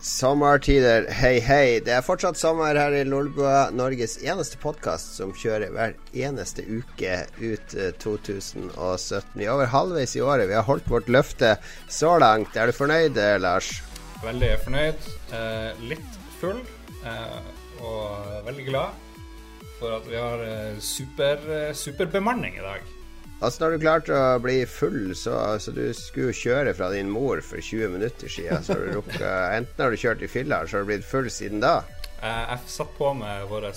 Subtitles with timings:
[0.00, 1.80] Sommertider, hei hei.
[1.84, 7.18] Det er fortsatt sommer her i Lolbua, Norges eneste podkast som kjører hver eneste uke
[7.36, 9.34] ut 2017.
[9.36, 10.48] Vi er over halvveis i året.
[10.48, 11.58] Vi har holdt vårt løfte
[11.92, 12.56] så langt.
[12.56, 13.82] Er du fornøyd, eh, Lars?
[14.24, 15.10] Veldig fornøyd.
[15.36, 16.64] Eh, litt full.
[17.04, 17.52] Eh,
[17.84, 18.96] og veldig glad
[19.76, 22.88] for at vi har eh, super, eh, superbemanning i dag.
[23.40, 27.40] Altså Når du klarte å bli full, så altså, du skulle kjøre fra din mor
[27.40, 28.60] for 20 minutter siden.
[28.64, 29.24] Så har du rukket,
[29.56, 31.78] enten har du kjørt i fylla, så har du blitt full siden da.
[32.20, 33.70] Jeg satt på med vår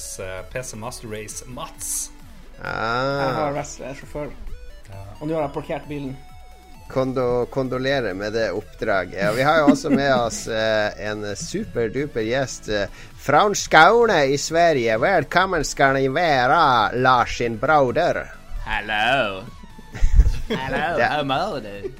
[0.51, 2.11] PC Master Race Mats.
[2.59, 3.23] Ah.
[3.23, 4.35] Jeg har vært sjåfør
[4.91, 4.99] Ja.
[5.21, 6.11] Og nå har jeg parkert bilen.
[6.91, 9.31] Kondo, kondolerer med det oppdraget.
[9.37, 12.67] Vi har jo også med oss eh, en superduper gjest.
[12.69, 14.99] Eh, fra Skåne i Sverige.
[14.99, 18.42] Velkommen skal ni være, Lars sin broder.
[18.65, 19.43] Hello.
[20.47, 21.93] Hello, how are you?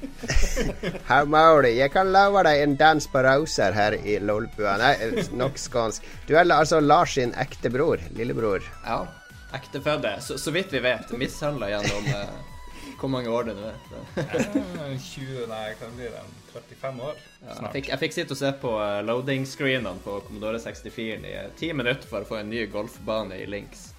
[1.04, 1.76] how are you?
[1.76, 4.78] Jeg kan love deg en dans på Rauser her i Lolbua.
[4.80, 4.94] Nei,
[5.36, 6.06] nok skånsk.
[6.24, 8.00] Du er altså Lars sin ekte bror.
[8.16, 8.64] Lillebror.
[8.86, 9.04] Ja.
[9.52, 10.16] Ektefødte.
[10.24, 11.12] Så, så vidt vi vet.
[11.20, 14.96] Mishandla gjennom uh, hvor mange år det nå er.
[15.10, 16.24] 20, nei, kan bli det?
[16.54, 17.44] 35 år snart.
[17.44, 21.36] Ja, jeg, fikk, jeg fikk sitte og se på uh, loading-screenene på Commodore 64 i
[21.60, 23.90] ti minutter for å få en ny golfbane i Links.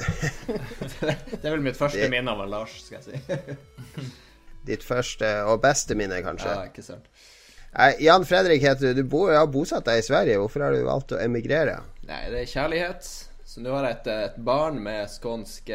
[0.00, 2.10] Det er vel mitt første det...
[2.12, 4.08] minne av Lars, skal jeg si.
[4.70, 6.52] Ditt første og beste minne, kanskje?
[6.52, 7.08] Ja, ikke sant.
[8.02, 9.02] Jan Fredrik heter du.
[9.02, 10.38] Du bo, har bosatt deg i Sverige.
[10.42, 11.78] Hvorfor har du valgt å emigrere?
[12.08, 13.10] Nei, det er kjærlighet.
[13.50, 15.72] Så nå har jeg et, et barn med skånsk,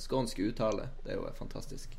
[0.00, 0.90] skånsk uttale.
[1.04, 1.94] Det er jo fantastisk.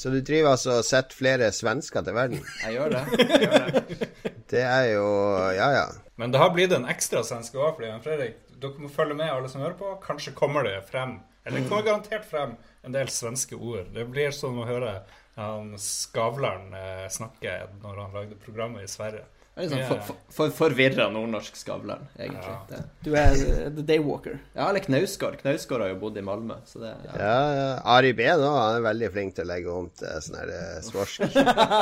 [0.00, 2.44] Så du driver altså og setter flere svensker til verden?
[2.64, 3.00] Jeg gjør det.
[3.18, 4.10] Jeg gjør det.
[4.52, 5.08] det er jo
[5.56, 5.88] Ja, ja.
[6.20, 9.48] Men det har blitt en ekstra svenske òg, fordi Fredrik dere må følge med, alle
[9.50, 9.94] som hører på.
[10.04, 13.90] Kanskje kommer det frem, eller det kommer garantert frem, en del svenske ord.
[13.94, 15.00] Det blir som å høre
[15.40, 19.24] han Skavlan eh, snakke når han lagde programmet i Sverige.
[19.50, 22.52] Det er sånn for, for, for, forvirra nordnorsk Skavlan, egentlig.
[22.70, 22.82] Ja.
[23.02, 23.34] Du er
[23.74, 24.36] the daywalker.
[24.54, 25.40] Ja, eller Knausgård.
[25.40, 26.60] Knausgård har jo bodd i Malmö.
[26.70, 27.16] Så det, ja.
[27.18, 27.64] Ja, ja.
[27.96, 30.76] Ari B nå, han er veldig flink til å legge om til sånn her eh,
[30.86, 31.26] svorsk.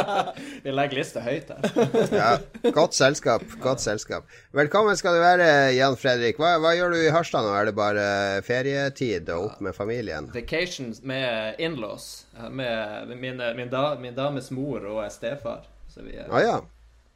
[0.65, 1.85] Vi legger lista høyt her.
[2.17, 2.31] ja.
[2.73, 3.45] Godt selskap.
[3.63, 4.33] Godt selskap.
[4.57, 6.41] Velkommen skal du være, Jan Fredrik.
[6.41, 7.53] Hva, hva gjør du i Harstad nå?
[7.53, 8.09] Er det bare
[8.49, 10.33] ferietid og opp med familien?
[10.33, 12.09] Vacation med inlaws.
[12.49, 15.69] Med min, min, da, min dames mor og stefar.
[15.93, 16.59] Så vi, ah, ja.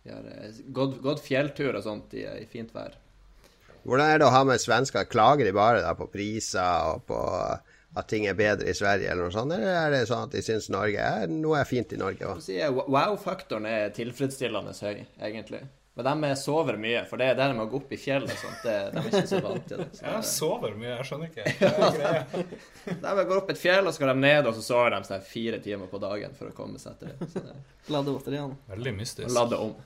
[0.02, 0.24] Vi har
[0.74, 2.96] gått, gått fjelltur og sånt i, i, fint vær.
[3.82, 5.06] Hvordan er det å ha med svensker?
[5.10, 7.18] Klager de bare da, på priser og på
[7.92, 9.52] at ting er bedre i Sverige, eller noe sånt?
[9.52, 12.42] Eller er det sånn at de syns Norge er noe er fint i Norge òg?
[12.88, 15.62] Wow-faktoren er tilfredsstillende høy, egentlig.
[15.94, 18.32] Men de sover mye, for det er det med å gå opp i fjell og
[18.32, 18.62] sånt.
[18.64, 19.88] Det, de er ikke så vant til det.
[19.98, 22.94] Så ja, sover mye, jeg skjønner ikke.
[23.02, 25.26] de går opp et fjell, og så går de ned, og så sover de seg
[25.28, 27.58] fire timer på dagen for å komme seg til det.
[27.92, 28.56] Lade batteriene.
[28.72, 29.34] Veldig mystisk.
[29.36, 29.76] Lade om.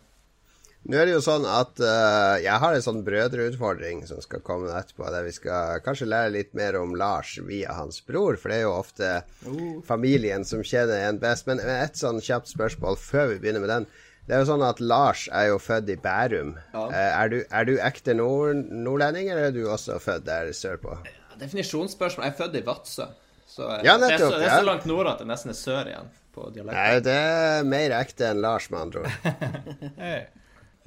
[0.86, 4.70] Nå er det jo sånn at uh, jeg har en sånn brødreutfordring som skal komme
[4.70, 8.60] etterpå, der vi skal kanskje lære litt mer om Lars via hans bror, for det
[8.60, 9.08] er jo ofte
[9.48, 9.64] uh.
[9.86, 11.48] familien som kjenner en best.
[11.50, 13.88] Men et sånn kjapt spørsmål før vi begynner med den.
[14.26, 16.54] Det er jo sånn at Lars er jo født i Bærum.
[16.70, 16.86] Ja.
[16.86, 21.00] Uh, er, du, er, du, ekte nord nordlending, eller er du også født der sørpå?
[21.42, 22.28] Definisjonsspørsmål.
[22.28, 23.10] Jeg er født i Vadsø.
[23.46, 25.58] Så ja, nettopp, det, er så, det er så langt nord at det nesten er
[25.58, 26.78] sør igjen på dialekten.
[26.78, 29.46] Nei, det er mer ekte enn Lars, med andre ord.
[30.02, 30.26] hey.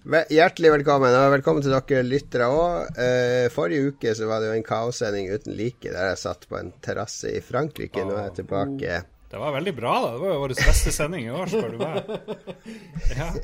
[0.08, 3.00] Hjertelig velkommen, og velkommen til dere lyttere òg.
[3.04, 6.56] Eh, forrige uke så var det jo en kaossending uten like, der jeg satt på
[6.56, 8.06] en terrasse i Frankrike.
[8.08, 9.02] Nå er jeg tilbake.
[9.30, 10.14] Det var veldig bra, da.
[10.16, 12.16] Det var jo vår beste sending i år, spør du meg.
[13.18, 13.30] Ja.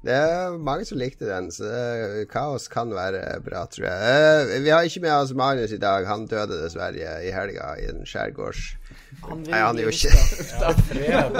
[0.00, 4.14] Det er mange som likte den, så det, kaos kan være bra, tror jeg.
[4.48, 6.06] Eh, vi har ikke med oss Magnus i dag.
[6.08, 8.62] Han døde dessverre i helga i en skjærgårds...
[9.26, 11.36] Han Nei, han er jo ikke ja, fred.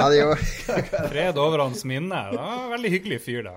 [1.15, 2.21] fred over hans minne.
[2.34, 3.56] Det var en veldig hyggelig fyr, da.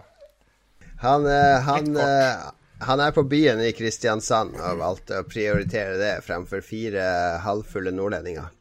[1.04, 2.50] Han, eh, han, eh,
[2.88, 7.04] han, er på byen i Kristiansand og valgte å prioritere det fremfor fire
[7.44, 8.52] halvfulle nordlendinger.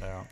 [0.00, 0.22] Ja.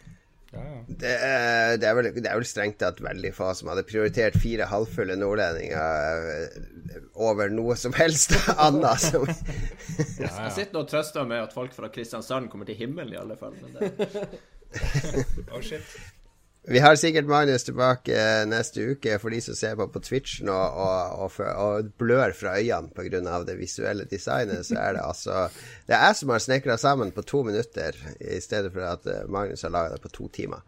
[0.53, 0.85] Ja, ja.
[0.89, 4.39] Det, er, det, er vel, det, er vel, strengt tatt veldig få som hadde prioritert
[4.41, 9.05] fire halvfulle nordlendinger eh, over noe som helst annet.
[9.05, 13.21] Som ja, Jeg sitter og trøster med at folk fra Kristiansand kommer til himmelen, i
[13.21, 13.53] alle fall.
[13.61, 14.39] Men det...
[15.53, 15.85] oh, shit.
[16.69, 20.43] Vi har sikkert Magnus tilbake eh, neste uke for de som ser på på Twitch
[20.45, 23.39] nå og, og, og blør fra øynene pga.
[23.47, 24.67] det visuelle designet.
[24.67, 25.49] Så er det altså
[25.87, 29.25] Det er jeg som har snekra sammen på to minutter, i stedet for at eh,
[29.29, 30.61] Magnus har laga det på to timer.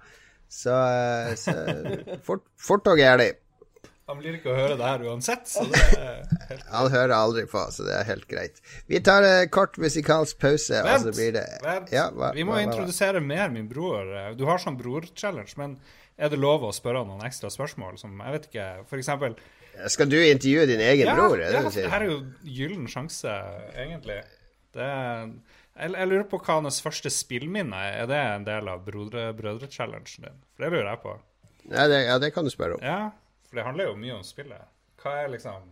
[0.49, 1.53] Så, eh, så
[2.25, 3.37] fort, fort og gærent.
[4.11, 7.45] Han blir ikke å høre det her uansett, så det er helt Han hører aldri
[7.51, 8.59] på, så det er helt greit.
[8.91, 11.93] Vi tar en kort musikalsk pause, vent, og så blir det Vent!
[11.95, 14.11] Ja, hva, vi må hva, hva, introdusere mer min bror.
[14.35, 15.79] Du har sånn bror-challenge, men
[16.19, 18.01] er det lov å spørre noen ekstra spørsmål?
[18.03, 19.39] Som, jeg vet ikke, for eksempel
[19.95, 21.39] Skal du intervjue din egen ja, bror?
[21.39, 22.19] Er det ja, det her er jo
[22.59, 23.39] gyllen sjanse,
[23.79, 24.19] egentlig.
[24.75, 25.31] Det er,
[25.79, 28.03] jeg, jeg lurer på hva hans første spillminne er.
[28.03, 30.45] Er det en del av brødre- brødre-challengen din?
[30.57, 31.17] For det lurer jeg på.
[31.71, 32.85] Ja det, ja, det kan du spørre om.
[32.85, 33.13] Ja,
[33.51, 34.69] for det handler jo mye om spillet.
[35.03, 35.65] Hva er liksom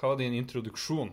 [0.00, 1.10] Hva var din introduksjon?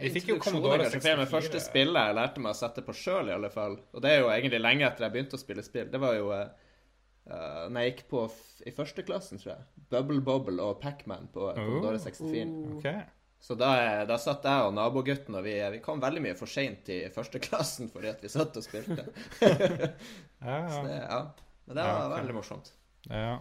[0.00, 1.32] Vi fikk jo Commodore er kanskje feil, men 64.
[1.34, 3.74] første spillet jeg lærte meg å sette på sjøl, i alle fall.
[3.92, 5.90] Og det er jo egentlig lenge etter jeg begynte å spille spill.
[5.92, 8.22] Det var jo uh, når jeg gikk på
[8.68, 9.66] i førsteklassen, tror jeg.
[9.92, 12.46] Bubble Bobble og Pacman på Commodore 64.
[12.78, 12.88] Ok.
[13.42, 16.46] Så da, eh, da satt jeg og nabogutten, og vi, vi kom veldig mye for
[16.46, 19.02] seint i førsteklassen fordi at vi satt og spilte.
[19.42, 20.82] Ja, ja.
[20.86, 21.18] Det, ja.
[21.66, 22.16] Men det var Ja, okay.
[22.20, 22.72] veldig morsomt.
[23.10, 23.32] ja.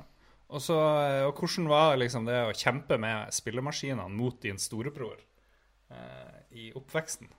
[0.52, 5.22] Og, så, eh, og hvordan var liksom det å kjempe med spillemaskinene mot din storebror
[5.94, 7.30] eh, i oppveksten?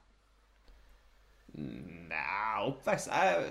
[1.52, 3.50] Nei, oppvekst jeg,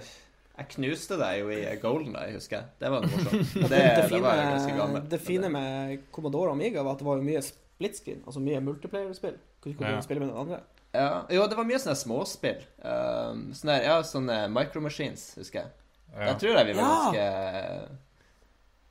[0.57, 2.71] jeg knuste deg jo i Golden Eye, husker jeg.
[2.81, 3.53] Det var morsomt.
[3.53, 5.05] Det, Det, det, fine, var ganske gammel.
[5.13, 9.37] det fine med Commodore Amiga var at det var mye split screen, altså mye multiplayer-spill.
[9.61, 10.01] Kunne Ja.
[10.01, 10.61] spille med den andre.
[10.93, 12.65] Ja, jo, det var mye sånne småspill.
[12.83, 15.71] Um, sånne, ja, sånne micromachines, husker jeg.
[16.17, 16.31] Ja.
[16.33, 17.99] Jeg tror jeg vi var ganske Ganske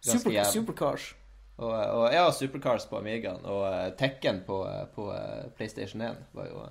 [0.01, 0.53] Super, jævlig.
[0.53, 1.09] Supercars.
[1.61, 6.23] Og, og ja, Supercars på Amigaen og uh, Tekken på, eh, på uh, PlayStation 1
[6.35, 6.69] var jo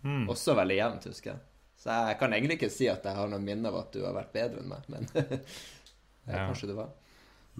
[0.00, 0.30] Mm.
[0.32, 1.40] også veldig jevnt, husker jeg.
[1.76, 4.14] Så jeg kan egentlig ikke si at jeg har noe minne av at du har
[4.16, 5.26] vært bedre enn meg, men ja,
[6.30, 6.46] Ja.
[6.48, 6.88] kanskje du var.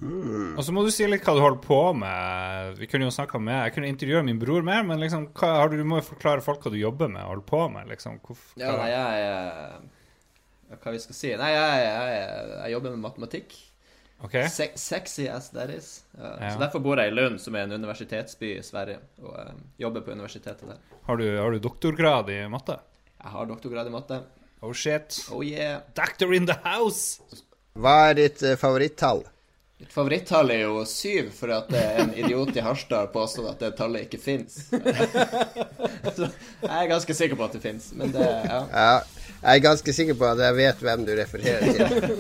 [0.01, 2.79] Og så må du si litt hva du holder på med.
[2.81, 5.69] Vi kunne jo snakka med Jeg kunne intervjue min bror mer, men liksom, hva, har
[5.69, 7.89] du, du må jo forklare folk hva du jobber med og holder på med.
[7.93, 8.17] liksom.
[8.57, 11.35] Ja, hva- nei, jeg jeg, Hva vi skal si?
[11.37, 13.53] Nei, jeg, jeg, jeg jobber med matematikk.
[14.25, 14.37] OK?
[14.53, 16.03] Se sexy as that is.
[16.19, 16.51] Uh, Ja.
[16.53, 20.05] Så derfor bor jeg i Lund, som er en universitetsby i Sverige, og uh, jobber
[20.05, 20.77] på universitetet der.
[21.07, 22.77] Har du, har du doktorgrad i matte?
[23.23, 24.21] Jeg har doktorgrad i matte.
[24.63, 25.27] Oh shit.
[25.33, 25.81] Oh yeah.
[25.97, 27.21] Doctor in the house!
[27.81, 29.25] Hva er ditt uh, favorittall?
[29.81, 33.63] Mitt favorittall er jo syv, for at er en idiot i Harstad har påstått at
[33.65, 34.59] det tallet ikke fins.
[36.61, 38.59] Jeg er ganske sikker på at det fins, men det ja.
[38.69, 38.91] Ja,
[39.41, 42.19] jeg er ganske sikker på at jeg vet hvem du refererer til.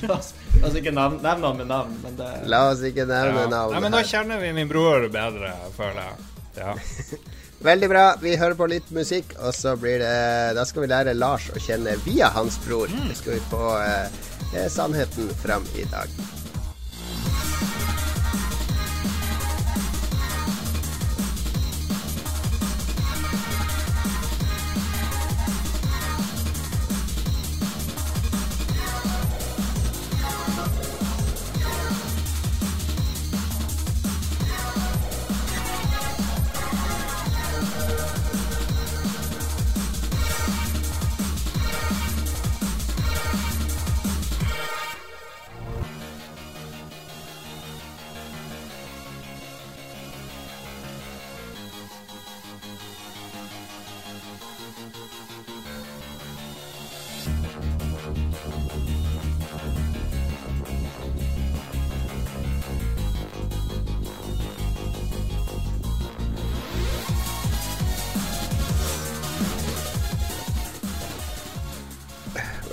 [0.06, 0.30] La oss,
[0.60, 3.64] la oss ikke nevne han med navn, men det La oss ikke nevne Ja.
[3.74, 6.30] Nei, men da kjenner vi min bror bedre, føler jeg.
[6.60, 6.76] Ja.
[7.70, 8.04] Veldig bra.
[8.22, 10.14] Vi hører på litt musikk, og så blir det
[10.56, 12.88] Da skal vi lære Lars å kjenne via hans bror.
[12.88, 16.14] Det skal vi få eh, sannheten fram i dag.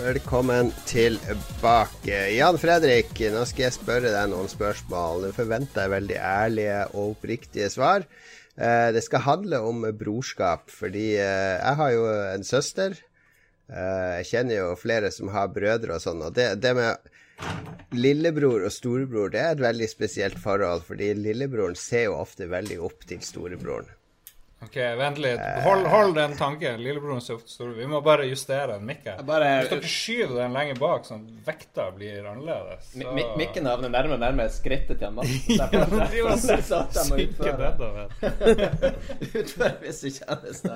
[0.08, 2.16] Velkommen tilbake.
[2.32, 5.26] Jan Fredrik, nå skal jeg spørre deg noen spørsmål.
[5.26, 8.06] Du forventer jeg veldig ærlige og oppriktige svar.
[8.56, 12.96] Eh, det skal handle om brorskap, fordi eh, jeg har jo en søster.
[13.68, 18.64] Eh, jeg kjenner jo flere som har brødre og sånn, og det, det med lillebror
[18.64, 23.04] og storebror, det er et veldig spesielt forhold, fordi lillebroren ser jo ofte veldig opp
[23.12, 23.92] til storebroren.
[24.66, 25.40] OK, vent litt.
[25.64, 26.80] Hold, hold den tanken.
[26.82, 27.70] Lillebroren ser ofte stor.
[27.78, 29.20] Vi må bare justere den mikk her.
[29.24, 33.70] bare- Hvis dere skyver den lenger bak, sånn at vekta blir annerledes, så mi- Mikken
[33.70, 35.30] havner nærmere og nærmere skrittet til Mats.
[35.60, 38.10] Ja, de var syke nedover.
[39.44, 40.76] Utføre hvis du kjennes det.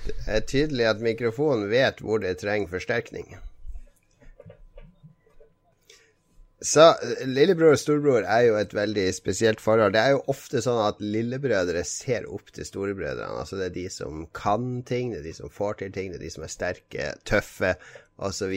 [0.00, 3.36] Det er tydelig at mikrofonen vet hvor det trenger forsterkning.
[6.60, 9.94] Så eh, lillebror og storebror er jo et veldig spesielt forhold.
[9.96, 13.40] Det er jo ofte sånn at lillebrødre ser opp til storebrødrene.
[13.40, 16.20] Altså det er de som kan ting, det er de som får til ting, det
[16.20, 17.74] er de som er sterke, tøffe
[18.20, 18.52] osv.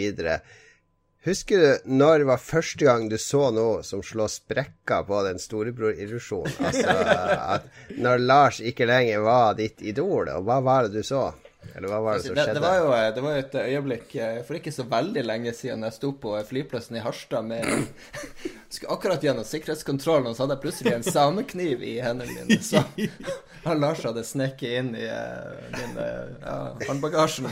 [1.24, 5.40] Husker du når det var første gang du så noe som slår sprekker på den
[5.40, 6.60] storebror-illusjonen?
[6.60, 6.98] Altså
[7.56, 11.30] at når Lars ikke lenger var ditt idol, og hva var det du så?
[11.76, 12.60] Eller hva var det som det, skjedde?
[12.60, 15.54] det, var jo, eh, det var jo et øyeblikk eh, for ikke så veldig lenge
[15.58, 17.66] siden jeg sto på flyplassen i Harstad med
[18.74, 22.58] Skulle akkurat gjennom sikkerhetskontrollen, og så hadde jeg plutselig en samekniv i hendene mine.
[22.66, 22.82] Så
[23.68, 26.56] han Lars hadde snekket inn i uh, min ja,
[26.88, 27.52] håndbagasje.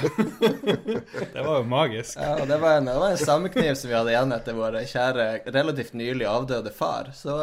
[1.35, 2.17] Det var jo magisk.
[2.17, 4.79] Ja, og det var, en, det var en samekniv som vi hadde igjen etter vår
[4.89, 7.13] kjære, relativt nylig avdøde far.
[7.13, 7.37] Så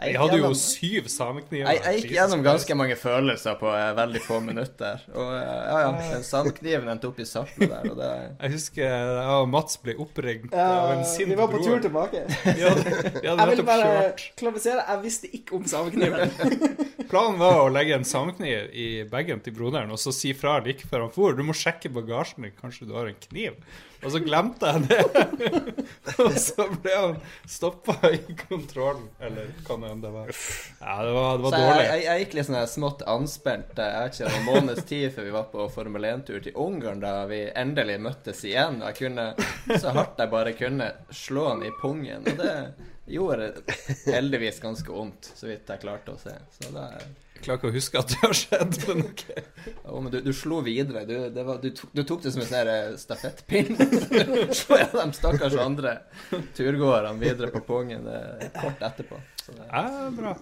[0.00, 1.68] Jeg hadde jo syv samekniver.
[1.68, 5.02] Jeg, jeg gikk gjennom ganske mange følelser på uh, veldig få minutter.
[5.12, 9.34] Og uh, ja, ja, samekniven endte opp i sarten der, og det Jeg husker jeg
[9.34, 11.76] og Mats ble oppringt Ja, av en sint vi var på bror.
[11.76, 12.24] tur tilbake.
[12.60, 12.84] Vi hadde,
[13.20, 13.92] vi hadde Jeg vil bare
[14.40, 16.32] klarifisere, jeg visste ikke om samekniven.
[17.10, 20.86] Planen var å legge en samekniv i bagen til broderen og så si fra like
[20.88, 21.36] før han for.
[21.36, 23.58] Du må sjekke bagasjen din, kanskje du har en kniv.
[24.00, 25.24] Og så glemte jeg det.
[26.24, 27.16] og så ble han
[27.48, 30.30] stoppa i kontrollen, eller hva nå enn det var.
[30.80, 31.86] Ja, det var, det var Så jeg, dårlig.
[31.90, 35.28] jeg, jeg gikk litt sånn smått anspent eh, Jeg vet ikke, en måneds tid før
[35.28, 38.80] vi var på Formel 1-tur til Ungarn, da vi endelig møttes igjen.
[38.80, 39.28] Og jeg kunne
[39.80, 42.24] så hardt jeg bare kunne slå han i pungen.
[42.24, 42.54] Og det
[43.10, 43.52] gjorde
[44.06, 46.36] heldigvis ganske vondt, så vidt jeg klarte å se.
[46.56, 46.88] Så da
[47.44, 48.78] klarer ikke å huske at det har skjedd.
[48.88, 49.22] Men ok.
[49.84, 51.04] oh, men du, du slo videre.
[51.08, 53.72] Du, det var, du, tok, du tok det som en sånn eh, stafettpinn.
[54.60, 55.96] Slo jeg de stakkars andre
[56.56, 59.22] turgåerne videre på pungen eh, kort etterpå.
[59.42, 60.36] Så det, Ja, bra.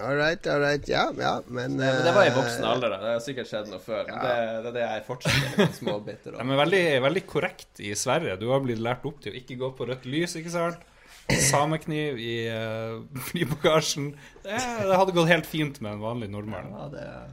[0.00, 0.88] All right, all right.
[0.88, 2.98] Ja, ja, men men det var i eh, voksen alder, da.
[3.02, 4.08] Det har sikkert skjedd noe før.
[4.08, 4.32] Men det,
[4.64, 5.60] det er det jeg fortsetter med.
[5.60, 8.34] litt småbitter Ja, men veldig, veldig korrekt i Sverige.
[8.40, 10.82] Du har blitt lært opp til å ikke gå på rødt lys, ikke sant?
[11.28, 13.00] Samekniv i uh,
[13.30, 14.12] flybagasjen.
[14.44, 16.70] Det, det hadde gått helt fint med en vanlig nordmann.
[16.74, 17.32] Ja, det er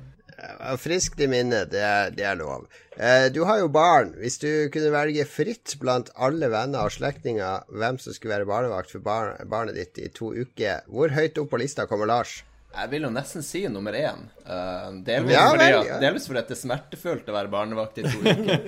[0.81, 1.85] Friskt i minnet, det
[2.17, 2.63] det er lov.
[2.97, 4.15] Eh, du har jo barn.
[4.17, 8.93] Hvis du kunne velge fritt blant alle venner og slektninger hvem som skulle være barnevakt
[8.93, 12.39] for bar barnet ditt i to uker, hvor høyt opp på lista kommer Lars?
[12.71, 14.23] Jeg vil jo nesten si nummer én.
[14.47, 15.97] Uh, delvis, Ja, fordi, vel, ja.
[16.01, 18.63] delvis fordi at det er smertefullt å være barnevakt i to uker.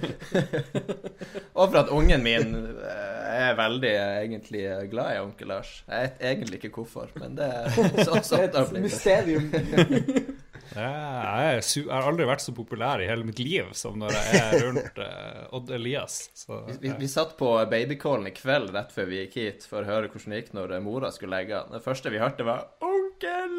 [1.59, 3.13] og for at ungen min eh,
[3.47, 5.71] er veldig eh, egentlig eh, glad i onkel Lars.
[5.87, 9.51] Jeg vet egentlig ikke hvorfor, men det er så, sånn det er Et mysterium.
[10.73, 14.55] Jeg, jeg har aldri vært så populær i hele mitt liv som når jeg er
[14.63, 16.15] rundt uh, Odd Elias.
[16.39, 19.91] Så, Vi, vi satt på babycallen i kveld rett før vi gikk hit for å
[19.91, 21.69] høre hvordan det gikk når mora skulle legge an.
[21.75, 23.02] Det første vi hørte, var 'Onkel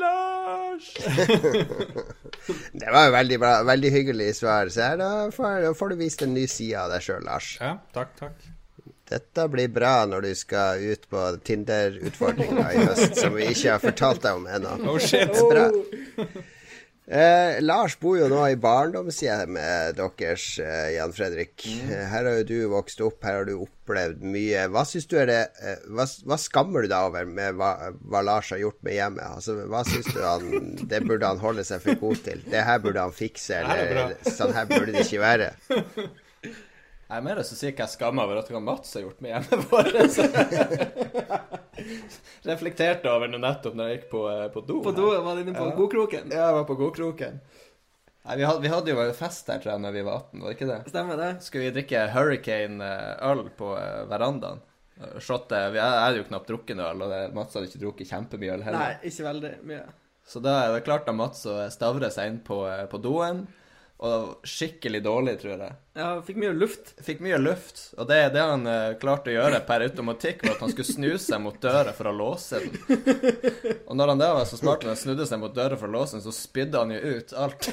[0.00, 0.90] Lars'.
[2.72, 3.52] Det var jo veldig bra.
[3.64, 4.68] Veldig hyggelig svar.
[4.68, 7.54] Så her, da får, da får du vist en ny side av deg sjøl, Lars.
[7.60, 8.50] ja, takk, takk.
[9.08, 13.82] Dette blir bra når du skal ut på Tinder-utfordringa i høst, som vi ikke har
[13.82, 14.76] fortalt deg om ennå.
[14.88, 15.32] Oh shit.
[15.50, 15.68] Bra.
[17.04, 21.66] Eh, Lars bor jo nå i barndomshjemmet deres, eh, Jan Fredrik.
[21.68, 21.90] Mm.
[22.08, 24.64] her har jo du vokst opp, her har du opplevd mye.
[24.72, 28.24] Hva syns du er det eh, hva, hva skammer du deg over med hva, hva
[28.24, 29.36] Lars har gjort med hjemmet?
[29.36, 30.48] Altså, hva syns du han
[30.88, 32.40] Det burde han holde seg for god til?
[32.48, 35.52] Det her burde han fikse, er eller sånn her burde det ikke være.
[37.14, 39.68] Jeg er mer så sier hva jeg skammer over at Mats har gjort med hjemmet
[39.70, 39.94] vårt.
[42.48, 44.80] Reflekterte over det nettopp når jeg gikk på, eh, på do.
[44.82, 45.76] På do var du inne på Ja.
[45.76, 46.26] godkroken.
[46.34, 47.38] Ja, jeg var på godkroken.
[48.24, 50.48] Nei, vi hadde, vi hadde jo fest her, tror jeg, når vi var 18, var
[50.50, 50.80] det ikke det?
[50.90, 51.30] Stemmer det?
[51.46, 54.58] Skulle vi drikke Hurricane-øl på eh, verandaen?
[54.98, 58.56] Eh, Shotte Jeg hadde jo knapt drukket noe øl, og Mats hadde ikke drukket kjempemye
[58.58, 58.80] øl heller.
[58.80, 59.86] Nei, ikke veldig mye.
[60.26, 61.46] Så da er det klart at Mats
[61.78, 63.46] stavre seg inn på, på doen,
[63.98, 65.76] og det var skikkelig dårlig, tror jeg.
[65.94, 66.90] Ja, fikk mye luft.
[67.06, 70.56] Fikk mye luft, og det, er det han uh, klarte å gjøre per automatikk, var
[70.56, 72.74] at han skulle snu seg mot døra for å låse den.
[73.86, 75.94] Og når han da var så smart at han snudde seg mot døra for å
[75.94, 77.70] låse den, så spydde han jo ut alt.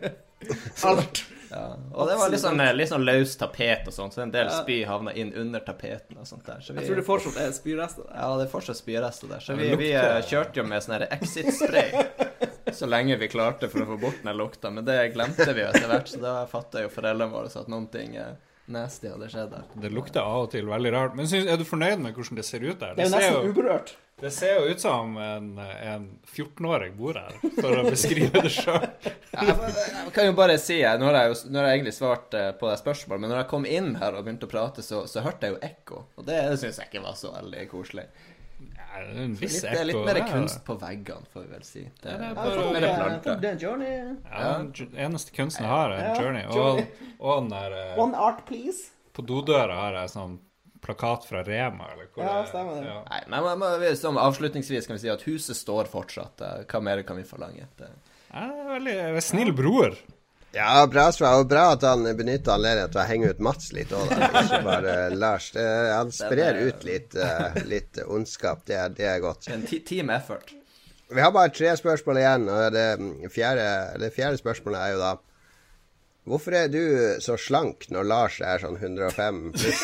[0.90, 1.24] Alt.
[1.54, 4.48] Ja, og det var litt sånn, litt sånn løs tapet og sånn, så en del
[4.48, 4.56] Ja.
[4.62, 6.60] spy havna inn under tapeten og sånt der.
[6.60, 8.16] Så vi, Jeg tror det fortsatt er spyrester der.
[8.18, 9.44] Ja, det er fortsatt spyrester der.
[9.44, 11.92] Så vi, vi eh, kjørte jo med sånn exit-spray
[12.78, 14.72] så lenge vi klarte for å få bort den lukta.
[14.74, 17.86] Men det glemte vi jo etter hvert, så da fatta jo foreldrene våre at noen
[17.94, 18.34] eh,
[18.70, 19.66] nasty hadde skjedd der.
[19.82, 21.14] Det lukter av og til veldig rart.
[21.18, 22.94] Men synes, er du fornøyd med hvordan det ser ut der?
[22.96, 23.92] Det er jo ser nesten uberørt.
[24.22, 28.86] det ser jo ut som en, en 14-åring bor her, for å beskrive det sjøl.
[29.34, 31.96] Ja, Jeg, jeg kan jo bare si, nå har jeg, jo, nå har jeg egentlig
[31.96, 34.84] svart eh, på det spørsmålet, men når jeg kom inn her og begynte å prate,
[34.86, 36.04] så, så hørte jeg jo ekko.
[36.20, 38.06] Og det, det syns jeg ikke var så veldig koselig.
[38.94, 41.80] Er en viss Litt, det er litt mer kunst på veggene, får vi vel si.
[42.02, 44.16] Det, Ja, det er bare- det er- er en journey.
[44.30, 46.44] Ja, den eneste kunsten jeg har, er en Journey.
[46.46, 46.86] Og,
[47.20, 48.90] og den der eh, One art, please.
[49.12, 50.38] På dodøra har jeg sånn
[50.84, 52.86] plakat fra Rema, eller hvor Ja, det- stemmer det.
[52.86, 53.02] Ja.
[53.10, 56.40] Nei, men men- men som avslutningsvis kan vi si at huset står fortsatt.
[56.40, 57.66] Eh, Hva mer kan vi forlange?
[57.76, 57.88] Det,
[58.34, 59.96] Jeg er veldig er snill bror.
[60.54, 61.40] Ja, bra svar.
[61.42, 64.30] Og bra at han benytter anledningen til å henge ut Mats litt òg, da.
[64.44, 65.50] Ikke bare Lars.
[65.56, 68.62] Det, han sprer ut litt, uh, litt ondskap.
[68.68, 69.48] Det det er godt.
[69.50, 70.54] en team effort.
[71.10, 72.88] Vi har bare tre spørsmål igjen, og det
[73.34, 73.68] fjerde,
[74.00, 75.14] det fjerde spørsmålet er jo da
[76.24, 76.80] Hvorfor er du
[77.20, 79.82] så slank når Lars er sånn 105 pluss?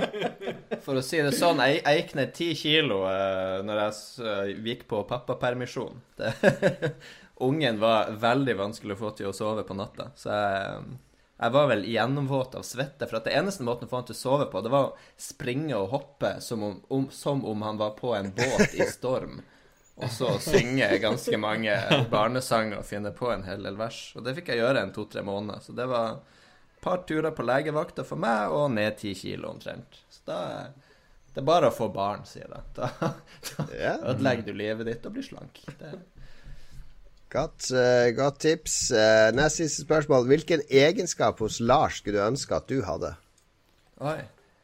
[0.86, 4.62] For å si det sånn, jeg, jeg gikk ned ti kilo uh, når jeg uh,
[4.70, 6.00] gikk på pappapermisjon.
[7.40, 10.82] Ungen var veldig vanskelig å få til å sove på natta, så jeg,
[11.40, 13.06] jeg var vel gjennomvåt av svette.
[13.08, 14.96] For at det eneste måten å få han til å sove på, det var å
[15.16, 19.40] springe og hoppe som om, om, som om han var på en båt i storm.
[20.00, 21.74] Og så synge ganske mange
[22.12, 24.02] barnesanger og finne på en hel del vers.
[24.16, 25.64] Og det fikk jeg gjøre en to-tre måneder.
[25.64, 30.00] Så det var et par turer på legevakta for meg, og ned ti kilo omtrent.
[30.12, 30.38] Så da
[31.30, 32.62] Det er bare å få barn, sier jeg.
[32.74, 32.88] Da,
[33.48, 33.66] da
[34.12, 35.60] ødelegger du livet ditt og blir slank.
[35.78, 35.92] Det
[37.30, 38.76] Godt, uh, godt tips.
[38.90, 40.26] Uh, neste siste spørsmål.
[40.26, 43.12] Hvilken egenskap hos Lars skulle du ønske at du hadde?
[44.02, 44.18] Oi.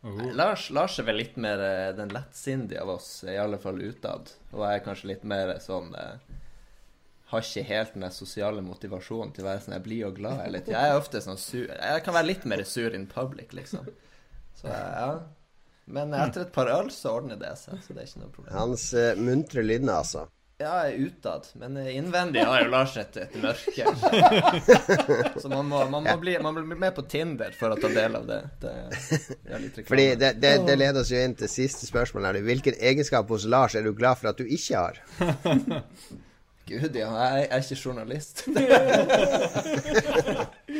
[0.06, 3.78] Nei, Lars, Lars, er vel litt mer uh, den lettsindige av oss, i alle fall
[3.82, 4.32] utad.
[4.52, 6.18] Og jeg er kanskje litt mer sånn uh,
[7.30, 10.62] Har ikke helt den sosiale motivasjonen til å være sånn jeg blir og glad hele
[10.62, 10.82] tida.
[10.82, 13.86] Jeg er ofte sånn sur Jeg kan være litt mer sur in public, liksom.
[14.58, 15.10] Så ja.
[15.86, 18.54] Men etter et par øl så ordner det seg, så det er ikke noe problem.
[18.58, 18.88] Hans
[19.22, 20.26] muntre lynne, altså.
[20.58, 23.90] Ja, utad, men innvendig har jo Lars et, et mørke.
[25.40, 27.90] Så man må, man, må bli, man må, bli, med på Tinder for å ta
[27.92, 28.38] del av det.
[28.62, 28.70] det,
[29.44, 32.30] det Fordi det, det, det, leder oss jo inn til siste spørsmål.
[32.30, 32.38] Her.
[32.46, 34.96] Hvilken egenskap hos Lars er du glad for at du ikke har?
[36.70, 37.10] Gud, ja.
[37.12, 38.40] Jeg, jeg er ikke journalist.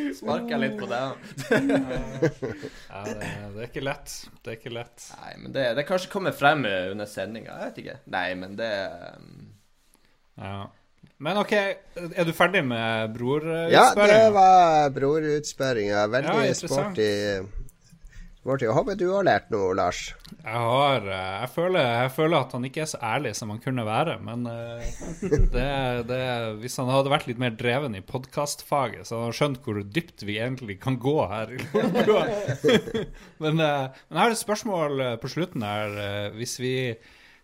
[0.22, 1.20] Sparker litt på deg.
[1.52, 4.16] ja, det, er ikke lett.
[4.40, 5.04] Det er ikke lett.
[5.20, 7.58] Nei, men det, det kanskje kommer frem under sendinga.
[7.60, 7.98] Jeg vet ikke.
[8.16, 8.72] Nei, men det
[9.18, 9.45] um
[10.36, 10.56] ja.
[11.22, 13.70] Men OK, er du ferdig med brorutspørringa?
[13.72, 16.02] Ja, det var brorutspørringa.
[16.12, 17.06] Veldig ja, sporty.
[18.44, 18.66] sporty.
[18.66, 20.12] Jeg håper du har lært noe, Lars.
[20.44, 23.62] Jeg har eh, jeg føler, jeg føler, at han ikke er så ærlig som han
[23.64, 24.18] kunne være.
[24.22, 24.84] Men uh,
[25.56, 25.66] det,
[26.12, 26.20] det,
[26.60, 30.22] hvis han hadde vært litt mer dreven i podkastfaget, så hadde han skjønt hvor dypt
[30.28, 31.56] vi egentlig kan gå her.
[33.42, 36.00] men, uh, men jeg har et spørsmål på slutten her.
[36.36, 36.74] Hvis vi,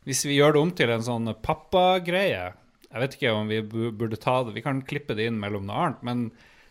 [0.04, 2.52] hvis vi gjør det om til en sånn pappagreie
[2.92, 5.84] jeg vet ikke om vi burde ta det Vi kan klippe det inn mellom noe
[5.86, 6.02] annet.
[6.04, 6.24] Men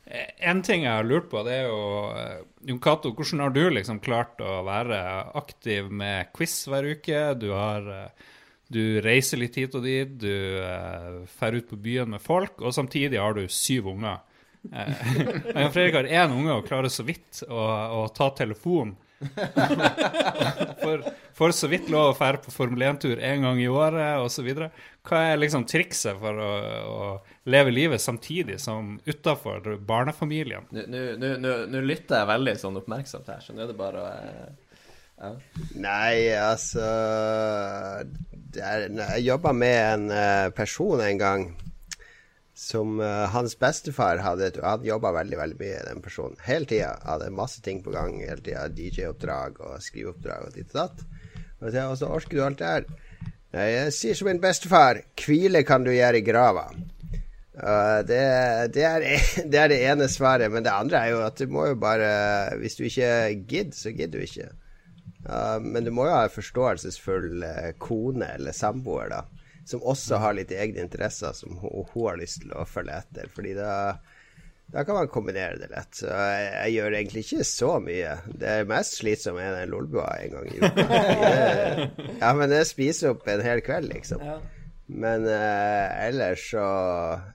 [0.05, 1.81] én en ting jeg har lurt på, det er jo
[2.17, 4.99] eh, Jon Cato, hvordan har du liksom klart å være
[5.39, 7.23] aktiv med quiz hver uke?
[7.41, 8.27] Du har eh,
[8.71, 13.19] du reiser litt hit og dit, du drar ut på byen med folk, og samtidig
[13.19, 14.21] har du syv unger.
[15.73, 17.65] Fredrik har én unge og klarer så vidt å,
[17.99, 18.93] å ta telefonen
[20.83, 21.03] for,
[21.37, 24.49] for så vidt lov å fære på Formel 1-tur én gang i året osv.
[25.07, 26.49] Hva er liksom trikset for å,
[26.87, 27.11] å
[27.51, 30.67] leve livet samtidig som utafor barnefamilien?
[30.71, 34.11] Nå lytter jeg veldig sånn oppmerksomt her, så nå er det bare å
[35.21, 35.35] ja.
[35.77, 36.81] Nei, altså
[38.57, 41.43] er, Jeg jobba med en uh, person en gang
[42.61, 46.37] som uh, hans bestefar hadde Han jobba veldig veldig mye, den personen.
[46.45, 46.91] Hele tida.
[47.07, 48.19] Hadde masse ting på gang.
[48.21, 51.01] Hele tida DJ-oppdrag og skriveoppdrag og ditt og datt.
[51.61, 52.85] Og så orker du alt det her.
[53.51, 56.67] Jeg sier som min bestefar, hvile kan du gjøre i grava.
[57.57, 58.21] Uh, det,
[58.77, 59.07] det, er,
[59.51, 60.53] det, er, det ene svaret.
[60.53, 62.13] Men det andre er jo at du må jo bare
[62.61, 64.51] Hvis du ikke gidder, så gidder du ikke.
[65.25, 67.41] Uh, men du må jo ha en forståelsesfull
[67.81, 69.25] kone eller samboer, da
[69.65, 73.29] som også har litt egne interesser som hun, hun har lyst til å følge etter.
[73.33, 73.73] Fordi da,
[74.73, 75.91] da kan man kombinere det lett.
[76.01, 78.15] Så jeg, jeg, gjør egentlig ikke så mye.
[78.41, 80.87] Det er mest slitsomt er den lolbua en gang i uka.
[82.23, 84.25] ja, men det spiser opp en hel kveld, liksom.
[84.91, 86.63] Men uh, ellers så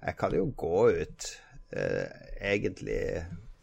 [0.02, 1.28] Jeg kan jo gå ut
[1.76, 2.04] uh,
[2.40, 3.00] egentlig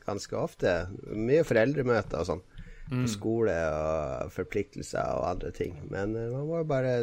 [0.03, 0.71] ganske ofte.
[1.13, 2.45] Mye foreldremøter og sånn.
[2.91, 3.03] Mm.
[3.05, 5.77] På skole og forpliktelser og andre ting.
[5.91, 6.95] Men uh, man må jo bare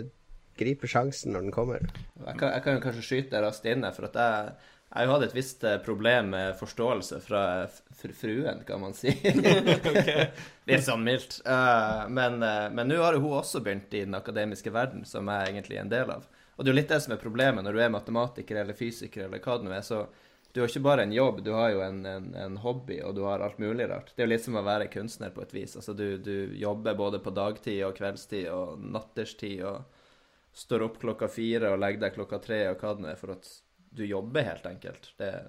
[0.61, 1.87] gripe sjansen når den kommer.
[2.27, 4.53] Jeg kan, jeg kan kanskje skyte raskt inn for at jeg,
[4.91, 7.45] jeg har hatt et visst eh, problem med forståelse fra
[8.01, 9.13] fruen, kan man si.
[10.71, 11.41] Litt sånn mildt.
[11.47, 15.53] Uh, men uh, nå har jo hun også begynt i den akademiske verden, som jeg
[15.53, 16.27] egentlig er en del av.
[16.57, 19.25] Og det er jo litt det som er problemet når du er matematiker eller fysiker
[19.25, 19.87] eller hva det nå er.
[19.87, 20.05] så
[20.53, 23.23] du har ikke bare en jobb, du har jo en, en, en, hobby, og du
[23.23, 24.11] har alt mulig rart.
[24.17, 25.77] Det er jo litt som å være kunstner på et vis.
[25.79, 30.00] Altså, du, du jobber både på dagtid og kveldstid og natterstid og
[30.53, 33.49] står opp klokka fire og legger deg klokka tre og hva det er, for at
[33.91, 35.11] du jobber, helt enkelt.
[35.19, 35.49] Det er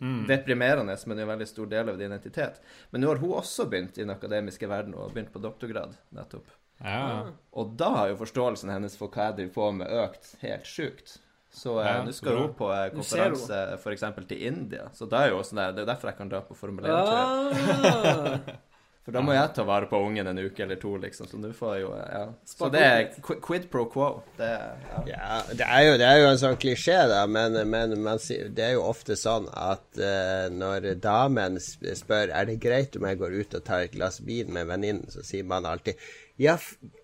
[0.00, 0.24] mm.
[0.28, 2.60] deprimerende, men det er en veldig stor del av din identitet.
[2.90, 6.48] Men nå har hun også begynt i den akademiske verden og begynt på doktorgrad, nettopp.
[6.82, 7.28] Ja.
[7.54, 11.18] Og da har jo forståelsen hennes for hva jeg driver på med, økt helt sjukt.
[11.52, 14.04] Så eh, ja, nå skal hun på eh, konferanse f.eks.
[14.24, 14.88] til India.
[14.96, 16.94] Så da er jo også der, det er derfor jeg kan dra på Formel 1.
[16.96, 18.52] Ah.
[19.02, 21.26] For da må jeg ta vare på ungen en uke eller to, liksom.
[21.26, 22.22] Så nå får jeg jo ja.
[22.46, 23.08] Så det er
[23.42, 24.10] quid pro quo.
[24.38, 24.50] Det,
[24.86, 25.02] ja.
[25.08, 28.66] ja det, er jo, det, er jo, en sånn klisjé, da, men, men man, det
[28.68, 33.38] er jo ofte sånn at uh, når damen spør er det greit om jeg går
[33.40, 35.98] ut og tar et glass vin med venninnen, så sier man alltid
[36.40, 36.54] ja,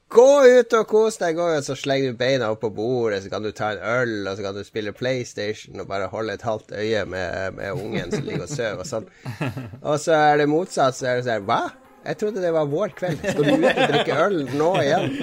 [0.08, 3.28] Gå ut og kos deg, gå ut, så slenger du beina opp på bordet, så
[3.28, 6.46] kan du ta en øl, og så kan du spille PlayStation og bare holde et
[6.48, 9.10] halvt øye med, med ungen som ligger og sover og sånn.
[9.90, 11.60] Og så er det motsatt, så er det sånn Hva?
[12.08, 13.20] Jeg trodde det var vår kveld.
[13.20, 15.18] Skal du ut og drikke øl nå igjen?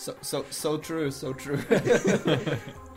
[0.00, 1.58] So, so, so true, so true.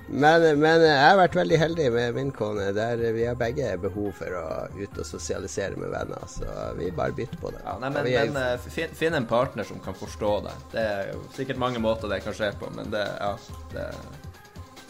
[0.07, 2.67] Men, men, jeg har vært veldig heldig med min kone.
[2.75, 4.43] Der vi har begge behov for å
[4.75, 6.25] ut og sosialisere med venner.
[6.29, 7.63] Så vi bare bytter på det.
[7.63, 8.33] Ja, nei, men, er...
[8.33, 10.67] men eh, finn, en partner som kan forstå deg.
[10.75, 13.33] Det er jo sikkert mange måter det kan skje på, men det, ja,
[13.73, 13.87] det...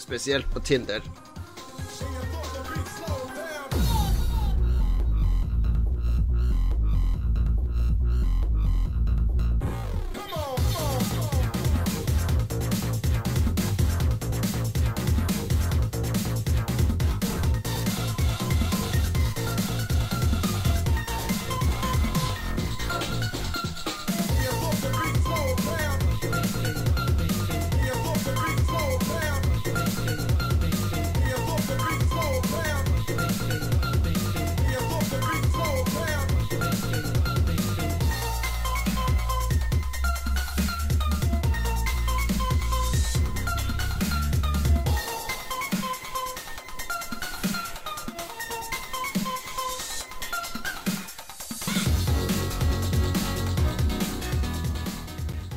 [0.02, 1.06] Spesielt på Tinder.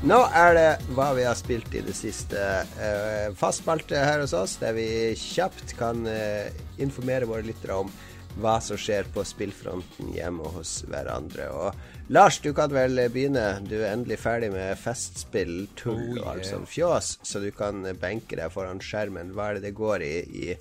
[0.06, 2.38] Nå er det hva vi har spilt i det siste.
[2.78, 4.86] Uh, Fastspalte her hos oss, der vi
[5.18, 6.46] kjapt kan uh,
[6.78, 7.90] informere våre lyttere om
[8.38, 11.48] hva som skjer på spillfronten hjemme hos hverandre.
[11.50, 13.48] Og Lars, du kan vel begynne.
[13.66, 16.20] Du er endelig ferdig med festspill, tull oh, yeah.
[16.22, 19.34] og alt sånt fjås, så du kan benke deg foran skjermen.
[19.34, 20.52] Hva er det det går i i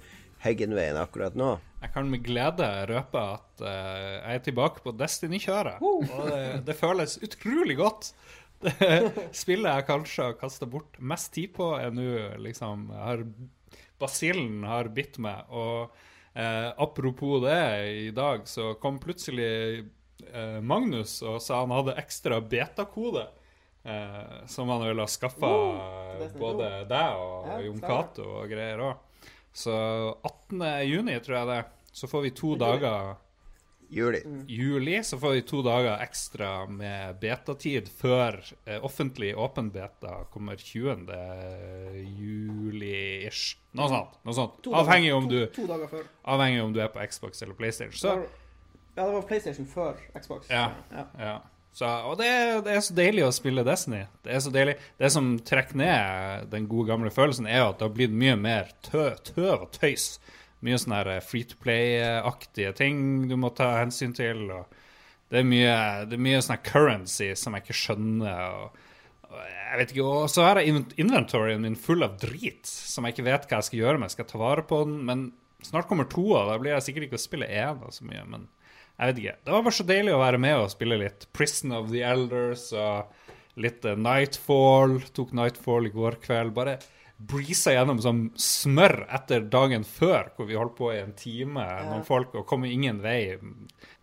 [0.41, 1.51] Heggenveien akkurat nå?
[1.86, 5.86] Jeg kan med glede røpe at uh, jeg er tilbake på Destiny-kjøret.
[5.86, 8.15] Og det, det føles utrolig godt.
[9.44, 12.08] Spillet jeg kanskje har kasta bort mest tid på, er nå
[12.41, 13.26] liksom har,
[14.02, 15.48] Basillen har bitt meg.
[15.50, 15.91] Og
[16.34, 17.62] eh, apropos det,
[18.08, 19.86] i dag så kom plutselig
[20.32, 23.28] eh, Magnus og sa han hadde ekstra betakode.
[23.86, 28.82] Eh, som han ville ha skaffa oh, både deg og ja, Jon Cato og greier
[28.82, 29.28] òg.
[29.54, 29.76] Så
[30.26, 30.63] 18.
[30.89, 31.60] juni, tror jeg det,
[31.94, 33.13] så får vi to dager
[33.89, 34.21] Juli.
[34.26, 34.43] Mm.
[34.48, 40.60] Juli så får vi to dager ekstra med betatid før eh, offentlig åpen beta kommer
[40.62, 41.10] 20.
[42.04, 43.58] juli-ish.
[43.76, 44.19] Noe sånt.
[44.24, 44.69] Noe sånt.
[44.71, 46.08] Avhengig, om du, to, to før.
[46.36, 48.00] avhengig om du er på Xbox eller PlayStation.
[48.00, 48.15] Så,
[48.95, 50.50] ja, det var PlayStation før Xbox.
[50.50, 50.69] Ja.
[50.91, 51.06] ja.
[51.19, 51.36] ja.
[51.76, 52.30] Så, og det,
[52.63, 54.06] det, er så deilig å spille Destiny.
[54.24, 54.78] Det er så deilig.
[55.02, 58.38] Det som trekker ned den gode, gamle følelsen, er jo at det har blitt mye
[58.39, 60.13] mer tøv, tøv og tøys
[60.65, 64.48] mye sånne eh, free to play-aktige ting du må ta hensyn til.
[64.52, 64.72] og
[65.32, 65.78] det er mye,
[66.10, 68.60] det er mye sånn currency som jeg ikke skjønner.
[68.60, 68.84] og,
[69.32, 73.15] og jeg vet ikke, og så har jeg inventoryen min full av drit som jeg
[73.15, 74.10] ikke vet hva jeg skal gjøre med.
[74.10, 75.26] Jeg skal ta vare på den, men
[75.65, 78.24] snart kommer to av Da blir jeg sikkert ikke å spille én så mye.
[78.30, 78.48] Men
[78.96, 79.38] jeg vet ikke.
[79.44, 82.70] Det var bare så deilig å være med og spille litt Prison of the Elders
[82.78, 85.00] og litt uh, Nightfall.
[85.15, 86.54] Tok Nightfall i går kveld.
[86.56, 86.78] Bare
[87.17, 91.86] breeza gjennom som smør etter dagen før, hvor vi holdt på i en time, ja.
[91.88, 93.38] noen folk, og kom ingen vei.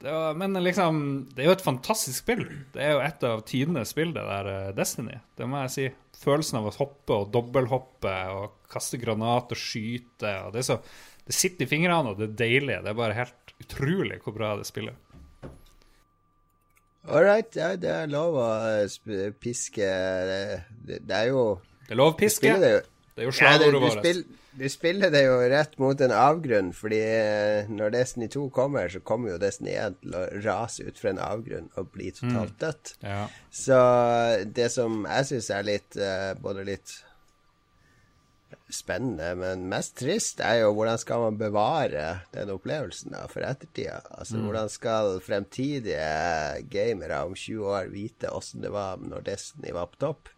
[0.02, 1.02] Var, men liksom,
[1.34, 2.44] det er jo et fantastisk spill.
[2.72, 5.20] Det er jo et av tidenes spill, det der uh, Destiny.
[5.38, 5.86] Det må jeg si.
[6.22, 10.32] Følelsen av å hoppe og dobbelthoppe og kaste granat og skyte.
[10.46, 10.78] Og det, så,
[11.26, 12.80] det sitter i fingrene, og det er deilig.
[12.80, 14.96] Det er bare helt utrolig hvor bra det spiller.
[17.10, 17.50] All right.
[17.58, 18.48] Ja, det er lov å
[19.42, 21.40] piske Det, det er jo
[21.88, 22.52] Det er lov å piske.
[22.62, 22.70] Det,
[23.12, 24.38] det er jo slagordet ja, vårt.
[24.52, 29.00] Du spiller det jo rett mot en avgrunn, fordi eh, når Destiny 2 kommer, så
[29.04, 32.58] kommer jo Destiny 1 til å rase ut fra en avgrunn og bli totalt mm.
[32.60, 32.92] dødt.
[33.00, 33.06] Mm.
[33.08, 33.22] Ja.
[33.62, 33.78] Så
[34.60, 36.98] det som jeg syns er litt uh, både litt
[38.72, 44.00] spennende, men mest trist, er jo hvordan skal man bevare den opplevelsen da for ettertida?
[44.16, 44.46] Altså mm.
[44.48, 50.00] hvordan skal fremtidige gamere om 20 år vite åssen det var når Destiny var på
[50.06, 50.32] topp?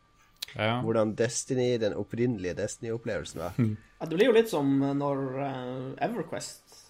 [0.52, 0.78] Ja.
[0.85, 3.57] Hvordan Destiny, den opprinnelige Destiny-opplevelsen var.
[3.59, 3.76] Mm.
[3.98, 6.85] Ja, det blir jo litt som når uh, Everquest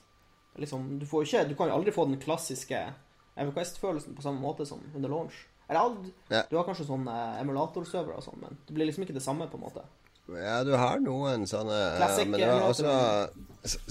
[0.61, 2.81] liksom, du, får ikke, du kan jo aldri få den klassiske
[3.41, 5.35] Everquest-følelsen på samme måte som under launch.
[5.69, 5.97] Eller,
[6.29, 6.45] ja.
[6.51, 9.59] Du har kanskje sånne emulatorservere og sånn, men det blir liksom ikke det samme, på
[9.59, 9.85] en måte.
[10.25, 12.93] Ja, du har noen sånne Classic, Men det var også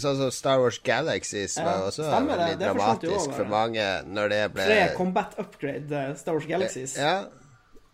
[0.02, 4.40] Sånn som Star Wars Galaxies Ja, var også stemmer Det dramatisk for mange når det
[4.56, 6.96] ble Tre combat upgrade eh, Star Wars Galaxies.
[6.98, 7.28] Ja.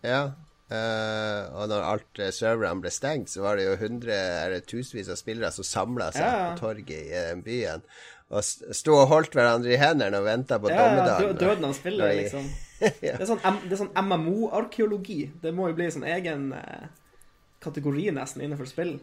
[0.00, 0.22] ja.
[0.70, 5.10] Eh, og når alt uh, serverne ble stengt, så var det jo hundre eller tusenvis
[5.10, 7.82] av spillere som samla seg Ja, på torget i uh, byen.
[8.30, 11.32] Og sto og holdt hverandre i hendene og venta på Ja, dommedagen.
[11.32, 12.50] Ja, døden av spillet, de- liksom.
[12.80, 13.16] Ja.
[13.18, 13.42] Det er sånn,
[13.76, 15.18] sånn MMO-arkeologi.
[15.42, 16.86] Det må jo bli sånn egen uh,
[17.60, 18.94] kategori nesten innenfor spill.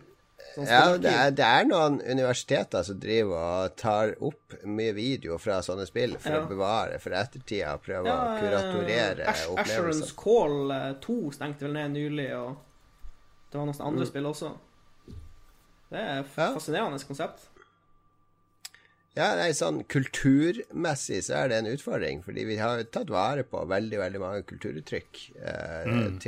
[0.55, 5.37] Sånn Ja, det er, det er noen universiteter som driver og tar opp mye video
[5.41, 6.41] fra sånne spill for Ja.
[6.45, 7.75] å bevare for ettertida.
[7.81, 10.15] Prøve Ja, å kuratorere Ash- Asheron's opplevelser.
[10.15, 12.57] Call eh, 2 stengte vel ned nylig, og
[13.51, 14.09] det var noen andre Mm.
[14.11, 14.57] spill også.
[15.89, 16.53] Det er et Ja.
[16.53, 17.47] fascinerende konsept.
[19.17, 23.63] Ja, nei, sånn kulturmessig så er det en utfordring, fordi vi har tatt vare på
[23.65, 25.21] veldig, veldig mange kulturuttrykk.
[25.41, 26.19] Eh, Mm.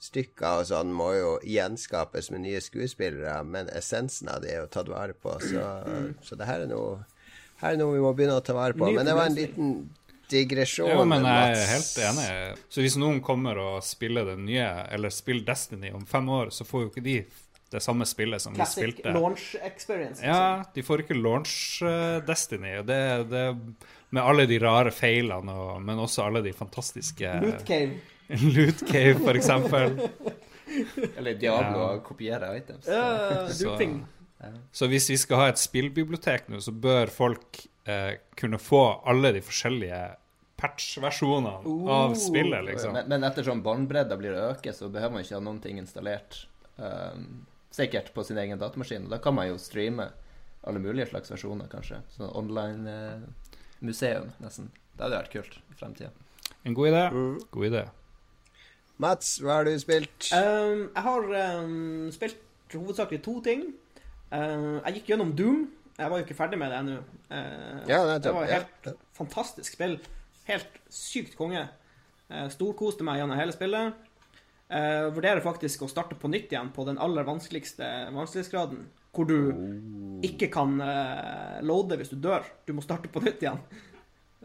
[0.00, 4.70] Teaterstykker og sånn må jo gjenskapes med nye skuespillere, men essensen av det er jo
[4.72, 5.64] tatt vare på, så,
[6.24, 7.02] så det her er noe
[7.60, 8.88] her er noe vi må begynne å ta vare på.
[8.88, 8.94] Mm.
[8.96, 9.74] Men det var en liten
[10.30, 10.88] digresjon.
[10.88, 12.28] Jo, men jeg er helt enig.
[12.72, 16.64] Så hvis noen kommer og spiller det nye, eller spiller Destiny om fem år, så
[16.64, 17.18] får jo ikke de
[17.70, 19.12] det samme spillet som de Classic spilte.
[19.14, 20.18] launch experience.
[20.18, 20.32] liksom.
[20.32, 21.52] Ja, de får ikke launch
[21.86, 22.72] eh, Destiny.
[22.80, 23.44] Og det, det
[24.16, 28.00] med alle de rare feilene, og, men også alle de fantastiske Loot Cave.
[28.54, 29.96] Loot Cave, for eksempel.
[31.16, 31.98] Eller Diablo Ja.
[31.98, 32.86] kopierer kopiere items.
[32.86, 33.76] Ja, Så-.
[34.72, 39.32] Så hvis vi skal ha et spillbibliotek nå, så bør folk eh, kunne få alle
[39.36, 39.98] de forskjellige
[40.60, 41.52] patch-versjonene
[41.88, 42.14] av Oh.
[42.14, 42.92] spillet, liksom.
[42.92, 46.46] Men, men ettersom båndbredda blir øket, øke, så behøver man ikke ha noen ting installert
[46.76, 49.08] um, sikkert på sin egen datamaskin.
[49.08, 50.10] Da kan man jo streame
[50.64, 52.00] alle mulige slags versjoner, kanskje.
[52.16, 54.68] Sånn online-museum, nesten.
[54.96, 56.10] Det hadde vært kult i fremtida.
[56.64, 57.04] En god idé.
[57.14, 57.38] Mm.
[57.50, 57.84] God idé.
[59.00, 60.28] Mats, hva har du spilt?
[60.36, 61.28] Um, jeg har
[61.64, 62.40] um, spilt
[62.74, 63.62] hovedsakelig to ting.
[64.30, 65.64] Uh, jeg gikk gjennom Doom.
[66.00, 66.98] Jeg var jo ikke ferdig med det ennå.
[67.30, 68.60] Uh, ja, det det var Ja.
[68.60, 69.98] helt fantastisk spill.
[70.48, 71.66] Helt sykt konge.
[72.30, 73.96] Uh, storkoste meg gjennom hele spillet.
[74.70, 78.84] Uh, vurderer faktisk å starte på nytt igjen på den aller vanskeligste vanskelighetsgraden.
[79.10, 82.44] Hvor du ikke kan uh, loade hvis du dør.
[82.68, 83.58] Du må starte på nytt igjen.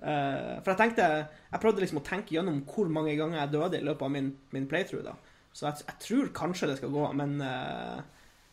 [0.06, 3.80] Uh, for jeg tenkte Jeg prøvde liksom å tenke gjennom hvor mange ganger jeg døde
[3.80, 5.02] i løpet av min, min playthrough.
[5.08, 5.16] da
[5.56, 8.04] Så jeg, jeg tror kanskje det skal gå, men uh,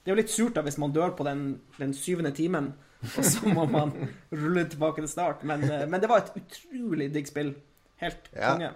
[0.00, 1.42] det er jo litt surt da hvis man dør på den,
[1.76, 2.70] den syvende timen,
[3.04, 3.92] og så må man
[4.32, 5.44] rulle tilbake til start.
[5.44, 7.52] Men, uh, men det var et utrolig digg spill.
[8.00, 8.54] Helt Ja.
[8.54, 8.72] konge.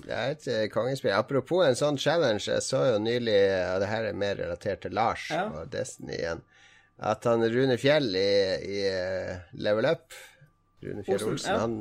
[0.00, 1.12] Det er et kongespill.
[1.12, 3.36] Apropos en sånn challenge, jeg så jo nylig,
[3.74, 5.44] og det her er mer relatert til Lars Ja.
[5.52, 6.40] og Destiny igjen,
[6.98, 8.30] at han Rune Fjell i,
[8.64, 8.80] i
[9.60, 10.16] Level Up
[10.82, 11.78] Rune Fjell Olsen, han,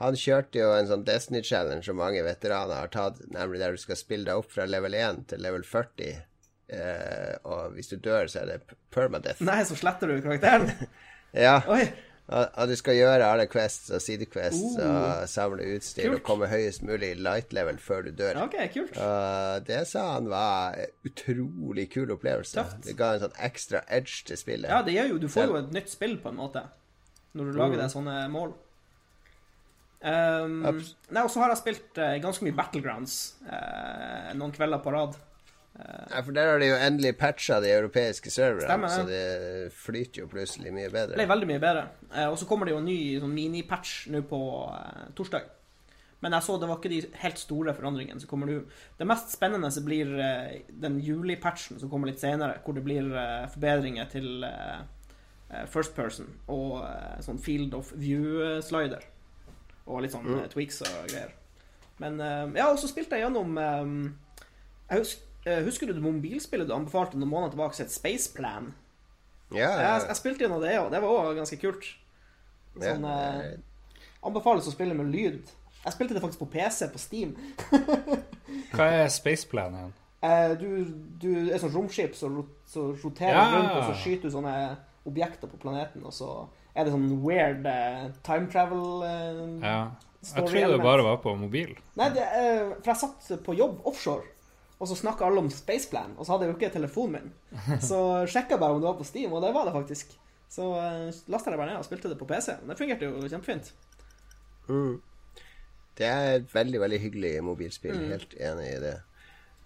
[0.00, 3.98] han kjørte jo en sånn Destiny-challenge som mange veteraner har tatt, nemlig der du skal
[4.00, 6.22] spille deg opp fra level 1 til level 40.
[6.72, 9.42] Eh, og hvis du dør, så er det permadeath.
[9.44, 10.72] Nei, så sletter du karakteren.
[11.32, 11.86] Ja, Oi.
[12.28, 16.18] og, du skal gjøre alle quests og sidequests uh, og samle utstyr Kult.
[16.18, 18.42] og komme høyest mulig light level før du dør.
[18.42, 18.98] OK, kult.
[19.00, 20.76] Og det sa han var
[21.08, 22.58] utrolig kul opplevelse.
[22.60, 22.82] Tøft.
[22.84, 24.68] Det ga en sånn ekstra edge til spillet.
[24.68, 26.66] Ja, det gjør jo Du får jo et nytt spill, på en måte,
[27.34, 27.82] når du lager Mm.
[27.82, 28.52] deg sånne mål.
[30.02, 30.56] Um,
[31.14, 35.14] nei, og så har jeg spilt uh, ganske mye Battlegrounds uh, noen kvelder på rad.
[35.72, 40.26] Ja, for der har de jo endelig patcha de europeiske serverne, så det flyter jo
[40.28, 41.84] plutselig mye Det ble veldig mye bedre.
[42.12, 45.46] Eh, og så kommer det jo en ny sånn mini-patch nå på eh, torsdag.
[46.20, 48.58] Men jeg så det var ikke de helt store forandringene som kommer nå.
[49.00, 53.08] Det mest spennende så blir eh, den juli-patchen som kommer litt senere, hvor det blir
[53.08, 54.84] eh, forbedringer til eh, eh,
[55.68, 59.02] first person og eh, sånn field of view-slider.
[59.86, 60.38] Og litt sånn Mm.
[60.44, 61.32] eh, tweaks og greier.
[61.98, 64.12] Men eh, ja, og så spilte jeg gjennom eh,
[64.90, 68.32] jeg husker, eh, husker du det mobilspillet du anbefalte noen måneder tilbake, som het Space
[68.34, 68.72] Plan?
[69.52, 70.90] Ja, Jeg, jeg spilte gjennom det òg.
[70.94, 71.84] Det var òg ganske kult.
[72.80, 73.58] ja, Sånn, eh.
[74.24, 75.42] Anbefales å spille med lyd.
[75.84, 77.34] Jeg spilte det faktisk på PC, på Steam.
[78.72, 79.92] Hva er Spaceplan igjen?
[80.22, 80.68] Eh, du,
[81.18, 82.36] du er sånn romskip som
[82.70, 83.48] så roterer Ja.
[83.56, 84.54] rundt, og så skyter du sånne
[85.08, 86.30] objekter på planeten, og så
[86.72, 89.82] er det sånn weird uh, time travel uh, Ja.
[90.22, 91.72] Jeg tror det bare var på mobil.
[91.98, 94.28] Nei, det, uh, for jeg satt på jobb offshore,
[94.78, 97.32] og så snakka alle om Spaceplan, og så hadde jeg jo ikke telefonen min.
[97.88, 97.98] Så
[98.30, 100.14] sjekka jeg bare om det var på Steam, og det var det faktisk.
[100.52, 102.54] Så uh, lasta jeg det bare ned og spilte det på PC.
[102.68, 103.72] Det fungerte jo kjempefint.
[104.68, 105.00] Mm.
[105.98, 107.98] Det er et veldig, veldig hyggelig mobilspill.
[107.98, 108.10] Mm.
[108.14, 108.96] Helt enig i det.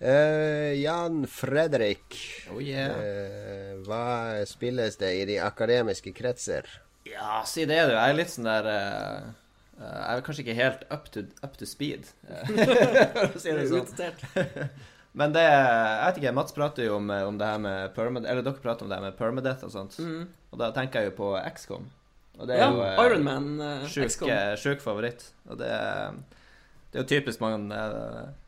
[0.00, 2.16] Eh, Jan Fredrik,
[2.52, 2.92] Oh yeah.
[2.92, 6.68] uh, hva spilles det i de akademiske kretser?
[7.08, 7.94] Ja, si det, du.
[7.94, 9.30] Jeg er litt sånn der eh,
[9.78, 13.66] eh, Jeg er kanskje ikke helt up to, up to speed, for å si det
[13.72, 13.88] sånn.
[15.16, 18.44] Men det Jeg vet ikke, Mats prater jo om, om det her med permadeath Eller
[18.44, 19.96] dere prater om det her med permadeath og sånt.
[20.02, 20.26] Mm.
[20.52, 21.86] Og da tenker jeg jo på XCOM.
[22.36, 24.28] Og det er Ja, jo Ironman uh, sjuk, XCOM.
[24.60, 25.30] sjuk favoritt.
[25.48, 25.70] Og det,
[26.92, 27.78] det er jo typisk mange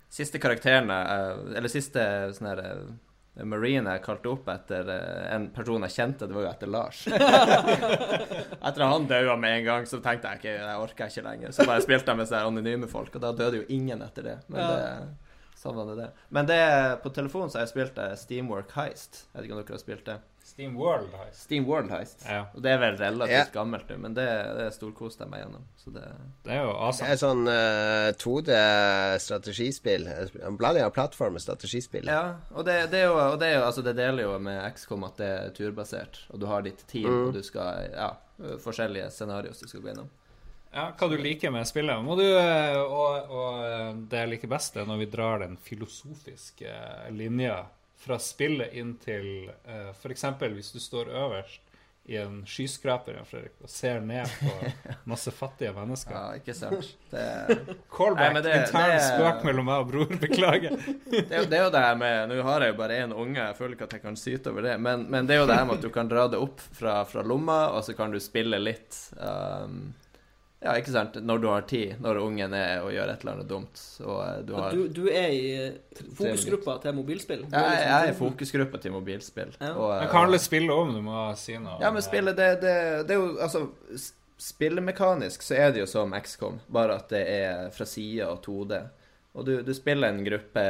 [0.08, 2.00] Siste karakterene eh, Eller siste
[2.36, 6.42] sånn her eh, Marine jeg kalte opp etter eh, en person jeg kjente, det var
[6.46, 7.04] jo etter Lars.
[7.12, 11.54] etter at han døde med en gang, så tenkte jeg ikke jeg orker ikke lenger.
[11.54, 14.36] Så bare spilte jeg med sånne anonyme folk, og da døde jo ingen etter det.
[14.50, 14.68] Men Ja.
[14.72, 16.08] det, sånn var det det.
[16.34, 16.58] Men det,
[17.04, 19.24] på telefonen så har jeg spilt eh, Steamwork Heist.
[19.30, 20.18] Jeg vet ikke om dere har spilt det?
[20.48, 21.42] Steam World Heist.
[21.44, 22.24] Steam World Heist.
[22.26, 22.40] Ja.
[22.54, 23.44] Og det er vel relativt Ja.
[23.54, 24.26] gammelt nå, men det,
[24.58, 25.64] det storkoste jeg meg gjennom.
[25.76, 26.04] Så det
[26.44, 30.06] Det er jo Det er sånn uh, 2D-strategispill.
[30.48, 32.06] En blanding av plattform og strategispill.
[32.08, 34.60] Ja, og det, det er jo, og det, er jo altså det deler jo med
[34.74, 37.28] XCOM at det er turbasert, og du har ditt team, Mm.
[37.28, 38.10] og du skal Ja,
[38.62, 40.08] forskjellige scenarioer du skal gå gjennom.
[40.74, 42.02] Ja, hva du liker med spillet.
[42.04, 45.56] Må du, eh, og, og eh, det jeg liker best, er når vi drar den
[45.56, 46.74] filosofiske
[47.16, 47.62] linja
[47.98, 50.24] fra spillet inn til uh, f.eks.
[50.54, 51.64] hvis du står øverst
[52.08, 54.52] i en skyskraper Fredrik, og ser ned på
[55.12, 56.14] masse fattige mennesker.
[56.16, 56.86] Ja, ikke sant?
[57.12, 57.24] Det,
[57.92, 58.32] Callback.
[58.38, 60.14] Nei, det- intern det- spøk mellom meg og bror.
[60.22, 60.78] Beklager.
[61.10, 63.12] det, er jo- det er jo det her med Nå har jeg jo bare én
[63.12, 65.50] unge, jeg føler ikke at jeg kan syte over det, men, men det er jo
[65.52, 68.14] det her med at du kan dra det opp fra, fra lomma, og så kan
[68.14, 68.96] du spille litt.
[69.20, 69.90] Um,
[70.60, 71.14] ja, ikke sant?
[71.22, 74.38] Når du har tid, når ungen er og gjør et eller annet dumt, og eh,
[74.48, 77.44] du har du, du er i eh, fokusgruppa til mobilspill?
[77.46, 79.52] Er Jeg, liksom- jeg er i fokusgruppa til mobilspill.
[79.60, 79.72] Ja.
[79.74, 80.94] og, Men kan alle spille om?
[80.94, 81.78] Du må si noe.
[81.80, 82.76] Ja, men spillet, det, det,
[83.08, 83.66] det er jo Altså,
[84.38, 88.78] spillemekanisk så er det jo som XCOM, bare at det er fra sida og 2D.
[89.38, 90.62] Og du, du spiller en gruppe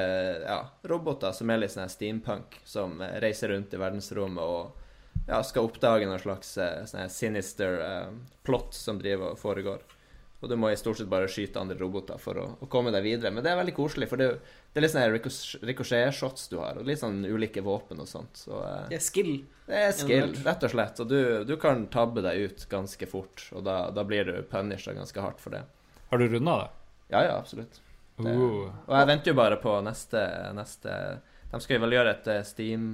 [0.44, 0.58] ja,
[0.90, 4.84] roboter som er litt sånn steampunk, som eh, reiser rundt i verdensrommet og
[5.28, 8.10] ja, skal oppdage noen slags eh, sånn sinister eh,
[8.48, 9.84] plot som driver og foregår.
[10.38, 13.02] Og du må i stort sett bare skyte andre roboter for å, å komme deg
[13.02, 13.32] videre.
[13.34, 14.28] Men det er veldig koselig, for det,
[14.70, 18.38] det er litt sånn ricochet- ricochet-shots du har, og litt sånn ulike våpen og sånt.
[18.44, 19.32] Så eh, Det er skill.
[19.66, 21.02] det er skill, rett og slett.
[21.02, 24.94] Og du, du kan tabbe deg ut ganske fort, og da, da blir du punisha
[24.94, 25.64] ganske hardt for det.
[26.12, 26.70] Har du runda det?
[27.16, 27.80] Ja, ja, absolutt.
[27.82, 27.84] Det-
[28.18, 28.64] Uh.
[28.88, 30.18] Og jeg venter jo bare på neste,
[30.56, 30.90] neste
[31.52, 32.88] De skal jo vel gjøre et eh, Steam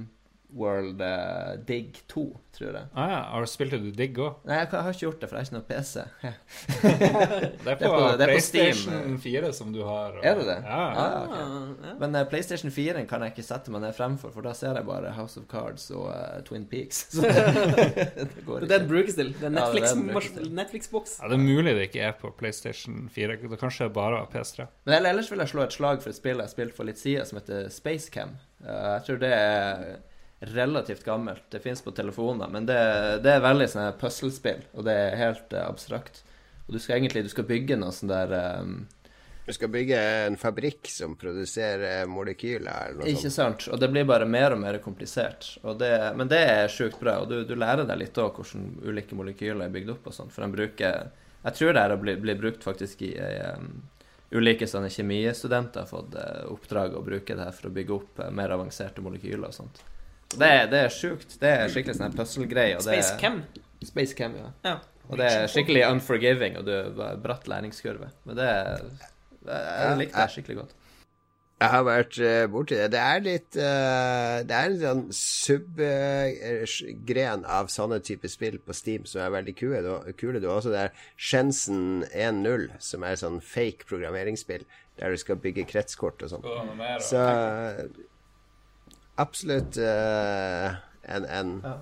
[0.53, 2.23] World uh, Dig 2,
[2.55, 2.85] tror jeg.
[2.95, 3.21] Ah, ja.
[3.33, 4.35] Har du spilt digger òg?
[4.47, 5.95] Nei, jeg har ikke gjort det, for jeg har ikke noe PC.
[7.65, 9.17] Det er på, Det er på- det er PlayStation Steam.
[9.19, 10.11] 4 som du har.
[10.19, 10.57] og- Er det det?
[10.63, 10.77] Ja.
[10.77, 11.23] Ah, ja.
[11.25, 11.35] ok.
[11.85, 11.93] Ja.
[11.99, 14.85] Men uh, PlayStation 4 kan jeg ikke sette meg ned fremfor, for da ser jeg
[14.85, 17.05] bare House of Cards og uh, Twin Peaks.
[17.15, 18.87] Så det Det er det den ikke.
[18.93, 19.33] brukes til.
[19.33, 20.53] Det er Ja, er den brukes Netflix-.
[20.61, 21.17] Netflix-boks.
[21.21, 23.37] Ja, Det er mulig det ikke er på PlayStation 4.
[23.49, 24.67] Det kanskje bare var PS3.
[24.85, 27.25] Men ellers vil jeg slå et slag for et spill jeg spilte for litt siden,
[27.25, 28.37] som heter Spacecam.
[28.63, 29.97] Uh, jeg tror det er
[30.53, 31.43] relativt gammelt.
[31.49, 32.77] Det fins på telefoner, men det,
[33.23, 36.23] det er veldig sånn puslespill, og det er helt uh, abstrakt.
[36.65, 38.31] Og du skal egentlig du skal bygge noe sånn der
[38.61, 38.77] um,
[39.45, 43.35] Du skal bygge en fabrikk som produserer molekyler eller noe Ikke sånt.
[43.61, 43.67] sant?
[43.75, 45.51] Og det blir bare mer og mer komplisert.
[45.61, 48.71] Og det, men det er sjukt bra, og du, du lærer deg litt òg hvordan
[48.81, 51.11] ulike molekyler er bygd opp og sånn, for de bruker
[51.45, 53.69] Jeg tror det her blir, blir brukt faktisk i um,
[54.35, 58.23] Ulike sånne kjemistudenter har fått eh, oppdrag å bruke det her for å bygge opp
[58.23, 59.83] eh, mer avanserte molekyler og sånt.
[60.33, 61.37] Det, er- det er sjukt.
[61.39, 62.77] Det er skikkelig sånn puzzle-greie.
[62.77, 63.43] og det er- Space Cam.
[63.83, 64.49] Space Cam, ja.
[64.65, 64.77] Ja.
[65.09, 68.09] Og det er skikkelig unforgiving, og du har bratt læringskurve.
[68.25, 68.81] Men det er
[69.45, 70.71] Jeg, likte det skikkelig godt.
[71.61, 72.91] Jeg har vært uh, borti det.
[72.91, 75.03] Det er litt uh, Det er en sånn
[76.65, 79.79] subgren av sånne typer spill på Steam som er veldig kule.
[79.85, 80.41] Du, kule.
[80.43, 84.65] Du har også det er Shensen 1.0, som er sånn fake programmeringsspill
[84.99, 86.43] der du skal bygge kretskort og sånn.
[87.03, 87.21] Så
[89.21, 91.75] absolutt uh, en, en Ja.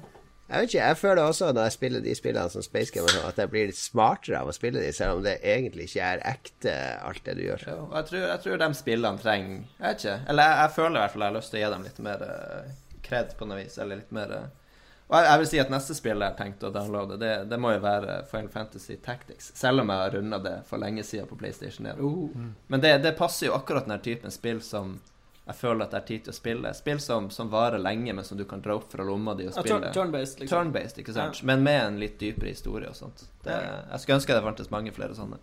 [0.53, 3.29] Jeg vet ikke, jeg føler også når jeg spiller de spillene som Space Game, og
[3.29, 6.23] at jeg blir litt smartere av å spille de, selv om det egentlig ikke er
[6.29, 7.63] ekte, alt det du gjør.
[7.71, 10.17] Ja, jeg tror, jeg tror de spillene trenger Jeg vet ikke.
[10.29, 12.03] Eller jeg, jeg føler i hvert fall jeg har lyst til å gi dem litt
[12.05, 12.75] mer uh,
[13.07, 13.79] kred på noe vis.
[13.81, 14.75] Eller litt mer eh,
[15.07, 17.59] Og jeg, jeg vil si at neste spill jeg har tenkt å downloade, det, det
[17.63, 19.49] må jo være Final Fantasy Tactics.
[19.57, 22.03] Selv om jeg har runda det for lenge siden på PlayStation 1.
[22.03, 22.51] Uh.
[22.67, 24.99] Men det, det passer jo akkurat den typen spill som
[25.45, 26.69] jeg føler at det er tid til å spille.
[26.77, 29.57] Spill som, som varer lenge, men som du kan dra opp fra lomma di og
[29.57, 29.89] spille.
[29.89, 30.53] Ja, Turn-based, liksom.
[30.69, 31.41] Turn-based, ikke sant?
[31.43, 33.25] Men med en litt dypere historie og sånt.
[33.43, 35.41] Det, jeg skulle ønske det fantes mange flere sånne.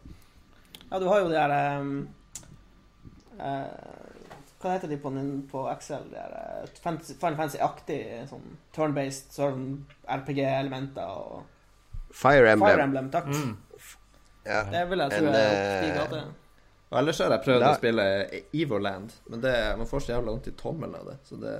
[0.86, 1.92] Ja, du har jo de her um,
[3.38, 3.68] uh,
[4.62, 5.12] Hva heter de på,
[5.52, 6.08] på Excel?
[6.10, 8.00] De her uh, fantasy, Final Fantasy-aktig
[8.32, 9.66] sånn turn-based sånn
[10.16, 11.44] RPG-elementer og
[12.10, 12.70] Fire Emblem.
[12.72, 13.28] Fire Emblem, takk.
[13.28, 13.58] Mm.
[14.48, 14.64] Ja.
[14.72, 16.28] Det vil jeg tro er opp i gata.
[16.90, 18.04] Og ellers har jeg prøvd Da- å spille
[18.52, 21.18] Evoland, men det, man får så jævla vondt i tommelen av det.
[21.28, 21.54] Så det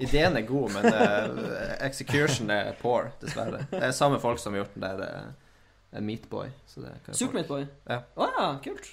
[0.00, 3.66] Ideen er god, men uh, execution er poor, dessverre.
[3.70, 6.48] Det er samme folk som har gjort den der uh, Meatboy.
[6.66, 7.66] Så det Super folk- Meat Boy?
[7.90, 7.98] Ja.
[8.16, 8.88] Oh, ja, kult.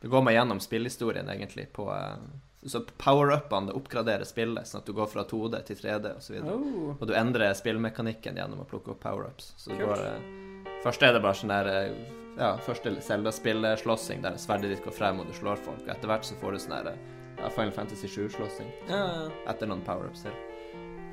[0.00, 2.16] Det går meg gjennom spillhistorien, egentlig, på uh,
[2.64, 6.38] Så power-upene oppgraderer spillet, sånn at du går fra 2D til 3D osv.
[6.40, 6.96] Og, Oh.
[7.00, 9.52] og du endrer spillmekanikken gjennom å plukke opp power-ups.
[9.60, 11.92] Så du går eh, Først er det bare sånn der eh,
[12.38, 15.84] Ja, første Zelda-spillslåssing der sverdet ditt går frem og du slår folk.
[15.92, 16.96] Etter hvert så får du sånn eh,
[17.38, 19.26] ja, Final Fantasy 7-slåssing Ja, ja.
[19.52, 20.36] etter noen power-ups til.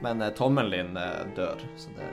[0.04, 2.08] Men eh, tommelen din eh, dør, så det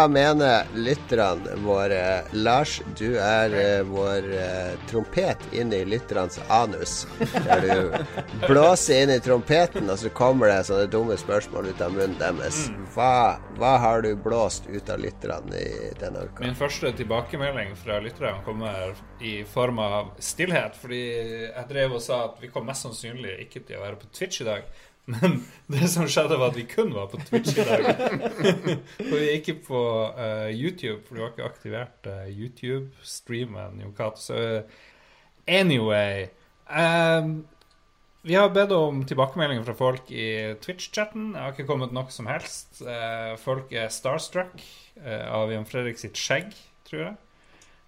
[0.00, 2.22] Hva mener lytterne våre?
[2.32, 7.02] Lars, du er uh, vår uh, trompet inn i lytternes anus.
[7.44, 11.92] Der du blåser inn i trompeten, og så kommer det sånne dumme spørsmål ut av
[11.92, 12.62] munnen deres.
[12.94, 16.46] Hva, hva har du blåst ut av lytterne i denne uka?
[16.48, 20.80] Min første tilbakemelding fra lytterne kommer i form av stillhet.
[20.80, 21.02] Fordi
[21.50, 24.40] jeg drev og sa at vi kom mest sannsynlig ikke til å være på Twitch
[24.40, 24.64] i dag.
[25.10, 25.36] Men
[25.70, 27.86] det som skjedde, var at vi kun var på Twitch i dag.
[29.08, 29.80] og vi er ikke på
[30.16, 33.80] uh, YouTube, for du har ikke aktivert uh, YouTube-streamen.
[34.20, 34.84] Så eh,
[35.46, 36.28] anyway
[36.68, 37.46] um,
[38.22, 41.32] Vi har bedt om tilbakemeldinger fra folk i Twitch-chatten.
[41.34, 42.82] Jeg har ikke kommet noe som helst.
[42.84, 44.62] Uh, folk er starstruck
[45.00, 46.50] av Jan Fredrik sitt skjegg,
[46.84, 47.14] tror jeg.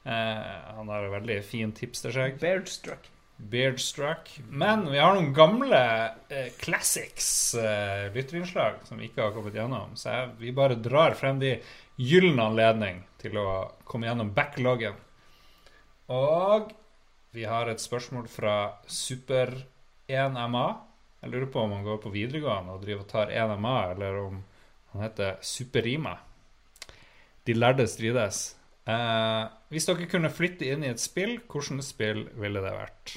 [0.07, 2.39] Han har et veldig fint hipsterskjegg.
[2.41, 3.12] Beardstruck.
[3.51, 4.31] Beardstruck.
[4.49, 5.81] Men vi har noen gamle
[6.29, 9.97] eh, classics eh, lytterinnslag som vi ikke har kommet gjennom.
[9.99, 11.57] Så jeg, vi bare drar frem de
[12.01, 13.49] gylne anledning til å
[13.89, 14.97] komme gjennom backloggen.
[16.13, 16.73] Og
[17.33, 18.57] vi har et spørsmål fra
[18.91, 20.67] Super1MA.
[21.23, 24.41] Jeg lurer på om han går på videregående og driver og tar 1MA, eller om
[24.93, 26.17] han heter Superima.
[27.47, 28.43] De lærde strides.
[28.83, 33.15] Eh, hvis dere kunne flytte inn i et spill, hvilket spill ville det vært?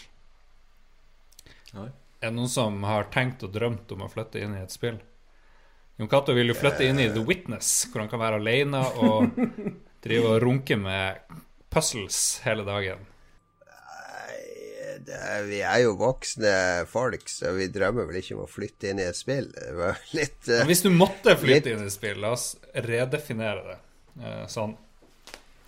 [1.76, 4.98] Er det noen som har tenkt og drømt om å flytte inn i et spill?
[6.00, 9.36] Jon Cato vil jo flytte inn i The Witness, hvor han kan være alene og
[10.06, 11.22] drive og runke med
[11.72, 13.04] puzzles hele dagen.
[15.06, 16.52] Det er, vi er jo voksne
[16.90, 19.52] folk, så vi drømmer vel ikke om å flytte inn i et spill.
[19.54, 23.68] Det var litt uh, hvis du måtte flytte inn i et spill, la oss redefinere
[23.68, 23.82] det
[24.16, 24.78] Uh, sånn.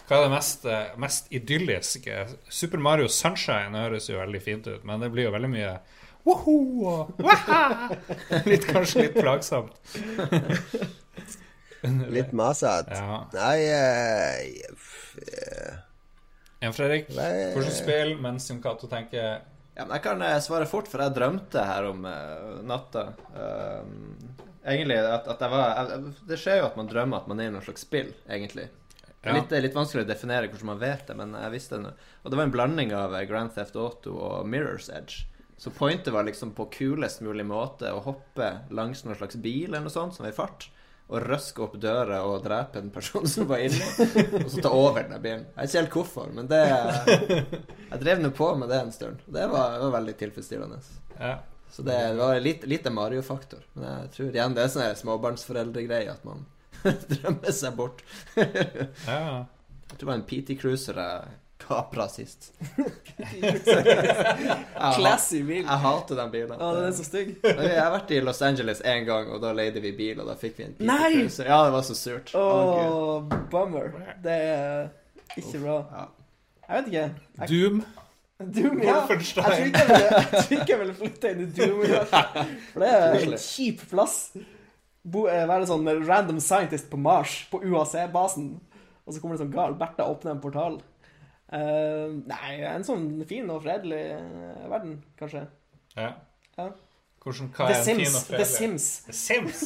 [0.08, 2.22] Hva er det mest, eh, mest idylliske?
[2.48, 5.74] Super Mario Sunshine høres jo veldig fint ut, men det blir jo veldig mye
[6.28, 6.56] woho
[6.88, 7.90] og waha!
[8.50, 9.76] Litt, kanskje litt plagsomt.
[12.16, 12.96] litt masete.
[12.96, 13.20] Ja.
[13.36, 14.40] Nei eh,
[16.62, 19.22] En, eh, Fredrik, hvordan spill mens Jon Cato tenker
[19.76, 23.10] Ja, men Jeg kan svare fort, for jeg drømte her om uh, natta.
[23.36, 23.84] Uh,
[24.66, 27.52] egentlig at, at jeg var jeg, Det skjer jo at man drømmer at man er
[27.52, 28.72] i noe slags spill, egentlig.
[29.24, 31.90] Det er litt, litt vanskelig å definere hvordan man vet det, men jeg visste det.
[31.90, 32.12] nå.
[32.24, 35.26] Og det var en blanding av eh, Grand Theft Auto og Mirror's Edge.
[35.58, 39.88] Så pointet var liksom på kulest mulig måte å hoppe langs noen slags bil eller
[39.88, 40.70] noe sånt som var i fart.
[41.08, 43.80] Og røske opp døra og drepe en person som var inne,
[44.44, 45.46] Og så ta over den bilen.
[45.56, 49.24] Jeg vet ikke helt hvorfor, men det Jeg drev nå på med det en stund.
[49.26, 50.82] Det var, var veldig tilfredsstillende.
[51.18, 51.38] ja.
[51.68, 53.60] Så det, det var litt, lite Mario-faktor.
[53.76, 56.46] Men jeg tror igjen det er sånn småbarnsforeldregreie at man
[57.14, 58.02] drømmer seg bort.
[58.36, 59.46] Jeg tror
[59.98, 62.54] det var en PT Cruiser jeg kapra sist.
[64.96, 65.64] Classy bil.
[65.64, 66.56] Jeg hater den bilen.
[66.56, 67.30] Å, den er så stygg.
[67.44, 70.36] Jeg har vært i Los Angeles én gang, og da leide vi bil, og da
[70.40, 71.12] fikk vi en PT Nei!
[71.18, 71.46] Cruiser.
[71.50, 72.28] Ja, det var så surt.
[72.38, 73.16] Å, oh,
[73.52, 73.88] bummer.
[74.24, 74.82] Det er
[75.36, 75.78] ikke bra.
[75.92, 76.04] Ja.
[76.68, 77.08] Jeg vet ikke.
[77.42, 77.78] Jeg, Doom.
[78.38, 78.86] Doom, ja.
[78.86, 81.78] Jeg tror ikke jeg ville, jeg tror ikke jeg ville flytte inn i Doom.
[82.72, 84.18] For det er en kjip plass.
[85.08, 88.50] Bo, eh, være sånn random scientist på Mars, på UAC-basen.
[89.08, 90.82] Og så kommer det sånn gal Bertha åpner en portal.
[91.48, 95.46] Uh, nei, en sånn fin og fredelig eh, verden, kanskje.
[95.96, 96.10] Ja.
[96.58, 96.66] Ja.
[97.24, 98.18] Hvordan, hva The er en fin Sims.
[98.28, 98.42] fredelig?
[98.42, 98.58] The?
[98.58, 98.88] Sims.
[99.08, 99.62] The Sims.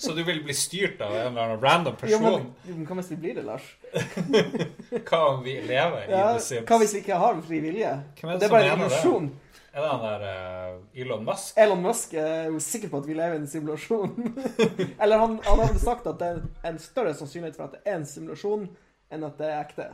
[0.00, 2.24] Så du vil bli styrt av en eller annen random person?
[2.64, 3.68] jo, men hva hvis vi blir det, Lars?
[5.08, 6.64] Hva om vi lever i Ja, The Sims?
[6.68, 7.92] hva hvis vi ikke har fri vilje?
[8.20, 9.00] Hvem er det Det er bare en mener det?
[9.78, 10.22] Er det han der
[10.74, 11.58] uh, Elon Musk?
[11.62, 14.16] Elon Musk er jo sikker på at vi lever i en simulasjon.
[15.02, 17.84] Eller han, han har vel sagt at det er en større sannsynlighet for at det
[17.86, 18.66] er en simulasjon,
[19.14, 19.86] enn at det er ekte.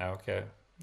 [0.00, 0.26] Ja, ok.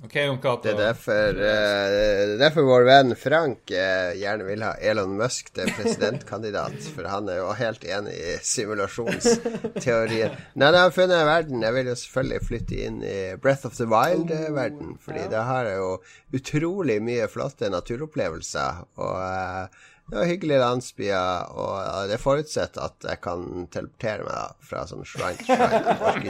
[0.04, 0.64] Ok, Jon Cato.
[0.64, 5.70] Det er derfor, uh, derfor vår venn Frank uh, gjerne vil ha Elon Musk til
[5.78, 6.80] presidentkandidat.
[6.96, 10.34] For han er jo helt enig i simulasjonsteorien.
[10.58, 11.62] Nei, jeg har funnet verden.
[11.62, 14.96] Jeg vil jo selvfølgelig flytte inn i Breath of the Wild-verden.
[15.06, 15.30] Fordi ja.
[15.36, 15.94] det har jo
[16.34, 18.82] utrolig mye flotte naturopplevelser.
[19.06, 24.66] Og uh, det var hyggelig landsbyer, og det forutsetter at jeg kan teleportere meg da,
[24.68, 25.48] fra sånn shrine til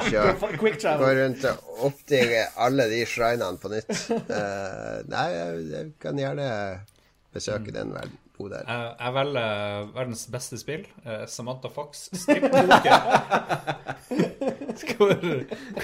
[0.06, 1.00] shrine.
[1.02, 3.90] Gå rundt og oppdige alle de shrinene på nytt.
[4.30, 6.52] Uh, nei, jeg, jeg, kan gjerne
[7.34, 8.64] besøke den verden der.
[8.68, 12.10] Jeg, jeg velger verdens beste spill, uh, Samantha Fox.
[12.14, 12.98] strippepoker.
[14.98, 15.14] hvor,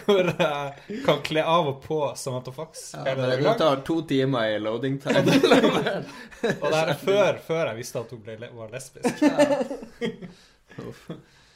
[0.05, 2.89] hvor jeg kan kle av og på Samantha Fox.
[2.95, 5.19] Ja, det, det tar to timer i loading time.
[6.61, 9.23] og det er før, før, jeg visste at hun ble, var lesbisk.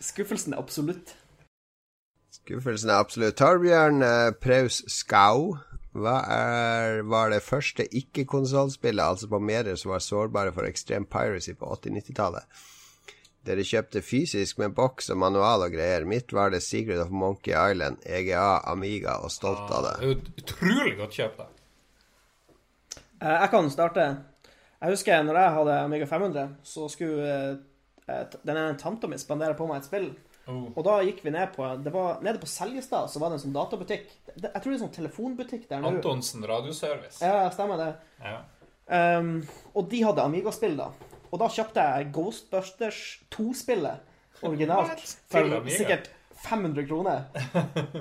[0.01, 1.15] Skuffelsen er absolutt.
[2.41, 3.37] Skuffelsen er absolutt.
[3.41, 4.01] Torbjørn
[4.41, 5.57] Praus Skau
[5.91, 11.51] hva er, var det første ikke-konsollspillet, altså på medier som var sårbare for ekstrem piracy
[11.57, 12.61] på 80-90-tallet?
[13.41, 16.05] Dere kjøpte fysisk med boks og manual og greier.
[16.05, 19.95] Mitt var det Secret of Monkey Island, EGA, Amiga og stolt av det.
[19.97, 21.49] det er jo utrolig godt kjøpt, da.
[23.21, 24.07] Eh, jeg kan starte.
[24.81, 27.33] Jeg husker når jeg hadde Amiga 500, så skulle
[28.07, 30.07] uh, denne tanta mi spandere på meg et spill.
[30.49, 30.71] Oh.
[30.73, 33.43] Og da gikk vi ned på det var, Nede på Seljestad så var det en
[33.43, 34.07] sånn databutikk.
[34.33, 35.91] Det, jeg tror det er en sånn telefonbutikk der nå.
[35.95, 37.21] Antonsen Radioservice.
[37.21, 37.91] Ja, stemmer det.
[38.25, 38.39] Ja.
[38.91, 39.35] Um,
[39.77, 40.89] og de hadde Amiga-spill, da.
[41.31, 46.09] Og da kjøpte jeg Ghostbusters 2-spillet originalt for sikkert
[46.41, 47.27] 500 kroner.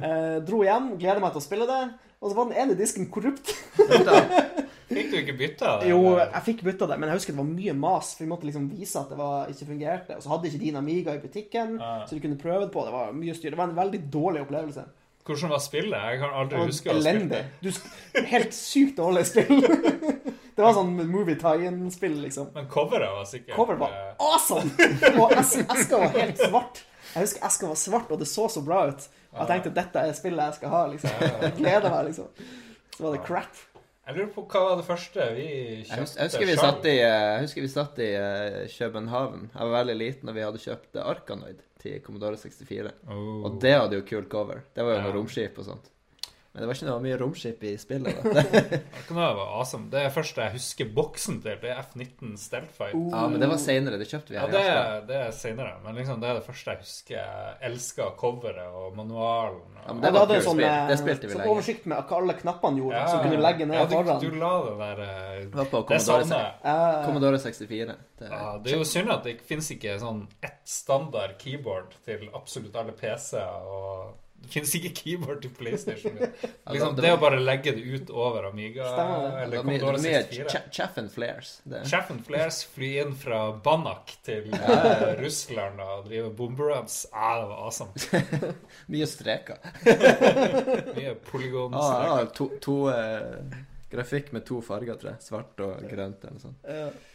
[0.00, 1.82] uh, dro hjem, gleder meg til å spille det,
[2.20, 3.52] og så var den ene disken korrupt.
[4.90, 5.90] Fikk du ikke bytta det?
[5.92, 8.14] Jo, jeg fikk bytta det, men jeg husker det var mye mas.
[8.16, 10.16] For vi måtte liksom vise at det var, ikke fungerte.
[10.18, 12.00] Og så hadde ikke din Amiga i butikken, ah.
[12.06, 12.82] så du kunne prøve det på.
[12.86, 13.54] Det var mye styr.
[13.54, 14.86] Det var en veldig dårlig opplevelse.
[15.30, 15.98] Hvordan var spillet?
[16.10, 17.42] Jeg kan aldri huske å ha spilt det.
[17.62, 17.70] Du,
[18.32, 19.62] helt sykt dårlig spill.
[20.56, 22.50] det var sånn movie tie-in-spill, liksom.
[22.56, 24.90] Men coveret var sikkert Coveret var eh, awesome!
[25.20, 26.82] Og eska var helt svart.
[27.12, 29.06] Jeg husker eska var svart, og det så så bra ut.
[29.30, 31.26] Jeg tenkte dette er spillet jeg skal ha, liksom.
[31.44, 32.48] Jeg gleder meg, liksom.
[32.96, 33.60] Så var det crap.
[34.08, 35.48] Jeg lurer på hva var det første vi
[35.86, 36.96] kjøpte Jeg husker vi satt i,
[37.44, 38.10] husker vi satt i
[38.72, 39.50] København.
[39.52, 42.94] Jeg var veldig liten, og vi hadde kjøpt Arkanoid til Commodore 64.
[43.06, 43.44] Oh.
[43.46, 44.64] Og det hadde jo kult cover.
[44.74, 45.06] Det var jo ja.
[45.06, 45.92] noe romskip og sånt.
[46.52, 48.24] Men det var ikke noe mye romskip i spillet.
[48.24, 48.42] da.
[49.06, 49.86] det var awesome.
[49.92, 51.58] Det er først jeg husker boksen til.
[51.62, 52.96] Det er F-19 Stealthfight.
[52.96, 53.04] Uh.
[53.12, 54.00] Ja, men det var seinere.
[54.00, 54.50] Det kjøpte vi her.
[54.50, 54.64] Ja,
[54.96, 55.76] det, det er senere.
[55.84, 57.20] Men liksom, det er det første jeg husker.
[57.20, 59.60] Jeg elska coveret og manualen.
[59.62, 59.84] Og...
[59.84, 60.88] Ja, men det var det, sånn, spill.
[60.90, 63.12] Det spilte vi sånn oversikt med hva alle knappene gjorde, ja.
[63.12, 64.24] som kunne legge ned ja, du, foran.
[64.24, 67.94] Du la det der uh, Det var på Commodore, uh, Commodore 64.
[68.18, 72.26] Det, ja, det er jo synd at det finnes ikke sånn ett standard keyboard til
[72.34, 73.70] absolutt alle PC-er.
[73.70, 76.16] og det finnes ikke keyboard til PlayStation.
[76.70, 79.36] Liksom, det, å bare legge det ut over Amiga Stemmer.
[79.44, 80.62] eller Commodore 64.
[80.72, 81.50] Chaff and flares.
[81.90, 87.02] Chaff and flares fly inn fra Banak til uh, Russland og drive bomberuns.
[87.12, 88.54] Ah, det var awesome.
[88.94, 89.60] Mye streker.
[89.84, 92.08] Mye polygonstreker.
[92.08, 93.60] Ah, ja, to, to uh,
[93.92, 95.26] grafikk med to farger, tror jeg.
[95.28, 97.06] Svart og grønt eller noe sånt.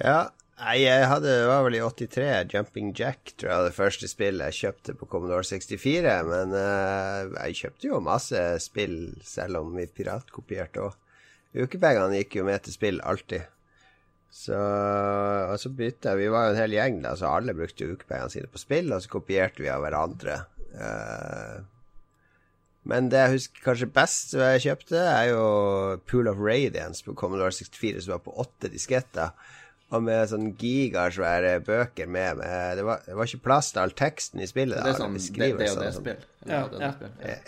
[0.00, 0.18] Ja,
[0.54, 2.26] Nei, jeg hadde, det var vel i 83.
[2.52, 6.12] Jumping Jack, tror jeg, det første spillet jeg kjøpte på Commodore 64.
[6.28, 10.94] Men uh, jeg kjøpte jo masse spill, selv om vi piratkopierte òg.
[11.58, 13.50] Ukepengene gikk jo med til spill alltid.
[14.34, 18.32] Så, og så bytta Vi var jo en hel gjeng, da, så alle brukte ukepengene
[18.32, 20.38] sine på spill, og så kopierte vi av hverandre.
[20.74, 21.66] Uh,
[22.86, 25.44] men det jeg husker kanskje best jeg kjøpte, er jo
[26.06, 29.34] Pool of Radiance på Commodore 64, som var på åtte disketter.
[29.94, 33.92] Og med sånn gigasvære bøker med, med det, var, det, var, ikke plass til all
[33.94, 34.78] teksten i spillet.
[34.82, 36.18] Det er sånn DOD-spill?
[36.48, 36.90] Ja, ja.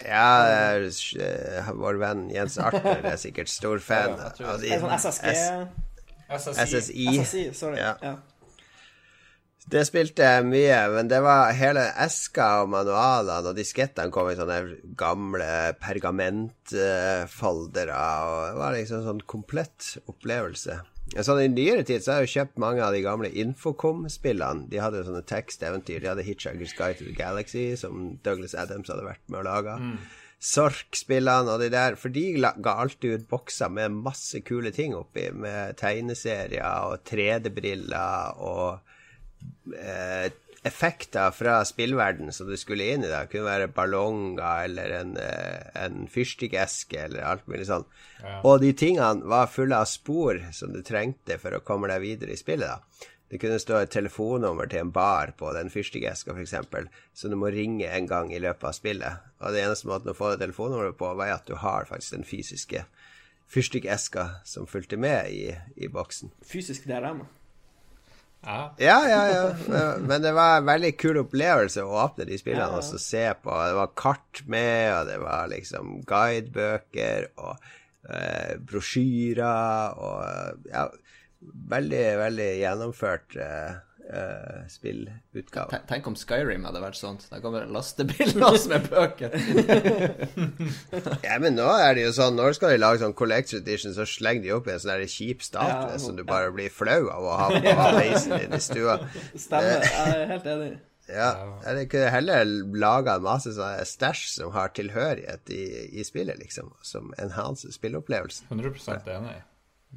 [0.06, 0.86] ja er,
[1.26, 4.14] eh, vår venn Jens Arthur er sikkert stor fan.
[4.20, 5.26] av de, sånn SSG
[6.26, 7.22] SSI.
[7.22, 7.78] SSI sorry.
[7.82, 7.96] Ja.
[8.02, 8.16] ja.
[9.66, 14.36] Det spilte jeg mye, men det var hele eska og manualene og diskettene kom i
[14.38, 14.58] sånne
[14.98, 17.96] gamle pergamentfoldere,
[18.30, 20.74] og det var liksom en sånn komplett opplevelse.
[21.14, 24.66] Sånn I nyere tid så har jeg jo kjøpt mange av de gamle Infocom-spillene.
[24.72, 26.00] De hadde sånne teksteventyr.
[26.02, 29.76] De hadde Hitchhiker's Guide to the Galaxy, som Douglas Adams hadde vært med å lage.
[29.78, 30.00] Mm.
[30.46, 31.96] Sork-spillene og de der.
[32.00, 35.28] For de ga alltid ut bokser med masse kule ting oppi.
[35.30, 40.26] Med tegneserier og 3D-briller og eh,
[40.66, 43.10] effekter fra spillverden som du skulle inn i.
[43.10, 47.86] Det kunne være ballonger eller en, eh, en fyrstikkeske eller alt mulig sånn.
[48.22, 48.40] Ja.
[48.42, 52.34] Og de tingene var fulle av spor som du trengte for å komme deg videre
[52.34, 52.66] i spillet.
[52.66, 53.06] da.
[53.28, 56.54] det kunne stå et telefonnummer til en bar på den fyrstikkeska, f.eks.,
[57.12, 59.24] så du må ringe en gang i løpet av spillet.
[59.40, 62.24] Og det eneste måten å få det telefonnummeret på, var at du har faktisk den
[62.24, 62.84] fysiske
[63.50, 66.30] fyrstikkeska som fulgte med i, i boksen.
[66.46, 67.24] Fysisk DRM.
[68.46, 68.74] Ja.
[68.78, 69.86] Ja, ja, ja.
[69.98, 72.82] Men det var en veldig kul opplevelse å åpne de spillene ja, ja.
[72.94, 73.50] og se på.
[73.50, 77.56] Det var kart med, og det var liksom guidebøker og
[78.08, 80.86] eh, brosjyrer og ja,
[81.46, 83.74] Veldig, veldig gjennomført eh,
[84.10, 85.80] uh, spillutgave.
[85.90, 87.26] Tenk om Skyrim hadde vært sånt.
[87.30, 89.36] Da kommer lastebiler med bøker.
[91.26, 94.06] ja, men nå er det jo sånn Når skal de lage sånn Collector Edition, så
[94.08, 97.30] slenger de opp i en sånn kjip statue ja, som du bare blir flau av
[97.30, 99.00] å ha på peisen din i stua.
[99.34, 99.86] Stemmer.
[99.86, 100.76] Jeg er helt enig.
[101.06, 101.28] Ja,
[101.62, 105.62] Jeg kunne heller laga en masse sånne stæsj som har tilhørighet i,
[106.00, 106.72] i, spillet, liksom.
[106.82, 108.48] Som enhancer spilleopplevelsen.
[108.50, 109.36] 100% enig.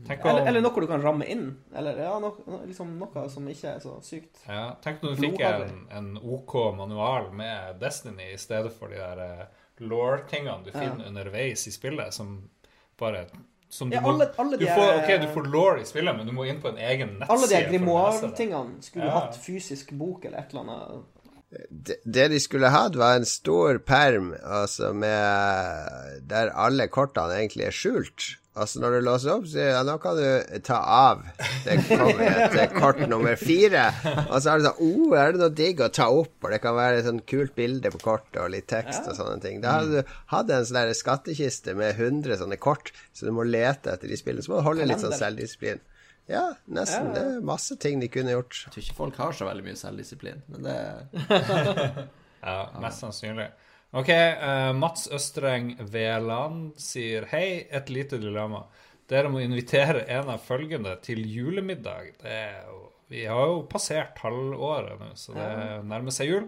[0.07, 1.49] Eller, eller, noe du kan ramme inn.
[1.75, 2.31] Eller ja, no,
[2.65, 4.41] liksom noe som ikke er så sykt.
[4.47, 9.01] Ja, Tenk når du fikk en, en, OK manual med Destiny i stedet for de
[9.01, 11.11] der uh, law-tingene du finner ja.
[11.11, 12.37] underveis i spillet, som
[12.99, 13.27] bare
[13.69, 16.47] som ja, alle, alle du, får, ok, du får law i spillet, men du må
[16.49, 17.35] inn på en egen nettside.
[17.35, 19.11] Alle de grimoire-tingene skulle ja.
[19.11, 21.03] du hatt fysisk bok eller et eller annet.
[21.69, 27.69] Det, det de skulle hatt, var en stor perm altså med, der alle kortene egentlig
[27.69, 28.31] er skjult.
[28.57, 31.21] Altså Når du låser opp, så ja, nå kan du ta av.
[31.63, 33.85] Det kommer et kort nummer fire.
[34.25, 36.33] Og så er det sånn oh, er det noe digg å ta opp?
[36.41, 39.37] Og det kan være et sånn kult bilde på kortet og litt tekst og sånne
[39.45, 39.61] ting.
[39.63, 43.93] Da hadde du hatt en sånn skattkiste med 100 sånne kort, så du må lete
[43.93, 44.43] etter de spillene.
[44.43, 45.85] Så må du holde litt sånn selvdisiplin.
[46.29, 47.13] Ja, nesten.
[47.15, 48.65] Det er masse ting de kunne gjort.
[48.65, 50.77] Jeg tror ikke folk har så veldig mye selvdisiplin, men det
[52.41, 53.49] Ja, mest sannsynlig.
[53.89, 58.67] Ok, uh, Mats Østreng Veland sier Hei, et lite dilemma.
[59.09, 62.11] Dere må invitere en av følgende til julemiddag.
[62.21, 65.47] Jo, vi har jo passert halvåret nå, så det
[65.89, 66.45] nærmer seg jul.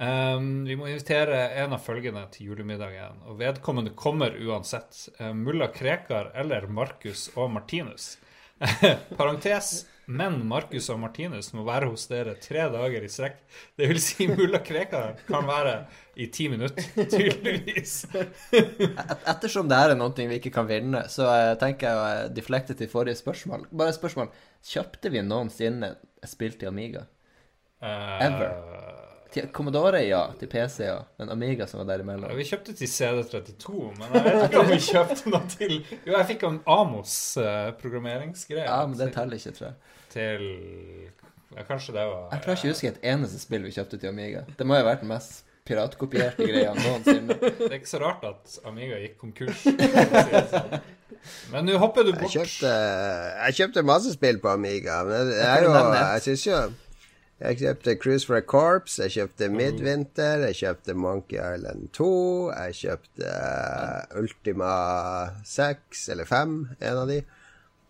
[0.00, 4.94] Um, vi må invitere en av følgende til julemiddagen, og vedkommende kommer uansett.
[5.18, 8.14] Uh, mulla Krekar eller Markus og Martinus.
[9.18, 9.80] Parentes.
[10.10, 13.36] Men Markus og Martinus må være hos dere tre dager i strekk.
[13.78, 15.74] Det vil si mulla Krekar kan være
[16.20, 17.94] i ti minutter, tydeligvis.
[18.52, 22.08] Et, ettersom det her er noe vi ikke kan vinne, så uh, tenker jeg å
[22.08, 23.68] uh, deflekte til forrige spørsmål.
[23.70, 24.32] Bare et spørsmål.
[24.72, 27.06] Kjøpte vi noensinne et spill til Amiga?
[27.80, 29.06] Uh, Ever?
[29.30, 30.24] Til Commodore, ja.
[30.38, 30.98] Til PC, ja.
[31.20, 32.30] Men Amiga som var derimellom.
[32.32, 36.14] Ja, vi kjøpte til CD32, men jeg vet ikke om vi kjøpte noe til Jo,
[36.16, 38.66] jeg fikk en Amos uh, programmeringsgreie.
[38.66, 39.78] Ja, men det teller ikke, tror jeg.
[40.10, 40.42] Til
[41.54, 44.10] ja, Kanskje det var Jeg klarer ikke å huske et eneste spill vi kjøpte til
[44.10, 44.42] Amiga.
[44.58, 47.36] Det må jo ha vært den mest piratkopierte greia noensinne.
[47.60, 49.62] Det er ikke så rart at Amiga gikk konkurs.
[49.62, 50.80] Sånn.
[51.52, 52.32] Men nå hopper du bort.
[52.32, 52.70] Jeg kjøpte,
[53.44, 56.60] jeg kjøpte masse spill på Amiga, men jeg, jeg, jo, jeg syns jo
[57.40, 59.56] jeg kjøpte Cruise for a Corps, jeg kjøpte mm.
[59.56, 62.08] Midwinter, jeg kjøpte Monkey Island 2,
[62.52, 64.72] jeg kjøpte uh, Ultima
[65.48, 67.22] 6 eller 5, en av de.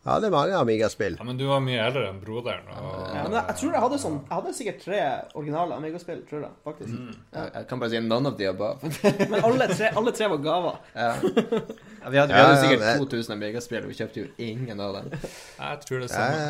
[0.00, 1.16] Jeg hadde mange Amiga-spill.
[1.18, 2.70] Ja, Men du var mye eldre enn broderen.
[2.72, 2.94] Og...
[3.12, 5.00] Ja, men jeg, tror jeg hadde sånn Jeg hadde sikkert tre
[5.36, 6.54] originale Amiga-spill, tror jeg.
[6.64, 6.94] faktisk.
[6.94, 7.18] Mm.
[7.34, 7.44] Ja.
[7.58, 8.92] Jeg, kan bare si none of the above.
[9.34, 10.80] men alle tre, alle tre var gaver.
[10.94, 11.12] Ja.
[11.20, 15.16] vi hadde, vi hadde sikkert 2000 Amiga-spill, og vi kjøpte jo ingen av dem.
[15.20, 16.46] Jeg tror det samme.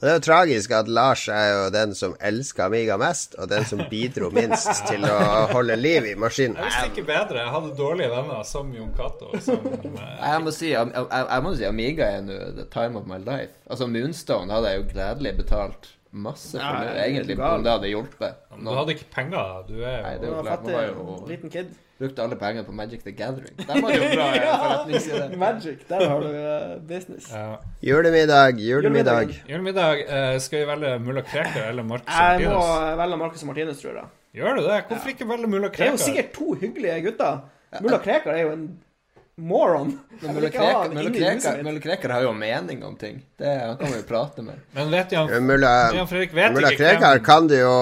[0.00, 3.50] Og det er jo tragisk at Lars er jo den som elsker Amiga mest, og
[3.50, 5.16] den som bidro minst til å
[5.50, 6.56] holde liv i maskinen.
[6.56, 7.42] Jeg visste ikke bedre.
[7.42, 9.28] Jeg hadde dårlige venner som Jon Cato.
[10.30, 13.52] Jeg må si, jeg, jeg må si Amiga er nå the time of my life.
[13.68, 18.40] Altså Moonstone hadde jeg jo gledelig betalt masse for ja, egentlig, om det hadde hjulpet.
[18.56, 21.16] Men du hadde ikke penger, du er Nei, det er jo klart, man var jo
[21.28, 21.70] liten kid.
[22.00, 23.56] Brukte alle pengene på Magic the Gathering.
[23.58, 25.36] Der var det jo bra ja, forretningsidé.
[25.36, 27.28] Magic, der har du uh, business.
[27.32, 27.56] Ja.
[27.82, 29.34] Julemiddag, julemiddag.
[29.48, 30.04] Julemiddag.
[30.08, 32.46] Uh, skal vi velge Mulla Krekar eller Marcus Martinus?
[32.46, 34.08] Jeg må velge Marcus Martinus, tror jeg.
[34.34, 34.82] Gjør du det?
[34.88, 35.84] Hvorfor ikke velge Mulla Krekar?
[35.84, 37.38] Det er jo sikkert to hyggelige gutter.
[37.80, 38.64] Mulla Krekar er jo en
[39.40, 39.98] moron.
[40.20, 43.22] Men Mulla Krekar har jo mening om ting.
[43.36, 44.54] Det Han kan vi jo prate med.
[44.76, 45.30] Men vet Jan,
[45.94, 47.72] Jan Fredrik vet Mulla Krekar kan du jo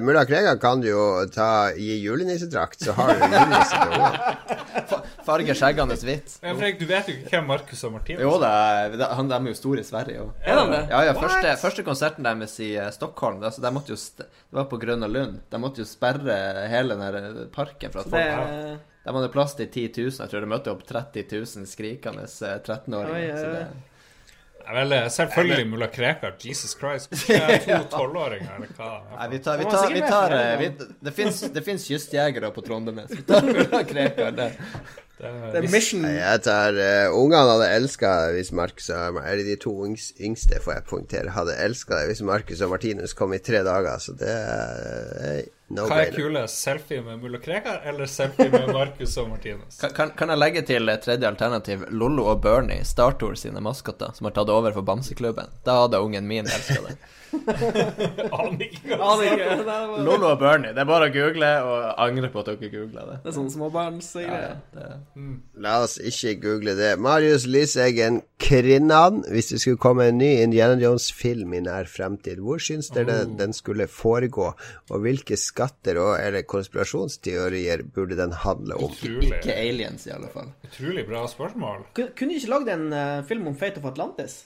[0.00, 4.98] Mulla Krekar kan du jo ta gi julenissedrakt, så har du julenisse til.
[5.28, 6.38] Farge skjeggene hvitt.
[6.42, 8.52] Men Fredrik, du vet jo ikke hvem Markus og Martinus Jo da,
[9.18, 10.30] han, de er jo store i Sverige Og.
[10.44, 10.82] Er de det?
[10.92, 14.68] Ja, ja, første, første, konserten deres i uh, Stockholm, altså, de måtte jo det var
[14.70, 15.42] på Grønna Lund.
[15.50, 16.38] De måtte jo sperre
[16.72, 18.78] hele den parken for at folk det...
[19.08, 20.16] De hadde plass til 10 000.
[20.20, 23.70] Jeg tror det møtte opp 30 000 skrikende 13-åringer.
[24.58, 26.34] Det er vel selvfølgelig mulla Krekar.
[26.44, 27.08] Jesus Christ.
[27.64, 28.90] To tolvåringer, eller hva?
[29.14, 30.68] Nei, vi tar, vi tar, vi tar vi,
[31.56, 33.14] Det fins kystjegere på Trondenes.
[33.16, 34.60] Vi tar mulla Krekar der.
[35.18, 36.04] Det er mission.
[36.04, 40.76] Jeg tar uh, Ungene hadde elska det hvis Marcus og Eller de to yngste, får
[40.76, 44.36] jeg poengtere, hadde elska det hvis Marcus og Martinus kom i tre dager, så det
[44.36, 49.80] er no Hva er kulest, selfie med mulla Krekar eller selfie med Marcus og Martinus?
[49.96, 54.36] Kan, kan, jeg legge til tredje alternativ Lollo og Bernie, Startour sine maskotter, som har
[54.38, 55.52] tatt over for Bamseklubben?
[55.66, 56.98] Da hadde ungen min elska det.
[58.38, 59.16] Aner ikke hva
[60.00, 60.72] Lolo og Bernie.
[60.72, 63.18] Det er bare å google og angre på at dere googla det.
[63.24, 64.56] Det er sånn småbarnsgreier.
[64.78, 64.88] Ja,
[65.18, 65.34] mm.
[65.64, 66.94] La oss ikke google det.
[67.02, 72.62] Marius Lyseggen Krinnan, hvis det skulle komme en ny Indiana Jones-film i nær fremtid, hvor
[72.62, 73.32] syns dere oh.
[73.38, 74.52] den skulle foregå,
[74.88, 78.92] og hvilke skatter og eller konspirasjonsteorier burde den handle om?
[78.92, 79.32] Utrolig.
[79.40, 80.52] Ikke aliens, i alle fall.
[80.68, 81.88] Utrolig bra spørsmål.
[81.98, 84.44] Kunne du ikke lagd en uh, film om Fate of Atlantis?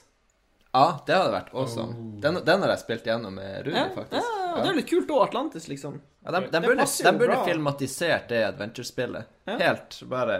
[0.73, 1.93] Ja, det hadde vært awesome.
[1.93, 2.13] Oh.
[2.21, 4.31] Den, den, har jeg spilt gjennom med Rune, ja, faktisk.
[4.31, 5.99] Ja, Det er litt kult òg, Atlantis, liksom.
[6.23, 9.35] Ja, de, de burde, de burde filmatisert det adventure-spillet.
[9.45, 9.57] Ja.
[9.59, 10.39] Helt bare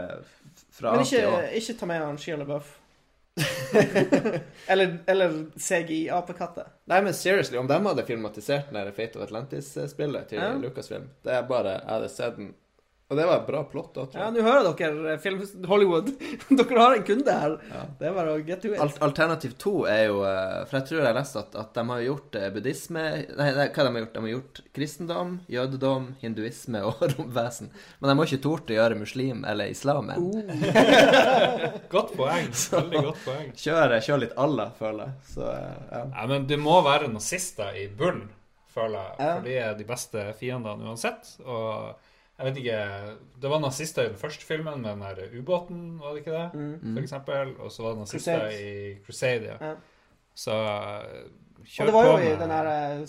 [0.74, 2.80] fra Men ikke, ikke ta med han Shia LaBeouf.
[4.68, 6.68] eller, eller CGI-apekatter.
[6.86, 10.52] Nei, men seriously, om de hadde filmatisert den Fate of Atlantis-spillet til ja.
[10.62, 12.52] Lucasfilm Det er bare Jeg hadde sett den
[13.14, 13.92] og det var et bra plott.
[13.94, 14.06] da.
[14.18, 16.10] Ja, nå hører dere eh, film Hollywood.
[16.50, 17.58] dere har en kunde her.
[17.70, 17.84] Ja.
[18.00, 18.82] Det er bare å get to it.
[18.82, 21.84] Al alternativ to er jo eh, For jeg tror jeg har lest at, at de
[21.92, 23.04] har gjort eh, buddhisme
[23.38, 24.14] Nei, hva de har gjort?
[24.16, 27.70] De har gjort kristendom, jødedom, hinduisme og romvesen.
[28.00, 30.30] Men de har ikke tort å gjøre muslim eller islam enn.
[30.34, 31.82] Uh.
[31.94, 32.50] godt poeng.
[32.50, 33.52] Veldig godt poeng.
[33.60, 35.28] Kjør, kjør litt Allah, føler jeg.
[35.36, 36.06] Så, ja.
[36.08, 36.26] ja.
[36.32, 38.32] Men det må være nazister i bunnen,
[38.74, 39.20] føler jeg.
[39.22, 41.36] For de er de beste fiendene uansett.
[41.46, 41.94] Og
[42.44, 42.80] jeg vet ikke
[43.42, 46.48] Det var nazister i den første filmen med den der ubåten, var det ikke det?
[46.54, 46.94] Mm.
[46.96, 47.56] For eksempel.
[47.60, 48.60] Og så var det nazister Crusade.
[48.60, 49.72] i Crusade, ja.
[50.36, 53.08] Så kjør på med Og det var jo i den her eh,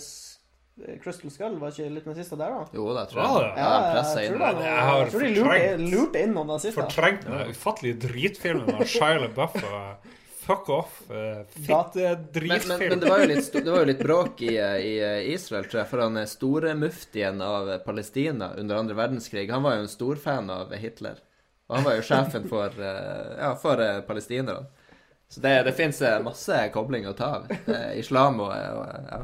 [1.03, 2.65] Crystal Skull, var ikke litt nazister der, da?
[2.75, 3.51] Jo, det tror jeg.
[3.55, 6.81] Ja, ja, jeg, tror det, jeg, har tror de lurte, lurte inn noen nazister.
[6.81, 10.09] Fortrengt den ufattelige dritfilmen av Shia LaBeouf og
[10.45, 11.01] Fuck off.
[11.09, 12.67] Uh, Fitte dritfilm.
[12.67, 14.93] Men, men, men, det, var litt, det, var jo litt, bråk i, i,
[15.33, 19.85] Israel, tror jeg, for han store muftien av Palestina under andre verdenskrig, han var jo
[19.87, 21.17] en storfan av Hitler.
[21.65, 24.67] Og han var jo sjefen for, ja, for palestinerne.
[25.33, 27.49] Så det, det fins masse kobling å ta av.
[27.97, 29.21] islam og, og ja.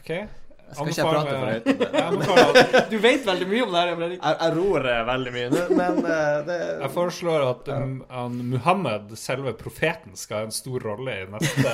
[0.00, 0.26] Okay.
[0.68, 2.80] Jeg skal ikke prate for høyt om det.
[2.92, 4.18] du vet veldig mye om det her, Fredrik.
[4.20, 5.48] Jeg, jeg ror veldig mye,
[5.78, 6.10] men uh,
[6.44, 11.72] det Jeg foreslår at um, Muhammed, selve profeten, skal ha en stor rolle i neste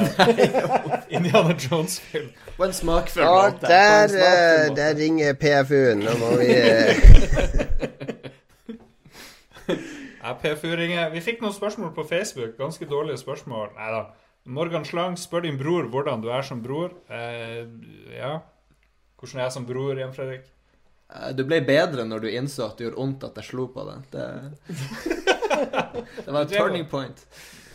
[1.17, 2.31] Indiana Jones-film.
[2.55, 3.67] På en smakfull måte.
[3.67, 6.07] Der, uh, der ringer PFU-en.
[6.07, 6.49] Nå må vi
[10.23, 11.11] ja, PFU ringer.
[11.11, 12.55] Vi fikk noen spørsmål på Facebook.
[12.63, 13.75] Ganske dårlige spørsmål.
[13.75, 14.07] Nei da.
[14.55, 16.95] Morgan Slang spør din bror hvordan du er som bror.
[17.11, 17.65] Eh,
[18.15, 18.39] ja
[19.25, 20.47] hvordan er jeg som bror igjen, Fredrik?
[21.15, 23.85] Eh, du ble bedre når du innså at det gjorde vondt at jeg slo på
[23.89, 24.07] deg.
[24.15, 24.25] Det,
[26.25, 27.27] det var en turning point.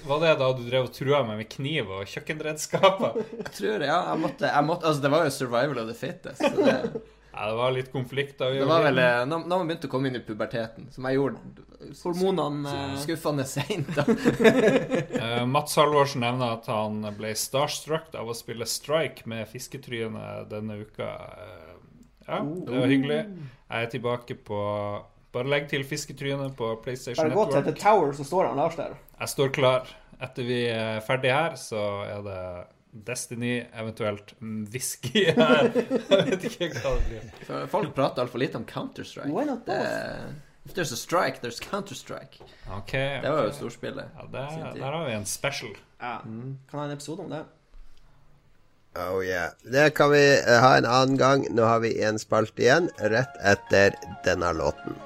[0.07, 3.17] Var det da du drev og trua meg med kniv og kjøkkenredskaper?
[3.43, 3.99] Jeg tror det, ja.
[4.13, 6.39] Jeg måtte, jeg måtte, altså, det var jo survival of the fittest.
[6.39, 7.01] Så det,
[7.32, 8.49] ja, det var litt konflikt da.
[8.49, 11.05] vi Det var vel eh, når, når man begynte å komme inn i puberteten, som
[11.07, 11.65] jeg gjorde
[12.01, 14.03] Hormonene uh, Skuffende seint, da.
[14.03, 20.82] uh, Mats Halvorsen nevner at han ble starstruck av å spille Strike med Fisketryne denne
[20.84, 21.13] uka.
[21.39, 21.77] Uh,
[22.25, 23.21] ja, det var hyggelig.
[23.69, 24.59] Jeg er tilbake på
[25.30, 27.51] Bare legg til Fisketryne på PlayStation Network.
[27.51, 28.95] Bare gå til The Tower, så står han Lars der.
[29.19, 29.91] Jeg står klar.
[30.19, 32.39] Etter vi er ferdig her, så er det
[32.91, 35.69] Destiny, eventuelt whisky her.
[36.09, 37.67] Jeg vet ikke hva det blir.
[37.69, 39.29] Folk prater altfor lite om Counter-Strike.
[39.29, 39.69] Why not
[40.65, 42.41] If there's a strike, there's Counter-Strike.
[42.79, 44.05] Okay, det var jo storspillet.
[44.17, 45.77] Ja, det, der har vi en special.
[45.99, 46.19] Ja.
[46.25, 46.59] Mm.
[46.69, 47.45] Kan ha en episode om det.
[48.95, 49.51] Oh yeah.
[49.63, 51.45] Det kan vi uh, ha en annen gang.
[51.49, 54.97] Nå har vi en spalte igjen, rett etter denne låten.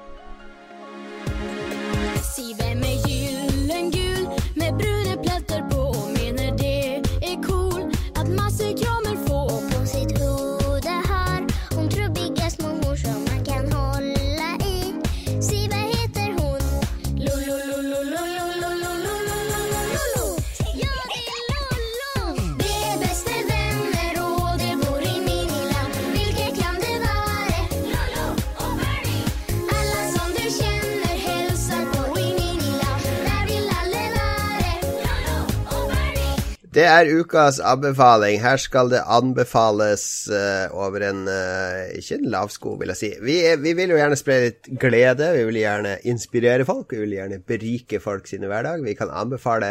[36.84, 38.42] Det er ukas anbefaling.
[38.42, 43.08] Her skal det anbefales uh, over en uh, Ikke en lav sko, vil jeg si.
[43.24, 45.30] Vi, vi, vil jo gjerne spre litt glede.
[45.32, 46.92] Vi vil gjerne inspirere folk.
[46.92, 48.84] Vi vil gjerne berike folk sine hverdag.
[48.84, 49.70] Vi kan anbefale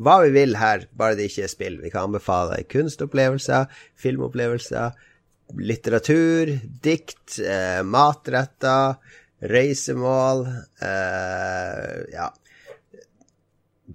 [0.00, 1.76] hva vi vil her, bare det ikke er spill.
[1.84, 3.68] Vi kan anbefale kunstopplevelser,
[4.00, 4.96] filmopplevelser,
[5.60, 6.54] litteratur,
[6.86, 8.96] dikt, uh, matretter,
[9.52, 10.46] reisemål.
[12.14, 12.30] ja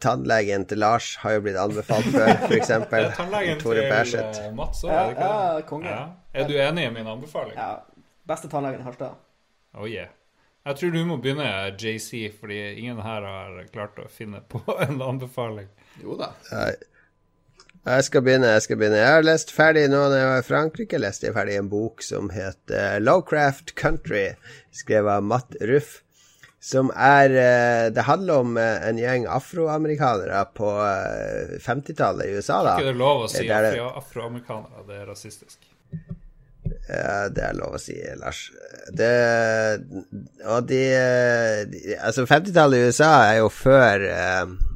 [0.02, 2.72] tannlegen til Lars har jo blitt anbefalt før, f.eks.
[3.18, 4.46] Tannlegen til Berseth.
[4.58, 5.66] Mats òg, er det ikke ja, det?
[5.70, 5.96] konge.
[5.96, 6.06] Ja.
[6.34, 7.58] Er du enig i min anbefaling?
[7.58, 7.74] Ja.
[8.30, 9.20] Beste tannlegen i Harstad.
[9.78, 10.10] Oh yeah.
[10.68, 15.02] Jeg tror du må begynne, JC, fordi ingen her har klart å finne på en
[15.02, 15.70] anbefaling.
[16.04, 16.34] Jo da.
[17.88, 18.52] Jeg skal begynne.
[18.58, 19.00] Jeg skal begynne.
[19.00, 22.04] Jeg har lest ferdig nå når jeg var i Frankrike, leste jeg ferdig en bok
[22.06, 24.28] som heter Lowcraft Country,
[24.76, 26.02] skrevet av Matt Ruff.
[26.60, 32.60] Som er eh, Det handler om eh, en gjeng afroamerikanere på eh, 50-tallet i USA,
[32.68, 32.74] da.
[32.76, 34.84] Ikke det lov å si er afro- afroamerikanere?
[34.90, 35.60] Det er rasistisk.
[36.90, 38.42] Ja, det er lov å si, Lars.
[38.94, 39.10] Det
[40.50, 40.82] Og de,
[41.72, 44.69] de Altså, 50-tallet i USA er jo før eh, eh,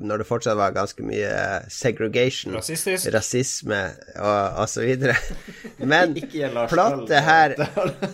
[0.00, 1.30] Når det fortsatt var ganske mye
[1.72, 3.10] segregation, Rasistisk?
[3.14, 3.80] rasisme
[4.16, 5.16] og, og så videre.
[5.92, 6.14] Men
[6.70, 7.54] plottet her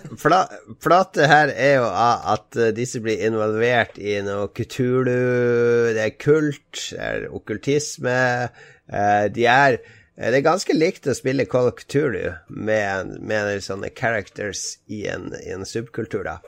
[0.82, 6.82] Plottet her er jo at eh, disse blir involvert i noe kutulu, det er kult,
[6.90, 8.16] det er okkultisme.
[8.90, 13.62] eh, de er eh, Det er ganske likt å spille Call of Cthulhu med, med
[13.64, 16.38] sånne characters i en, i en subkultur, da.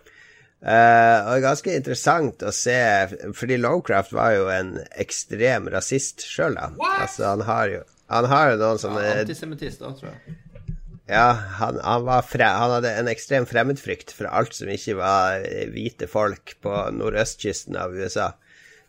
[0.58, 2.74] Eh, og ganske interessant å se,
[3.38, 6.72] fordi Lowcraft var jo en ekstrem rasist sjøl, da.
[6.98, 10.36] Altså, han har jo han har jo noen sånne Antisemittist da, tror jeg.
[11.12, 11.28] ja,
[11.60, 15.44] han, han, var fre han hadde en ekstrem fremmedfrykt for alt som ikke var
[15.74, 18.32] hvite folk på nordøstkysten av USA.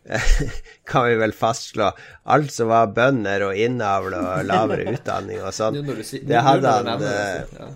[0.90, 1.90] kan vi vel fastslå.
[2.32, 5.76] Alt som var bønder og innavl og lavere utdanning og sånn.
[5.84, 7.68] Det hadde han, eh, ja.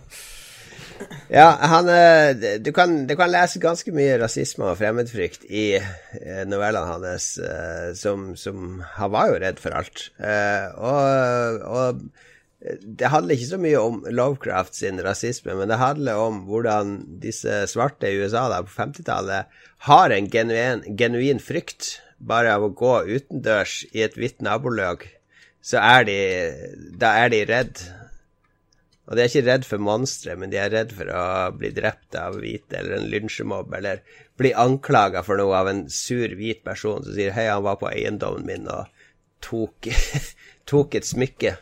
[1.33, 6.43] Ja, han eh, du kan, du kan lese ganske mye rasisme og fremmedfrykt i eh,
[6.47, 10.07] novellene hans, eh, som, som Han var jo redd for alt.
[10.79, 12.05] Og, og
[12.65, 17.65] det handler ikke så mye om Lovecraft sin rasisme, men det handler om hvordan disse
[17.69, 19.51] svarte i USA da på 50-tallet
[19.89, 25.05] har en genuin, genuin frykt bare av å gå utendørs i et hvitt nabolag.
[25.65, 26.19] Så er de
[27.01, 27.85] Da er de redd.
[29.05, 31.25] Og de er ikke redd for monstre, men de er redd for å
[31.59, 34.01] bli drept av hvite eller en lynsjemobb, eller
[34.41, 37.91] bli anklaga for noe av en sur hvit person som sier 'hei, han var på
[37.93, 38.89] eiendommen min og
[39.45, 39.93] tok,
[40.71, 41.59] tok et smykke'.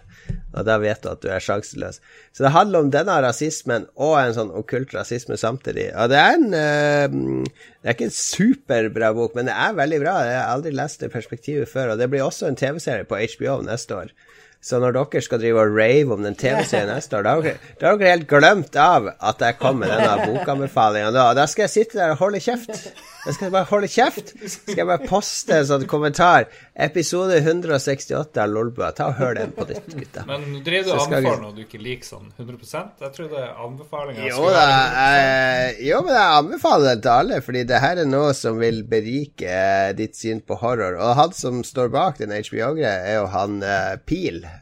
[0.52, 1.98] Og da vet du at du er sjanseløs.
[2.32, 5.88] Så det handler om denne rasismen og en sånn okkult rasisme samtidig.
[5.98, 7.16] Og det er en eh,
[7.82, 10.14] Det er ikke en superbra bok, men det er veldig bra.
[10.28, 11.94] Jeg har aldri lest det perspektivet før.
[11.94, 14.12] Og det blir også en TV-serie på HBO neste år.
[14.62, 17.70] Så når dere skal drive og rave om den TV-serien neste år, da har dere,
[17.80, 21.32] dere helt glemt av at jeg kom med denne bokanbefalinga da.
[21.34, 22.92] Da skal jeg sitte der og holde kjeft.
[23.22, 24.30] Da skal jeg bare holde kjeft.
[24.50, 26.46] Skal jeg bare poste en sånn kommentar.
[26.74, 28.92] Episode 168 av Lolbua.
[28.94, 30.24] Ta og hør den på nytt, gutta.
[30.30, 34.30] Men nå driver du og anbefaler noe du ikke liker sånn 100 Jeg trodde anbefalinga
[34.30, 38.32] Jo da, jeg, jo, men jeg anbefaler det til alle, fordi det her er noe
[38.38, 40.98] som vil berike eh, ditt syn på horror.
[41.02, 44.42] Og han som står bak den HBO-greia, er jo han uh, Peel.
[44.42, 44.58] Hva er det han?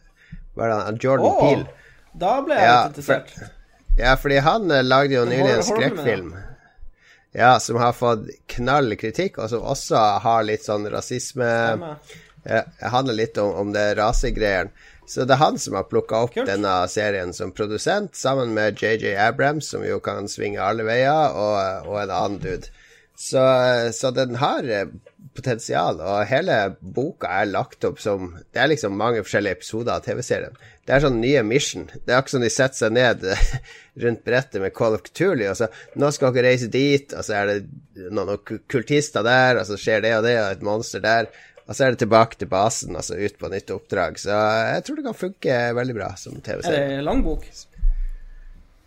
[0.61, 1.65] Jordan oh, Peel.
[2.13, 3.35] Da ble jeg Ja, litt interessert.
[3.99, 6.31] Ja, fordi han eh, lagde jo nylig en skrekkfilm.
[7.37, 11.51] Ja, som har fått knall kritikk, og som også har litt sånn rasisme
[12.43, 14.73] ja, handler litt om, om det rasegreiene.
[15.11, 16.47] Så det er han som har plukka opp Kult.
[16.47, 21.89] denne serien som produsent, sammen med JJ Abrams, som jo kan svinge alle veier, og,
[21.91, 22.71] og en annen dude.
[23.19, 23.43] Så,
[23.93, 24.87] så den har eh,
[25.37, 30.05] potensial, og hele boka er lagt opp som Det er liksom mange forskjellige episoder av
[30.05, 30.57] TV-serien.
[30.87, 31.85] Det er sånn nye mission.
[31.93, 33.27] Det er akkurat som de setter seg ned
[34.03, 35.69] rundt brettet med Call of Cthulhu, og så
[36.01, 38.41] Nå skal dere reise dit, og så er det noen
[38.71, 41.31] kultister der, og så skjer det og det, og et monster der.
[41.71, 44.19] Og så er det tilbake til basen, altså ut på nytt oppdrag.
[44.19, 46.89] Så jeg tror det kan funke veldig bra som Er TV-serie.
[46.97, 47.47] det lang bok?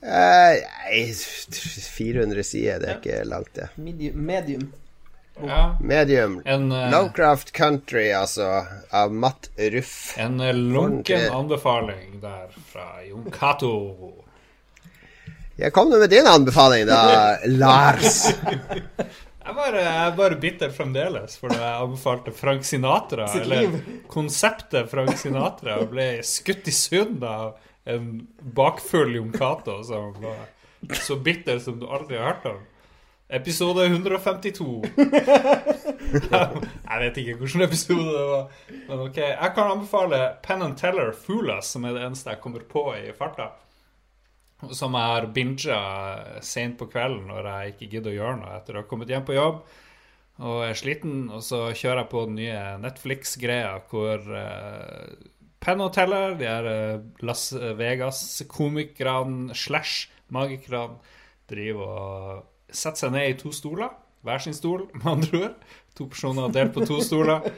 [0.03, 3.69] Eh, nei, 400 sider, det er ikke langt, det.
[3.79, 4.17] Medium?
[4.19, 4.71] medium.
[5.41, 5.77] Ja.
[5.81, 6.41] Medium.
[6.45, 10.13] En, uh, Lovecraft Country, altså, av Matt Ruff.
[10.17, 10.37] en
[10.73, 13.73] lunken anbefaling der fra Jon Cato.
[15.55, 17.01] Jeg kom nå med din anbefaling, da,
[17.61, 18.25] Lars.
[19.43, 23.27] Jeg bare, jeg bare bitter fremdeles fordi jeg anbefalte Frank Sinatra.
[23.41, 23.75] Eller
[24.11, 30.45] konseptet Frank Sinatra og ble skutt i sund av en bakfull Jon Cato som var
[30.95, 32.61] så bitter som du aldri har hørt om.
[33.33, 34.83] Episode 152.
[36.21, 38.43] jeg vet ikke hvilken episode det var.
[38.87, 42.43] Men ok, Jeg kan anbefale Penn and Teller Fool Us, som er det eneste jeg
[42.43, 43.49] kommer på i farta.
[44.69, 45.79] Som jeg har binga
[46.45, 49.25] sent på kvelden når jeg ikke gidder å gjøre noe etter å ha kommet hjem
[49.27, 49.57] på jobb
[50.43, 51.25] og er sliten.
[51.33, 55.09] Og så kjører jeg på den nye Netflix-greia hvor uh,
[55.63, 60.97] Penn and Teller, de her eh, Las Vegas-komikerne slash magikerne,
[61.47, 63.93] driver og setter seg ned i to stoler.
[64.23, 65.71] Hver sin stol, med andre ord.
[65.97, 67.49] To personer delt på to stoler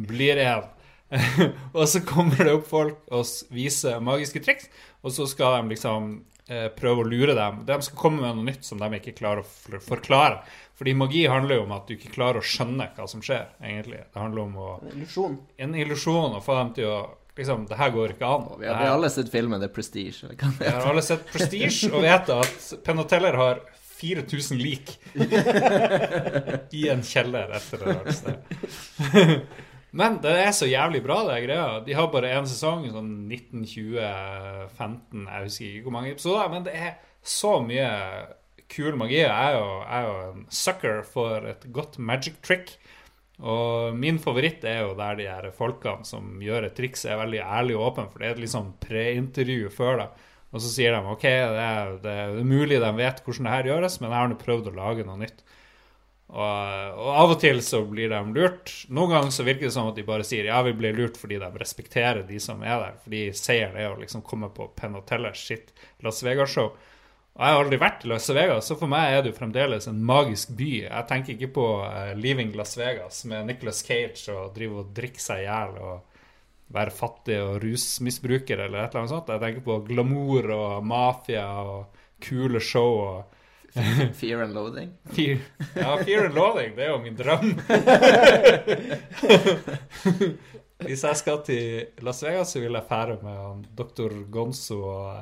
[0.00, 0.66] blir én.
[1.76, 4.68] og så kommer det opp folk og viser magiske triks,
[5.02, 6.10] og så skal de liksom
[6.46, 7.62] eh, prøve å lure dem.
[7.66, 10.44] De skal komme med noe nytt som de ikke klarer å forklare.
[10.78, 14.04] Fordi magi handler jo om at du ikke klarer å skjønne hva som skjer, egentlig.
[14.06, 15.40] Det handler om å En illusjon.
[15.60, 17.00] En illusjon, og få dem til å
[17.40, 18.42] Liksom, det her går ikke an.
[18.58, 20.28] Vi har, vi har alle sett filmen The Prestige.
[20.28, 23.62] Vi har alle sett Prestige og vet at Penn Teller har
[24.00, 24.94] 4000 lik
[26.80, 28.38] i en kjeller etter det sted.
[30.00, 31.80] Men det er så jævlig bra, det greia.
[31.82, 36.52] De har bare én sesong, sånn 1920-15, jeg husker ikke hvor mange episoder.
[36.52, 36.92] Men det er
[37.26, 37.88] så mye
[38.70, 39.18] kul magi.
[39.24, 42.76] Jeg er jo, jeg er jo en sucker for et godt magic trick.
[43.40, 47.40] Og min favoritt er jo der de her folkene som gjør et triks, er veldig
[47.40, 50.29] ærlig og åpne, for det er et liksom preintervju før, da.
[50.50, 53.70] Og så sier de OK, det er, det er mulig de vet hvordan det her
[53.70, 55.44] gjøres, men jeg har nå prøvd å lage noe nytt.
[56.30, 58.70] Og, og, av og til så blir de lurt.
[58.94, 61.40] Noen ganger så virker det som at de bare sier ja, vi blir lurt fordi
[61.42, 62.98] de respekterer de som er der.
[63.02, 65.74] Fordi seieren er å liksom komme på Penn Tellers sitt
[66.06, 66.70] Las Vegas-show.
[66.70, 69.86] Og Jeg har aldri vært i Las Vegas, så for meg er det jo fremdeles
[69.90, 70.70] en magisk by.
[70.82, 75.22] Jeg tenker ikke på uh, Leaving Las Vegas med Nicholas Cage og drive og drikke
[75.22, 76.09] seg i hjel og
[76.70, 79.32] være fattig og rusmisbruker eller et eller annet sånt.
[79.32, 83.36] Jeg tenker på glamour og mafia og kule show og
[83.70, 84.90] Fear and loathing?
[85.14, 85.38] Fear,
[85.76, 86.74] ja, fear and loathing.
[86.74, 87.54] Det er jo min drøm.
[90.80, 94.12] Hvis jeg skal til Las Vegas, så vil jeg fære med dr.
[94.32, 95.16] Gonzo og uh,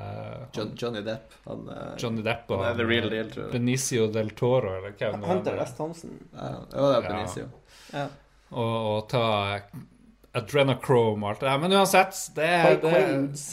[0.57, 1.35] John, Johnny Depp.
[1.49, 3.53] Han, uh, Johnny Depp og han er the real deal, tror jeg.
[3.57, 5.73] Benicio del Toro, eller hva det Hunter S.
[5.77, 6.11] Thompson.
[6.33, 7.45] Ja, det er Benicio.
[7.93, 8.07] Ja.
[8.49, 9.25] Og, og, ta
[10.37, 11.61] Adrenochrome og alt det der.
[11.63, 12.99] Men uansett, det er, det,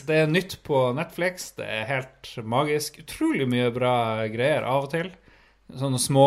[0.07, 1.51] det er nytt på Netflix.
[1.57, 2.99] Det er helt magisk.
[3.05, 3.95] Utrolig mye bra
[4.31, 5.11] greier av og til.
[5.75, 6.25] Sånne små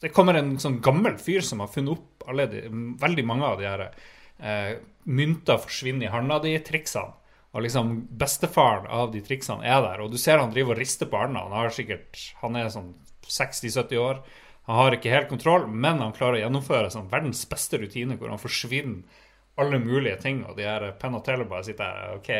[0.00, 2.64] Det kommer en sånn gammel fyr som har funnet opp alle de,
[3.00, 7.16] veldig mange av de her eh, mynter forsvinner i handa di-triksene.
[7.50, 11.08] Og liksom bestefaren av de triksene er der, og du ser han driver og rister
[11.10, 11.42] på arna.
[11.48, 12.92] Han, har sikkert, han er sånn
[13.26, 14.20] 60-70 år.
[14.68, 18.30] Han har ikke helt kontroll, men han klarer å gjennomføre sånn verdens beste rutine hvor
[18.30, 19.26] han forsvinner
[19.60, 20.42] alle mulige ting.
[20.48, 22.32] Og de her Penn og Teller bare sitter her OK,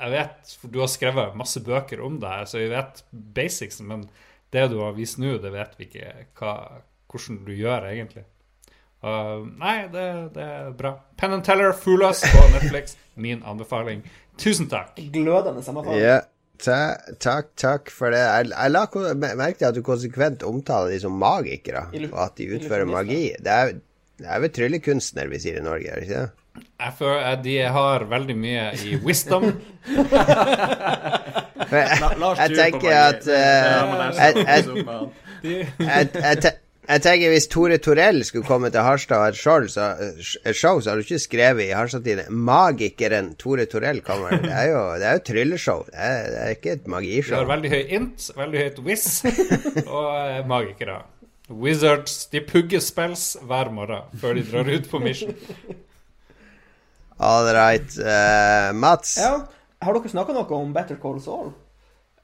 [0.00, 3.02] jeg vet, for du har skrevet masse bøker om det her, så vi vet
[3.36, 4.06] basicsen, men
[4.54, 6.54] det du har vist nå, det vet vi ikke hva,
[7.10, 8.24] hvordan du gjør, egentlig.
[9.00, 10.94] Uh, nei, det, det, er bra.
[11.20, 12.96] Penn and Teller, Fool Us på Netflix.
[13.20, 14.02] Min anbefaling.
[14.40, 14.98] Tusen takk.
[15.12, 16.00] Glødende sammenfall.
[16.00, 16.26] Yeah.
[16.60, 18.20] takk, takk for det.
[18.20, 18.84] Jeg, jeg la
[19.36, 23.22] merke til at du konsekvent omtaler de som magikere, og at de utfører magi.
[23.40, 23.72] Det er,
[24.20, 26.39] det er vel tryllekunstner vi sier i Norge, er det ikke det?
[26.80, 29.44] Jeg føler at de har veldig mye i wisdom.
[31.70, 33.34] jeg, tenker at uh,
[35.44, 36.52] jeg,
[36.90, 39.84] jeg tenker Hvis Tore Torell skulle komme til Harstad og ha et show, så,
[40.52, 44.40] show, så har du ikke skrevet i Harstad-tiden 'Magikeren Tore Torell kommer'.
[44.42, 45.84] Det er jo, det er jo trylleshow.
[45.86, 47.36] Det er, det er, ikke et magishow.
[47.36, 49.06] De har veldig høy int, veldig høyt whiz,
[49.86, 51.02] og eh, magikere.
[51.50, 55.34] Wizards de pugger spells hver morgen før de drar ut på mission.
[57.20, 57.98] All right.
[57.98, 59.18] Uh, Mats?
[59.20, 59.42] Ja,
[59.84, 61.50] har dere snakka noe om Better Call Saul?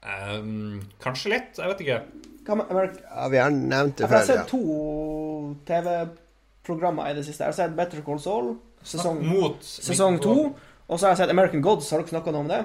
[0.01, 1.59] Um, kanskje litt.
[1.59, 1.99] Jeg vet ikke.
[2.47, 4.15] Ja, vi har nevnt det før.
[4.15, 4.61] Jeg har sett to
[5.67, 7.43] TV-programmer i det siste.
[7.43, 9.21] Jeg har sett Better Call Saul, sesong,
[9.61, 10.37] sesong to.
[10.87, 11.89] Og så har jeg sett American Gods.
[11.91, 12.61] Har dere snakka noe om det?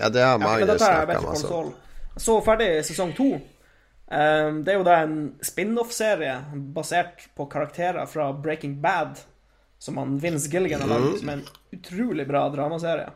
[0.00, 1.28] Ja, det har Magnus ja, snakka om.
[1.34, 1.62] Altså.
[2.16, 3.28] Så ferdig sesong to.
[4.06, 6.36] Um, det er jo da en spin-off-serie
[6.74, 9.20] basert på karakterer fra Breaking Bad,
[9.78, 13.10] som han Vince Gilligan har lagd, som er en utrolig bra dramaserie.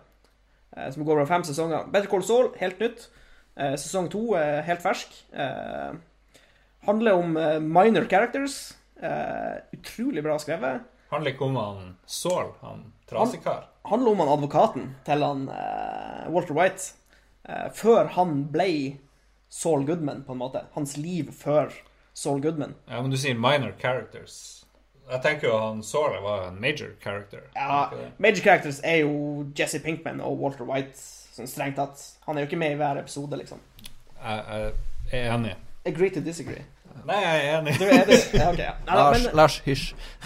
[0.77, 1.89] Uh, som går over fem sesonger.
[1.91, 3.09] Better Call Saul, helt nytt.
[3.61, 5.17] Eh, sesong to er helt fersk.
[5.33, 5.93] Eh,
[6.87, 8.77] handler om eh, minor characters.
[9.73, 10.83] utrolig bra skrevet.
[11.09, 13.63] Handler ikke om han Saul, han trasekar?
[13.89, 15.47] Handler om han advokaten til han
[16.29, 16.93] Walter White.
[17.73, 18.99] før han ble
[19.49, 20.67] Saul Goodman, på en måte.
[20.75, 21.73] Hans liv før
[22.13, 22.75] Saul Goodman.
[22.87, 24.60] Ja, Men du sier minor characters.
[25.11, 27.47] Jeg tenker jo han Saul var en major character.
[27.57, 27.89] Ja,
[28.19, 30.99] major characters er jo Jesse Pinkman og Walter White
[31.31, 32.01] Sånn strengt tatt.
[32.27, 33.61] Han er jo ikke med i hver episode, liksom.
[34.21, 34.73] Jeg,
[35.13, 35.53] jeg er enig.
[35.87, 36.65] Agree to disagree.
[37.07, 37.75] Nei, jeg er enig.
[37.79, 38.19] Du er det,
[38.51, 38.73] okay, ja.
[38.85, 39.85] Nei, Lars, men, Lars hysj.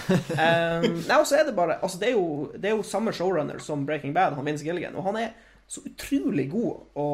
[0.08, 3.12] um, nei, og så er det bare Altså, det er, jo, det er jo samme
[3.14, 5.34] showrunner som Breaking Bad, han Vince Gilligan, og han er
[5.70, 7.08] så utrolig god å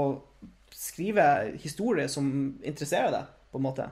[0.75, 1.27] skrive
[1.61, 2.31] historier som
[2.63, 3.91] interesserer deg, på en måte.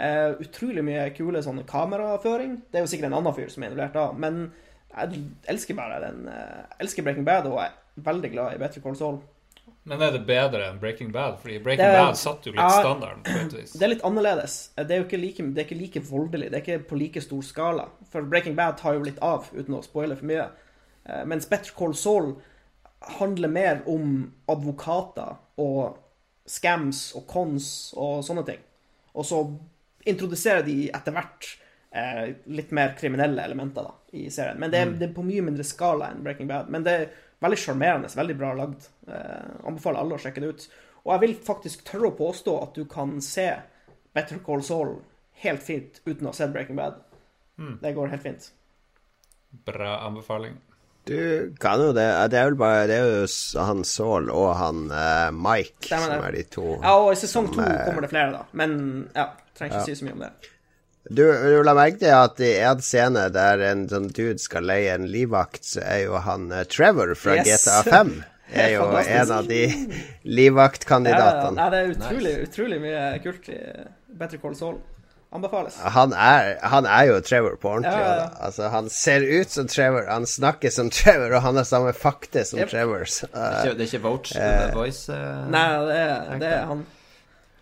[0.00, 2.54] Uh, utrolig mye kule sånne kameraføring.
[2.72, 4.46] Det er jo sikkert en annen fyr som er involvert da, men
[4.94, 5.20] jeg
[5.52, 9.18] elsker bare den uh, elsker Breaking Bad, og er veldig glad i Better Call Saul.
[9.84, 11.36] Men er det bedre enn Breaking Bad?
[11.42, 12.80] Fordi Breaking er- Bad satte jo litt Ja.
[12.80, 13.22] standarden.
[13.24, 13.72] på et vis.
[13.72, 14.56] Det er litt annerledes.
[14.76, 16.50] Det er jo ikke like, det er ikke like voldelig.
[16.50, 17.86] Det er ikke på like stor skala.
[18.10, 20.48] For Breaking Bad tar jo litt av, uten å spoile for mye.
[21.08, 22.34] Uh, Mens Better Call Saul
[23.18, 25.96] handler mer om advokater og
[26.46, 28.60] scams og cons og sånne ting.
[29.14, 29.44] Og så
[30.08, 31.48] introduserer de etter hvert
[31.92, 34.58] eh, litt mer kriminelle elementer da, i serien.
[34.60, 36.70] Men det er, det er på mye mindre skala enn Breaking Bad.
[36.72, 37.08] Men det er
[37.40, 38.88] veldig sjarmerende, veldig bra lagd.
[39.08, 40.66] Eh, anbefaler alle å sjekke det ut.
[41.04, 43.48] Og jeg vil faktisk tørre å påstå at du kan se
[44.14, 44.96] Better Call Saul
[45.44, 46.98] helt fint uten å ha sett Breaking Bad.
[47.80, 48.50] Det går helt fint.
[49.66, 50.54] Bra anbefaling.
[51.08, 52.04] Du kan jo det.
[52.30, 56.26] Det er vel bare Det er jo han Saul og han uh, Mike Stemmer som
[56.28, 56.66] er de to.
[56.82, 58.42] Ja, og i sesong to er- kommer det flere, da.
[58.60, 58.74] Men
[59.16, 59.24] ja,
[59.60, 60.32] trenger ikke si så mye om det.
[61.10, 64.92] Du, du la merke til at i en scene der en sånn dude skal leie
[64.94, 67.64] en livvakt, så er jo han eh, Trevor fra Yes.
[67.64, 68.12] GTA 5
[68.50, 69.16] er jo Fantastisk.
[69.16, 70.04] en av de Ja, ja, ja.
[70.36, 71.66] livvaktkandidatene.
[71.72, 73.58] Det er utrolig, utrolig mye kult i
[74.20, 74.78] Better Call Saul.
[75.30, 75.76] Anbefales.
[75.94, 77.92] Han er, han er jo Trevor på ordentlig.
[77.94, 78.30] Ja, ja, ja.
[78.48, 82.42] Altså, han ser ut som Trevor, han snakker som Trevor, og han har samme fakte
[82.48, 82.72] som Yep.
[82.72, 83.04] Trevor.
[83.06, 86.00] Uh, Det er eh, ikke, det er ikke Voach, det er voice uh, Nei, det
[86.00, 86.82] er, det er han.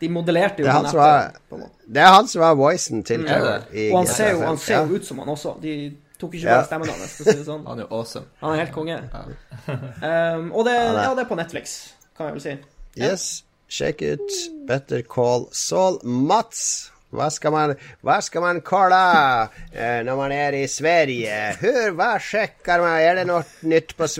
[0.01, 1.73] De modellerte jo Det er han på som var- på en måte.
[1.93, 3.27] det er han som er voicen til Mm.
[3.27, 3.63] Trevor.
[3.75, 4.85] I Og han GTA ser jo, han ser Ja.
[4.87, 5.61] jo ut som han også.
[5.63, 6.55] De tok ikke Ja.
[6.55, 7.67] bare stemmen hans, sånn.
[7.69, 8.25] Han er jo awesome.
[8.41, 8.99] Han er helt konge.
[9.69, 12.57] Um, og det, ja, det er på Netflix, kan jeg vel si.
[12.97, 15.99] Yes, sjekk ut Better Call Saul.
[16.05, 17.71] Mats, hva skal man,
[18.05, 18.99] hva skal man kolla
[19.73, 21.39] eh, når man er i Sverige?
[21.63, 22.99] Hør, hva sjekker man?
[23.01, 23.41] Er det noe
[23.71, 24.05] nytt på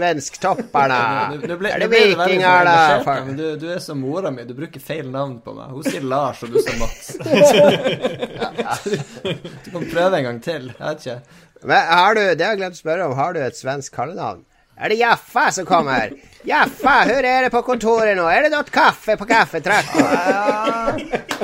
[1.61, 2.77] ble- Er det vikinger, da?
[3.27, 5.69] Men du, du er som mora mi, du bruker feil navn på meg.
[5.77, 7.13] Hun sier Lars, og du sier Mats.
[9.65, 10.63] du kan prøve en gang til.
[10.73, 11.21] Jeg vet ikke.
[11.69, 14.45] Men har du, det har jeg glemt å spørre om, har du et svensk kallenavn?
[14.79, 16.13] Er det Jaffa som kommer?
[16.47, 18.29] Jaffa, hur er det på kontoret nå?
[18.31, 21.35] Er det noe kaffe på kaffetrakten?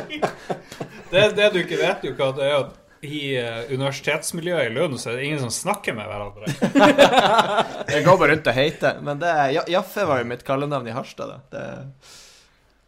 [1.14, 4.96] Det, det du ikke vet, jo, hva det er at i eh, universitetsmiljøet i Lund
[5.00, 6.48] så er det ingen som snakker med hverandre.
[7.94, 9.00] Jeg går bare rundt og heter.
[9.04, 11.40] Men det er, Jaffe var jo mitt kallenavn i Harstad, da.
[11.52, 12.14] Det er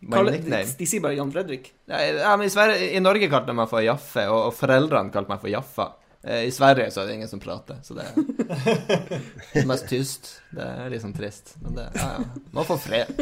[0.07, 1.71] my Kalle, de, de sier bare Jan Fredrik.
[1.89, 5.33] Ja, men i, Sverige, I Norge kalte de meg for Jaffe, og, og foreldrene kalte
[5.33, 5.91] meg for Jaffa.
[6.27, 10.33] Eh, I Sverige så er det ingen som prater, så det er mest tyst.
[10.51, 11.55] Det er liksom trist.
[11.63, 12.43] Men det ja, ja.
[12.51, 13.13] Må få fred.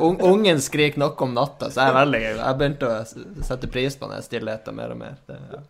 [0.00, 3.98] Un, ungen skriker nok om natta, så jeg er veldig Jeg begynte å sette pris
[4.00, 5.20] på den stillheten mer og mer.
[5.28, 5.62] Det, ja.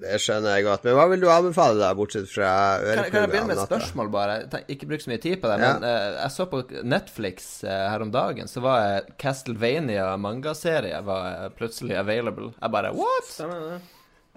[0.00, 0.88] Det skjønner jeg godt.
[0.88, 2.50] Men hva vil du anbefale, da, bortsett fra
[2.80, 4.40] Kan, kan jeg begynne med et spørsmål, bare?
[4.72, 5.60] Ikke bruk så mye tid på det.
[5.60, 5.74] Ja.
[5.76, 11.52] Men uh, jeg så på Netflix uh, her om dagen, så var Castlevania mangaserie var
[11.60, 12.54] plutselig available.
[12.56, 13.34] Jeg bare What?!
[13.36, 13.80] Stemmer det?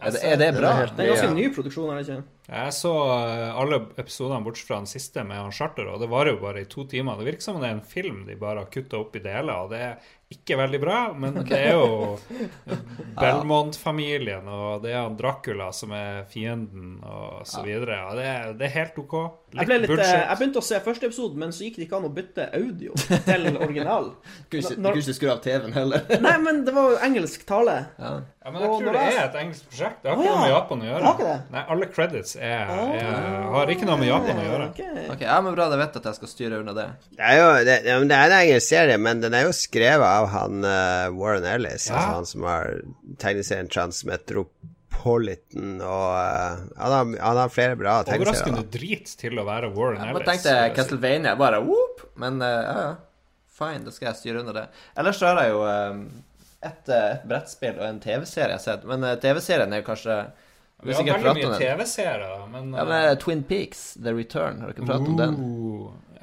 [0.01, 0.71] Er det, er det bra?
[0.81, 2.23] helt- Det er en ganske ny produksjon, er det ikke?
[2.49, 6.33] Jeg så eh, alle episodene bortsett fra den siste med han Charter, og det varer
[6.33, 7.15] jo bare i to timer.
[7.17, 9.69] Det virker som det er en film de bare har kutta opp i deler, og
[9.71, 9.95] det er
[10.33, 12.17] ikke veldig bra, men det er jo
[13.21, 17.99] Belmont-familien, og det er han Dracula som er fienden, og så videre.
[18.09, 19.15] Og det, er, det er helt OK.
[19.53, 22.07] Jeg, Litt eh, jeg begynte å se første episode, men så gikk det ikke an
[22.09, 22.95] å bytte audio
[23.27, 24.13] til original.
[24.53, 26.05] Du kunne ikke- skru av TV-en heller.
[26.25, 27.75] Nei, men det var jo engelsk tale.
[28.01, 28.13] Ja.
[28.43, 29.99] Ja, men jeg Og tror det er et engelsk prosjekt.
[30.03, 30.49] Det har ikke noe med.
[30.51, 31.35] Japan å gjøre.
[31.53, 34.65] Nei, alle credits er, er, har ikke noe med Japan å gjøre.
[34.73, 34.81] Ok.
[35.13, 36.87] Ok, ja, men bra, da vet jeg at jeg skal styre unna det.
[37.15, 40.22] Det er jo det, det er en engelsk serie, men den er jo skrevet av
[40.31, 41.95] han uh, Warren Ellis, Ja.
[41.97, 42.81] altså han som har
[43.21, 48.29] tegneserien Transmetropolitan, og uh, han, har, han har flere bra tegneserier.
[48.29, 50.27] Overraskende drit til å være Warren Jeg Ellis.
[50.27, 51.97] Jeg tenkte Castlevania, bare whoop!
[52.21, 52.93] Men uh, ja, ja.
[53.53, 54.65] Fine, da skal jeg styre under det.
[54.97, 56.09] Ellers så har jeg jo et,
[56.89, 58.81] et brettspill og en TV-serie jeg har sett.
[58.89, 60.15] Men TV-serien er jo kanskje
[60.87, 61.59] Vi har veldig mye.
[61.61, 65.37] TV-seere, men, Ja, men Twin Peaks, The Return, har dere pratet om den?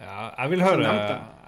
[0.00, 0.90] Ja, jeg vil høre.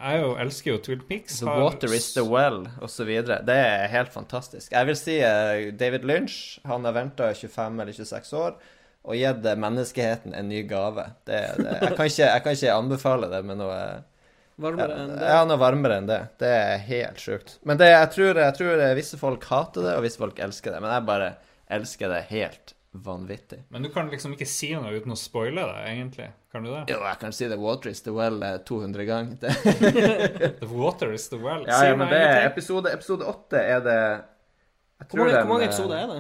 [0.03, 1.39] Jeg jo elsker jo Twin Peaks.
[1.41, 3.11] The har- Water is the Well, osv.
[3.47, 4.73] Det er helt fantastisk.
[4.75, 8.57] Jeg vil si eh, David Lynch, han har venta 25 eller 26 år
[9.03, 11.05] og gitt eh, menneskeheten en ny gave.
[11.27, 13.79] Det, det, jeg, kan ikke, jeg kan ikke anbefale det med noe
[14.63, 15.27] Varmere enn det.
[15.33, 16.21] Ja, noe varmere enn det.
[16.39, 17.57] Det er helt sjukt.
[17.67, 20.75] Men det, jeg, tror, jeg tror eh, visse folk hater det, og visse folk elsker
[20.77, 20.83] det.
[20.85, 21.31] Men jeg bare
[21.73, 23.63] elsker det helt vanvittig.
[23.73, 26.29] Men du kan liksom ikke si noe uten å spoile det, egentlig.
[26.53, 26.83] Kan du det?
[26.93, 29.37] Jo, jeg kan si The Water is the Well eh, 200 ganger.
[30.61, 31.65] The water is the well.
[31.69, 35.55] ja, ja, men det er episode, episode 8 er det jeg Hvor mange, den, hvor
[35.55, 36.19] mange eh, episoder er det?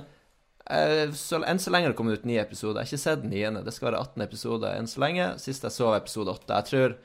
[0.72, 2.80] Eh, så, enn så lenge har det kommet ut ni episoder.
[2.80, 3.64] Jeg har ikke sett den niende.
[3.66, 5.28] Det skal være 18 episoder enn så lenge.
[5.42, 6.48] Sist jeg så episode 8.
[6.56, 6.96] Jeg tror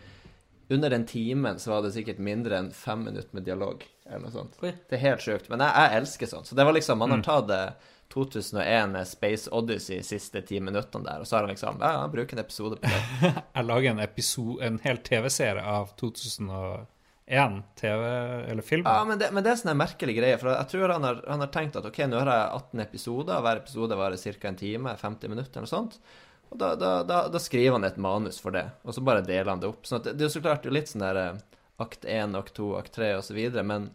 [0.77, 3.83] under den timen så var det sikkert mindre enn fem minutter med dialog.
[4.07, 4.55] Eller noe sånt.
[4.63, 4.71] Oi.
[4.87, 5.51] Det er helt sjukt.
[5.51, 6.49] Men jeg, jeg elsker sånt.
[6.49, 11.05] Så det var liksom Man har tatt eh, 2001 eh, Space Odyssey siste ti minuttene
[11.05, 13.33] der, og så har han liksom Ja, han bruker en episode på det.
[13.57, 18.05] Jeg lager en, episode, en hel TV-serie av 2001 TV
[18.51, 18.85] eller film.
[18.85, 20.37] Ja, men det, men det er sånn merkelig greie.
[20.39, 23.43] For jeg tror han har, han har tenkt at ok, nå har jeg 18 episoder,
[23.43, 24.47] hver episode varer ca.
[24.47, 25.99] en time, 50 minutter eller noe sånt.
[26.47, 29.51] Og da, da, da, da, skriver han et manus for det, og så bare deler
[29.51, 29.83] han det opp.
[29.87, 31.41] Sånn det, det er jo så klart litt sånn der eh,
[31.83, 33.89] akt 1, akt 2, akt 3 osv., men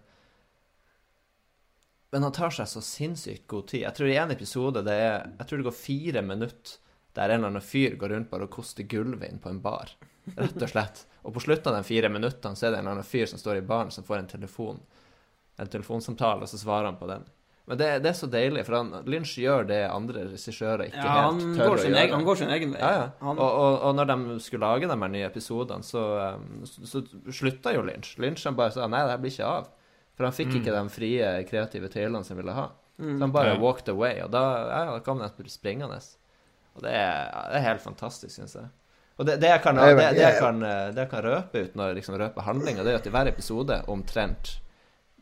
[2.13, 3.87] men han tar seg så sinnssykt god tid.
[3.87, 6.79] Jeg tror i en episode det er Jeg tror det går fire minutter
[7.17, 9.91] der en eller annen fyr går rundt bare og koster gullvin på en bar.
[10.37, 11.05] Rett og slett.
[11.27, 13.41] Og på slutten av de fire minuttene så er det en eller annen fyr som
[13.41, 14.81] står i baren, som får en telefon.
[15.61, 17.27] En telefonsamtale, og så svarer han på den.
[17.69, 21.19] Men det, det er så deilig, for han, Lynch gjør det andre regissører ikke ja,
[21.29, 21.93] helt tør å gjøre.
[22.01, 22.81] Egen, han går sin egen vei.
[22.81, 23.05] Ja, ja.
[23.21, 23.37] Han...
[23.37, 26.03] Og, og, og, når de skulle lage de her nye episodene, så,
[26.41, 28.17] um, så, så slutta jo Lynch.
[28.23, 29.71] Lynch han bare sa nei, det her blir ikke av.
[30.17, 30.57] For han fikk mm.
[30.61, 32.69] ikke de frie, kreative tøylene som han ville ha.
[32.99, 33.17] Mm.
[33.17, 35.99] Så han bare walked away, og da, ja, da kom han springende.
[36.77, 38.69] Og det er, det er helt fantastisk, syns jeg.
[39.21, 41.89] Og det, det, jeg kan, det, det, jeg kan, det, jeg kan, røpe uten å
[41.97, 44.57] liksom røpe handlinga, det er at i hver episode, omtrent,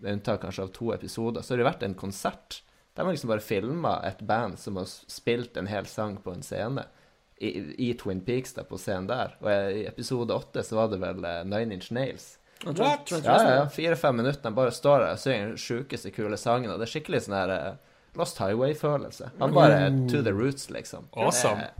[0.01, 2.63] med unntak kanskje av to episoder, så har det vært en konsert.
[2.97, 6.43] Der man liksom bare filma et band som har spilt en hel sang på en
[6.47, 6.87] scene.
[7.41, 7.51] I,
[7.89, 9.37] i Twin Peaks, der, på scenen der.
[9.41, 12.35] Og i episode åtte så var det vel uh, Nine Inch Nails.
[12.65, 13.13] What?
[13.25, 16.73] Ja, ja, Fire-fem minutter, de bare står der og synger den sjukeste kule sangen.
[16.73, 17.71] Og det er skikkelig sånn her uh,
[18.21, 19.31] Lost Highway-følelse.
[19.41, 20.03] Han bare mm.
[20.13, 21.09] to the roots, liksom.
[21.17, 21.71] Awesome.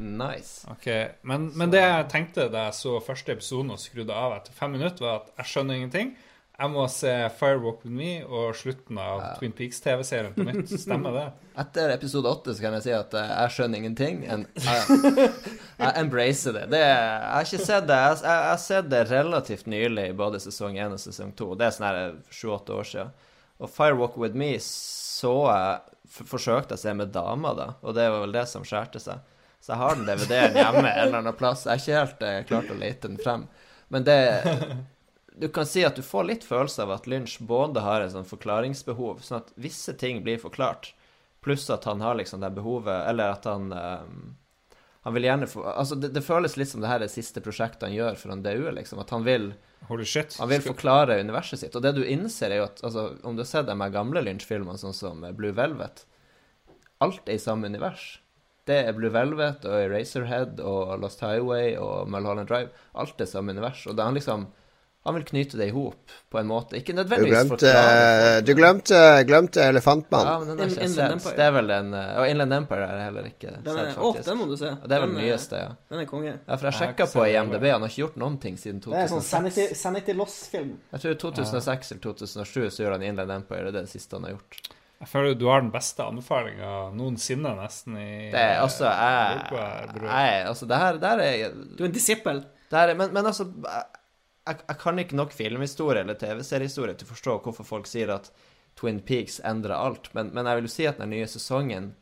[0.00, 0.64] Nice.
[0.72, 0.86] Ok,
[1.28, 4.72] men, men, det jeg tenkte da jeg så første episoden og skrudde av etter fem
[4.78, 6.14] minutter, var at jeg skjønner ingenting.
[6.60, 9.28] Jeg må se Firewalk With Me og slutten av ja.
[9.38, 10.68] Twin Peaks-TV-serien på nytt.
[10.82, 11.22] Stemmer det?
[11.62, 14.18] Etter episode åtte kan jeg si at uh, jeg skjønner ingenting.
[14.28, 14.98] En, jeg,
[15.80, 16.66] jeg embracer det.
[16.74, 16.98] det jeg
[17.30, 17.96] har ikke sett det.
[18.04, 21.48] Jeg, jeg, har sett det relativt nylig, i både sesong én og sesong to.
[21.56, 23.16] Det er sånn her sju-åtte år siden.
[23.60, 28.26] Og Firewalk With Me så jeg forsøkte å se med dama, da, og det var
[28.26, 29.24] vel det som skjærte seg.
[29.64, 31.64] Så jeg har den DVD-en hjemme en eller annen plass.
[31.64, 33.48] Jeg har ikke helt eh, klart å lete den frem.
[33.92, 34.20] Men det
[35.34, 38.28] Du kan si at du får litt følelse av at Lynch både har et sånn
[38.28, 40.92] forklaringsbehov, sånn at visse ting blir forklart,
[41.44, 44.34] pluss at han har liksom det behovet Eller at han um,
[45.06, 47.40] Han vil gjerne få Altså, det, det, føles litt som det her er det siste
[47.40, 49.00] prosjektet han gjør før han dauer, liksom.
[49.00, 49.52] At han vil
[50.36, 51.76] Han vil forklare universet sitt.
[51.76, 54.76] Og det du innser, er jo at altså, om du har sett de gamle Lynch-filmene,
[54.78, 56.04] sånn som Blue Velvet
[57.00, 58.18] Alt er i samme univers.
[58.68, 62.68] Det er Blue Velvet og Eraserhead og Lost Highway og Mulholland Drive.
[62.92, 63.86] Alt er samme univers.
[63.88, 64.44] Og det er han liksom
[65.02, 66.76] han vil knyte det i hop på en måte.
[66.76, 70.26] Ikke nødvendigvis Du glemte, du glemte, glemte Elefantmann.
[70.26, 71.36] Ja, men den er ikke sett.
[71.38, 74.20] Det er vel den eh, Og Inland Empire er heller ikke den er, sett, faktisk.
[74.20, 74.72] Å, den må du se.
[74.76, 75.70] Og det er vel den nyeste, ja.
[75.88, 76.34] Den er konge.
[76.34, 78.98] Ja, for jeg sjekka på IMDb, han har ikke gjort noen ting siden 2006.
[78.98, 80.74] Det er sånn Sanity, Sanity Loss-film.
[80.90, 83.70] Jeg tror 2006 eller 2007 så gjør han Inland Empire.
[83.70, 84.60] Det er det siste han har gjort.
[85.00, 89.46] Jeg føler du har den beste anbefalinga noensinne, nesten, i Det er altså Jeg,
[90.04, 92.42] jeg Altså, det her, det her er Du er en disippel.
[92.70, 93.48] Men, men altså
[94.50, 98.30] jeg, jeg, kan ikke nok filmhistorie eller TV-seriehistorie til å forstå hvorfor folk sier at
[98.78, 101.92] Twin Peaks endrer alt, men, men jeg vil jo si at den nye sesongen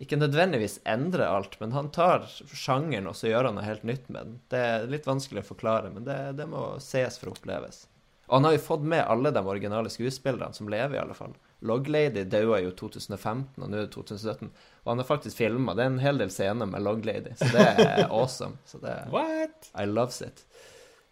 [0.00, 2.24] ikke nødvendigvis endrer alt, men han tar
[2.56, 4.38] sjangeren og så gjør han noe helt nytt med den.
[4.48, 7.82] Det er litt vanskelig å forklare, men det, det må ses for å oppleves.
[8.30, 11.34] Og han har jo fått med alle de originale skuespillerne som lever, i alle fall.
[11.66, 14.48] Loglady daua jo 2015, og nå er det 2017.
[14.84, 15.74] Og han har faktisk filma.
[15.76, 18.56] Det er en hel del scener med Loglady, så det er awesome.
[18.64, 19.72] Så det What?
[19.74, 20.46] I loves it.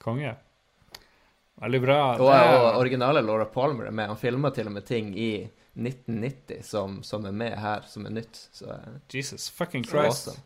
[0.00, 0.36] Konge.
[1.58, 2.00] Veldig bra.
[2.16, 4.12] Og, og originale Laura Palmer er med.
[4.12, 5.32] Han filma til og med ting i
[5.78, 8.38] 1990 som, som, er med her, som er nytt.
[8.54, 10.30] Så, eh, Jesus fucking Christ.
[10.30, 10.44] Awesome.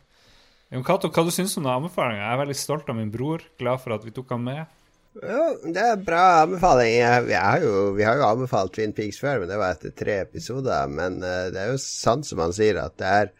[0.86, 2.22] Kato, hva du syns du om anbefalinga?
[2.22, 3.44] Jeg er veldig stolt av min bror.
[3.60, 4.78] Glad for at vi tok han med.
[5.20, 6.94] Ja, det er bra anbefaling.
[7.28, 10.22] Vi har, jo, vi har jo anbefalt Twin Peaks før, men det var etter tre
[10.24, 10.88] episoder.
[10.88, 13.32] Men uh, det er jo sant som han sier, at det er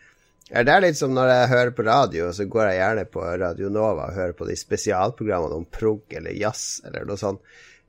[0.51, 3.69] det er litt som når jeg hører på radio, så går jeg gjerne på Radio
[3.73, 7.45] Nova og hører på de spesialprogrammene om prog eller jazz eller noe sånt.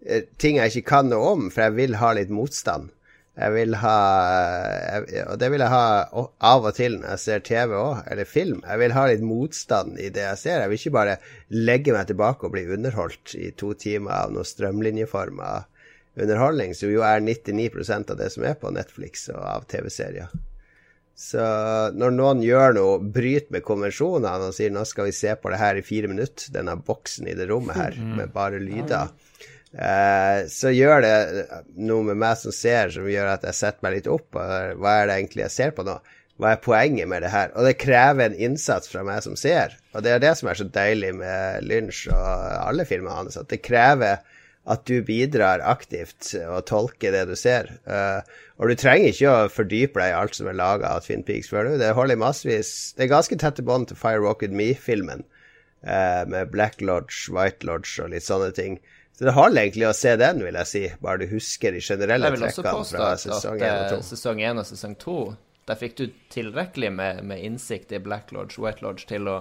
[0.06, 2.92] Eh, ting jeg ikke kan noe om, for jeg vil ha litt motstand.
[3.34, 3.98] Jeg vil ha
[5.32, 8.62] Og det vil jeg ha av og til når jeg ser TV òg, eller film.
[8.62, 10.62] Jeg vil ha litt motstand i det jeg ser.
[10.62, 11.18] Jeg vil ikke bare
[11.50, 15.64] legge meg tilbake og bli underholdt i to timer av noe strømlinjeforma
[16.14, 20.30] underholdning, som jo er 99 av det som er på Netflix og av TV-serier.
[21.16, 21.44] Så
[21.94, 25.60] når noen gjør noe, bryter med konvensjonene og sier nå skal vi se på det
[25.62, 28.16] her i fire minutter, denne boksen i det rommet her mm.
[28.18, 29.14] med bare lyder,
[29.78, 31.14] eh, så gjør det
[31.86, 34.28] noe med meg som ser, som gjør at jeg setter meg litt opp.
[34.34, 36.00] Og hva er det egentlig jeg ser på nå?
[36.42, 37.52] Hva er poenget med det her?
[37.54, 39.78] Og det krever en innsats fra meg som ser.
[39.94, 43.54] Og det er det som er så deilig med Lynch og alle filmene hans, at
[43.54, 44.24] det krever
[44.64, 47.70] at du bidrar aktivt og tolker det du ser.
[47.86, 48.24] Uh,
[48.62, 51.50] og du trenger ikke å fordype deg i alt som er laga av Twin Peaks
[51.50, 51.78] før du.
[51.82, 55.24] Det holder massevis Det er ganske tette bånd til Fire Rocket Me-filmen,
[55.82, 58.78] eh, med Black Lodge, White Lodge og litt sånne ting.
[59.18, 60.84] Så det holder egentlig å se den, vil jeg si.
[61.02, 63.98] Bare du husker de generelle trekkene fra sesong 1 og 2.
[63.98, 65.18] Eh, sesong 1 og sesong 2,
[65.70, 69.38] der fikk du tilrekkelig med, med innsikt i Black Lodge, White Lodge til å,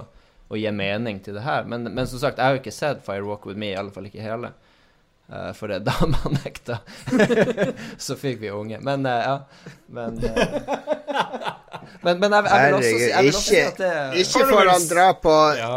[0.48, 1.64] å gi mening til det her.
[1.68, 3.92] Men, men, som sagt, jeg har jo ikke sett Fire Walk With Me, i alle
[3.92, 4.52] fall ikke hele.
[5.32, 6.78] Uh, for det dama nekta.
[7.98, 8.78] så fikk vi unge.
[8.80, 9.38] Men uh, ja.
[9.86, 10.30] Men, uh,
[12.02, 14.70] men, men jeg, jeg, vil også si, jeg vil også si at det Ikke for
[14.72, 15.74] han dra på ja.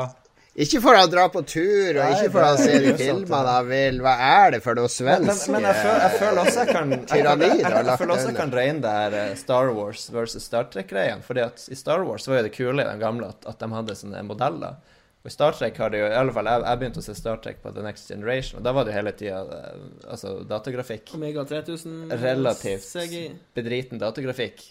[0.55, 3.97] Ikke for å dra på tur, og ikke for å se de filmene han vil.
[4.03, 6.93] Hva er det for noe svensk Men, men jeg, føler, jeg, føler, også jeg kan
[7.11, 10.69] tyranni jeg, jeg, jeg, føler også jeg kan regne det her Star Wars versus Star
[10.71, 11.23] Trek-greien.
[11.27, 13.69] Fordi at i Star Wars var jo det kule i den gamle at, at de
[13.75, 14.79] hadde sånne modeller.
[15.25, 17.13] Og i Star Trek har det jo I alle fall jeg, jeg begynte å se
[17.17, 20.35] Star Trek på The Next Generation, og da var det jo hele tida eh, altså
[20.45, 21.15] datagrafikk.
[21.17, 23.23] Omega 3000 Relativt CGI.
[23.57, 24.61] bedriten datagrafikk.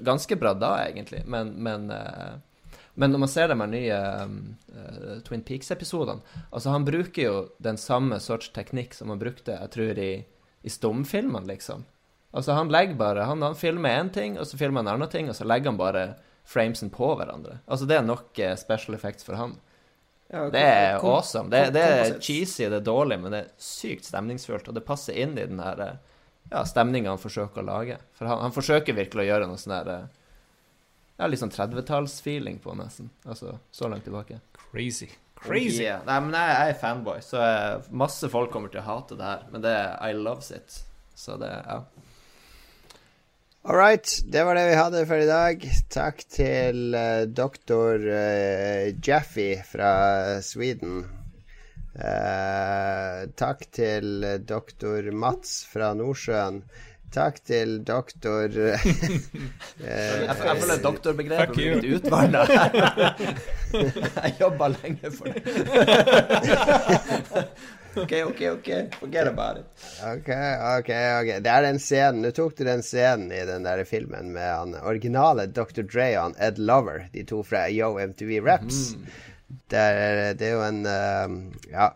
[0.00, 2.38] Ganske bra da, egentlig, men, men uh,
[2.98, 8.18] men når man ser de nye uh, Twin Peaks-episodene Altså, han bruker jo den samme
[8.24, 10.24] sorts teknikk som han brukte, jeg tror, i,
[10.64, 11.84] i stumfilmene, liksom.
[12.32, 15.12] Altså, han legger bare Han, han filmer én ting, og så filmer han en annen
[15.12, 16.06] ting, og så legger han bare
[16.48, 17.58] framesen på hverandre.
[17.66, 19.56] Altså, det er nok uh, special effects for han.
[20.28, 21.48] Ja, det er kom, awesome.
[21.52, 25.16] Det, det, er cheesy, det er dårlig, men det er sykt stemningsfullt, og det passer
[25.16, 25.94] inn i den her uh,
[26.50, 28.00] ja, stemninga han forsøker å lage.
[28.16, 29.92] For han, han forsøker virkelig å gjøre noe sånn her
[31.18, 33.10] ja, har litt sånn 30-tallsfeeling på, nesten.
[33.26, 34.38] Altså så langt tilbake.
[34.68, 35.10] Crazy.
[35.38, 35.82] Crazy.
[35.84, 36.04] Yeah.
[36.06, 39.26] Nei, men jeg, jeg, er fanboy, så jeg, masse folk kommer til å hate det
[39.26, 39.42] her.
[39.52, 40.80] Men det er I loves it.
[41.18, 41.80] Så det, ja.
[43.64, 44.22] All right.
[44.24, 45.64] Det var det vi hadde for i dag.
[45.90, 49.92] Takk til uh, doktor uh, Jaffe fra
[50.46, 51.00] Sweden.
[51.98, 56.62] Uh, takk til doktor Mats fra Nordsjøen.
[57.10, 58.86] Takk til doktor uh,
[59.82, 62.46] Jeg føler doktorbegrepet blir litt utvanna.
[64.22, 65.42] jeg jobba lenge for det.
[68.02, 68.70] OK, OK, OK.
[69.00, 69.86] Forget about it.
[70.02, 70.28] OK,
[70.78, 70.90] OK.
[70.90, 74.48] ok Det er den scenen Nå tok du den scenen i den der filmen med
[74.48, 75.84] han originale Dr.
[75.84, 78.94] Dre og Ed Lover, de to fra Yo MTV Raps.
[78.94, 79.08] Mm.
[79.72, 81.90] Det, er, det er jo en uh, Ja.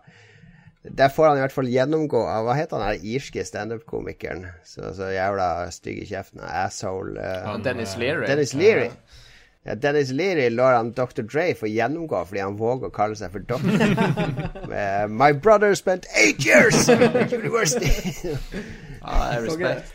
[0.82, 4.48] Der får han i hvert fall gjennomgå av Hva heter han der irske standup-komikeren?
[4.66, 6.42] Så, så, jævla stygg i kjeften.
[6.42, 7.14] Asshole.
[7.22, 8.26] Uh, Dennis Leary.
[8.26, 8.88] Dennis Leary.
[8.90, 9.22] Ja,
[9.62, 11.22] Dennis Leary lar han Dr.
[11.22, 13.93] Dre få gjennomgå fordi han våger å kalle seg for doktor.
[15.22, 17.93] My brother spent eight years at university.
[19.02, 19.93] ah, respekt.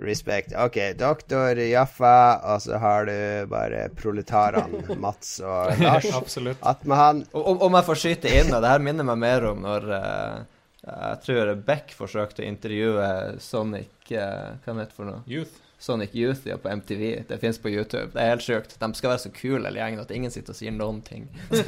[0.00, 0.54] Respekt.
[0.56, 2.16] Ok, doktor Jaffa,
[2.54, 3.16] og så har du
[3.50, 6.08] bare proletarene Mats og Lars.
[6.14, 6.62] Absolutt.
[6.64, 7.24] Atmehan.
[7.34, 10.38] Om, om jeg får skyte inn, og det her minner meg mer om når uh,
[10.84, 13.10] jeg tror Beck forsøkte å intervjue
[13.42, 15.24] Sonic uh, Hva heter det for noe?
[15.28, 15.63] Youth.
[15.84, 17.24] Sonic Youth på MTV.
[17.28, 18.10] Det fins på YouTube.
[18.14, 18.78] Det er helt sjukt.
[18.80, 21.26] De skal være så kule, hele gjengen, at ingen sitter og sier noen ting.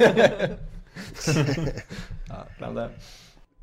[2.31, 2.87] ja, glem det.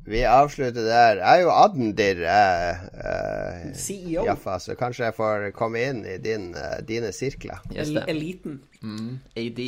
[0.05, 1.19] Vi avslutter der.
[1.19, 4.23] Jeg er jo Adndir, eh, eh, CEO.
[4.29, 7.59] Jaffa, så kanskje jeg får komme inn i din, eh, dine sirkler.
[7.73, 8.61] Yes, Eliten.
[8.83, 9.19] Mm.
[9.35, 9.61] AD.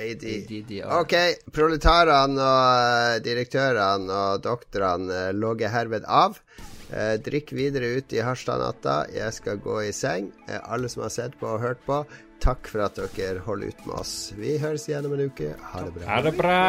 [0.00, 0.26] AD.
[0.96, 1.14] OK.
[1.52, 6.40] Proletarene og direktørene og doktorene logger herved av.
[7.22, 9.04] drikk videre ut i Harstad-natta.
[9.14, 10.32] Jeg skal gå i seng.
[10.64, 12.00] alle som har sett på og hørt på,
[12.40, 14.12] Takk for at dere holder ut med oss.
[14.32, 15.50] Vi høres igjen om en uke.
[15.72, 16.06] Ha det bra.
[16.08, 16.60] Ha det bra.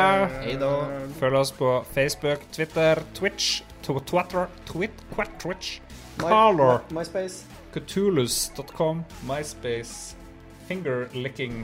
[0.44, 0.72] Hei da.
[1.20, 5.06] Følg oss på Facebook, Twitter, Twitch, Twitter, Twit,
[5.40, 5.80] Twitch,
[6.20, 10.18] Parlor, MySpace, Cthulhus.com, MySpace,
[10.68, 11.64] Fingerlicking,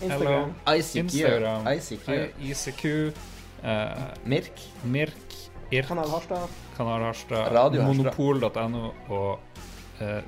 [0.00, 2.08] Instagram, ICQ, Instagram, ICQ,
[2.40, 2.84] ICQ
[3.64, 5.25] uh, Mirk, Mirk,
[5.70, 9.38] IRK, Kanal Harstad, Kanal Harstad, Monopol.no og
[10.00, 10.22] eh,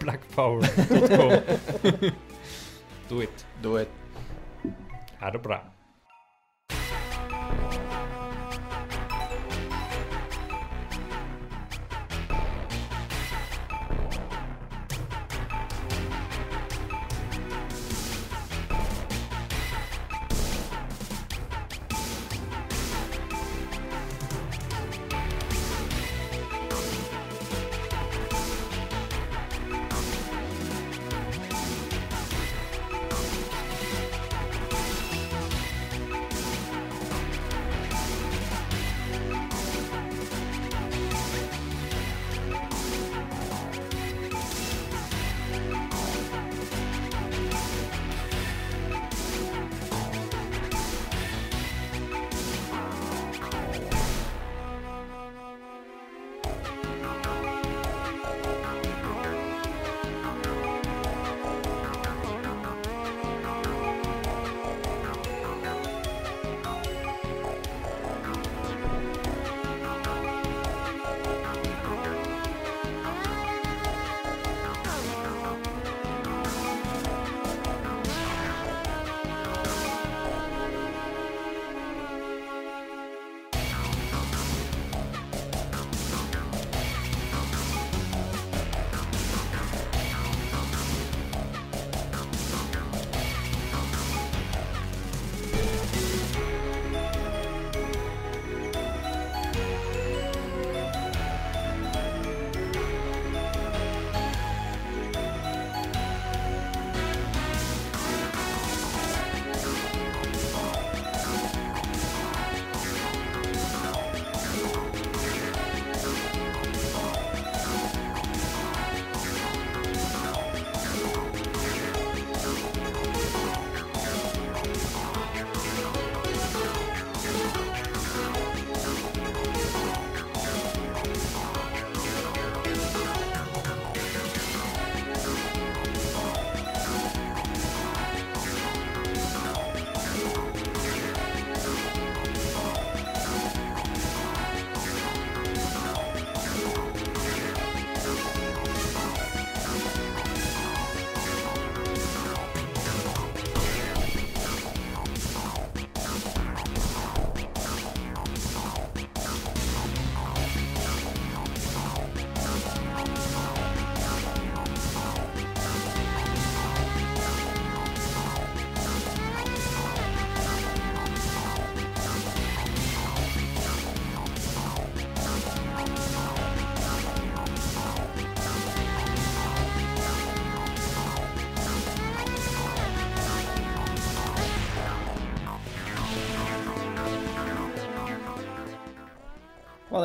[0.00, 1.32] blackpower.com.
[3.10, 3.46] Do it.
[3.62, 3.88] Do it.
[5.20, 5.60] Ha det bra.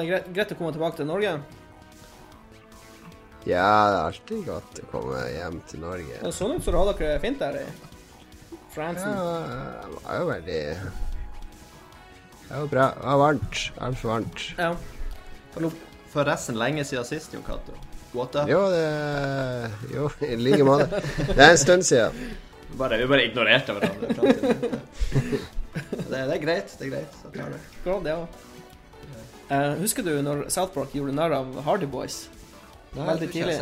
[0.05, 1.31] Det greit, greit å komme tilbake til Norge?
[3.45, 6.19] Ja, det er alltid godt å komme hjem til Norge.
[6.21, 7.65] Det så ut som du hadde dere fint der i
[8.75, 10.61] Ja, det var jo veldig
[12.45, 12.87] Det var bra.
[12.95, 13.61] Det var varmt.
[13.85, 14.47] Altfor varmt.
[14.57, 14.71] Ja.
[16.15, 17.77] Forresten lenge siden sist, Jon Cato.
[18.15, 18.45] Gåte?
[18.49, 21.01] Jo, det Jo, i like måte.
[21.29, 22.35] Det er en stund siden.
[22.79, 24.09] Bare, vi bare ignorerte hverandre.
[26.09, 26.75] det, det er greit.
[26.79, 27.17] Det er greit.
[27.21, 27.61] Så tar det.
[27.85, 28.19] Glad, ja.
[29.49, 32.29] Eh, husker du når South Park gjorde narr av Hardy Boys?
[32.95, 33.59] Nei, Veldig tidlig.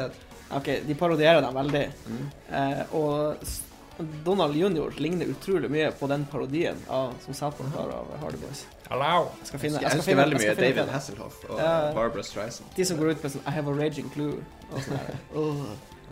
[0.54, 1.86] Ok, de parodierer dem veldig.
[2.08, 2.26] Mm.
[2.54, 3.38] Eh, og
[4.26, 8.38] Donald Junior ligner utrolig mye på den parodien av, som South Park har av Hardy
[8.42, 8.66] Boys.
[8.90, 9.30] Hello.
[9.40, 10.92] Jeg skal finne, Jeg jeg husker finne, veldig mye finne David.
[10.94, 11.74] Hasselhoff og Ja.
[11.94, 12.70] Barbara Streisand.
[12.76, 14.44] De som går ut med sånn I have a raging clue.
[14.72, 15.00] Og sånn.
[15.36, 15.66] Oh,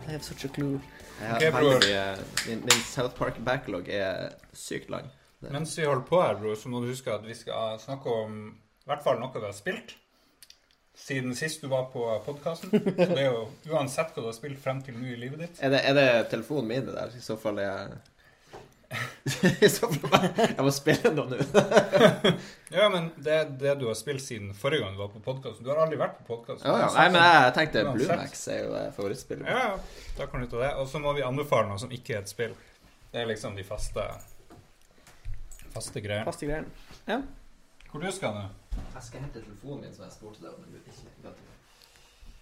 [0.07, 0.79] I have such a clue.
[1.21, 1.85] Jeg har Ok, veldig bror.
[1.85, 5.09] mye min, min South Park-backlog er sykt lang.
[5.41, 8.07] Det- Mens vi holder på her, bror, så må du huske at vi skal snakke
[8.09, 9.95] om i hvert fall noe du har spilt.
[11.01, 12.69] Siden sist du var på podkasten.
[12.73, 15.61] Så det er jo uansett hva du har spilt frem til nå i livet ditt.
[15.63, 17.13] Er det, er det telefonen min det der?
[17.17, 17.99] I så fall er jeg
[19.63, 21.37] I så fall Jeg må spille noe nå.
[22.75, 25.63] Ja, men det det du har spilt siden forrige gang du var på podkasten.
[25.63, 26.67] Du har aldri vært på podkasten.
[26.67, 26.89] Ja, ja.
[26.97, 29.47] Nei, men jeg tenkte Bluemax er jo eh, favorittspillet.
[29.47, 30.07] Ja, ja.
[30.19, 30.73] Da kan du ta det.
[30.81, 32.57] Og så må vi anbefale noe som ikke er et spill.
[33.11, 34.05] Det er liksom de faste
[35.71, 36.27] faste greiene.
[36.27, 36.67] Faste greiene.
[37.07, 37.21] Ja.
[37.91, 38.49] Hvor du skal nå?
[38.75, 40.61] Jeg skal hente telefonen min, som jeg spurte deg om.
[40.61, 41.47] men ikke ga til.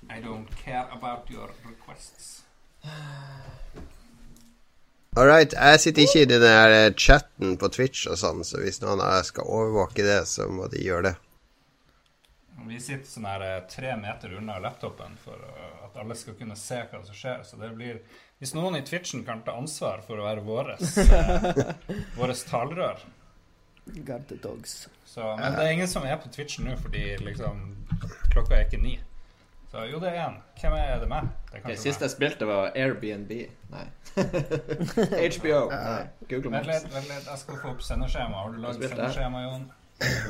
[0.10, 2.44] I don't care about your requests.
[5.18, 5.54] All right.
[5.54, 9.02] Jeg sitter ikke i den der eh, chatten på Twitch og sånn, så hvis noen
[9.04, 11.16] av skal overvåke det, så må de gjøre det.
[12.68, 16.58] Vi sitter sånn her eh, tre meter unna laptopen for eh, at alle skal kunne
[16.60, 17.46] se hva som skjer.
[17.48, 18.02] Så det blir
[18.40, 21.74] Hvis noen i Twitchen kan ta ansvar for å være våres, eh,
[22.20, 23.02] våres talerør
[24.06, 24.88] Got the dogs.
[25.06, 27.76] så, Men det er ingen som er på Twitchen nå, fordi liksom
[28.32, 29.00] klokka er ikke ni.
[29.72, 30.38] Så jo, det er én.
[30.62, 31.28] Hvem er det med?
[31.52, 33.32] Det er Det siste jeg spilte, var Airbnb.
[33.70, 33.84] Nei.
[35.38, 35.70] HBO.
[35.90, 36.08] Nei.
[36.30, 36.68] Google Maps.
[36.68, 37.28] Vent litt, vent litt.
[37.30, 38.44] Jeg skal få opp sendeskjema.
[38.44, 39.68] Har du lagd sendeskjema, Jon?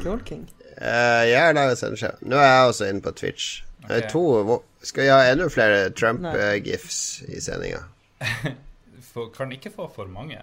[0.03, 0.44] Cool King.
[0.81, 2.18] Uh, jeg har laget sendeskjema.
[2.22, 3.64] Nå er jeg også inne på Twitch.
[3.90, 7.80] Er to hvor- Skal vi ha enda flere Trump-gifs i sendinga?
[9.38, 10.38] Kan ikke få for mange.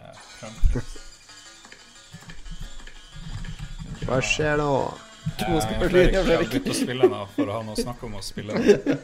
[4.06, 4.70] Hva skjer nå?
[5.40, 8.06] To skal bli- Fredrik har begynt å spille nå for å ha noe å snakke
[8.06, 8.54] om å spille.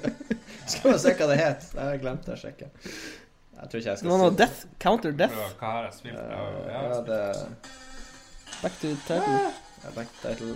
[0.73, 1.65] Skal vi se hva det het?
[1.75, 2.69] Jeg glemte å sjekke.
[3.63, 4.61] Jeg tror ikke jeg skal noe si Death.
[4.83, 5.35] Counter Death.
[5.35, 6.19] Prøv, Hva har jeg spilt?
[6.19, 7.23] Eh, Ja, Ja, ja, det
[8.63, 9.41] Back to title.
[9.83, 10.55] er back title.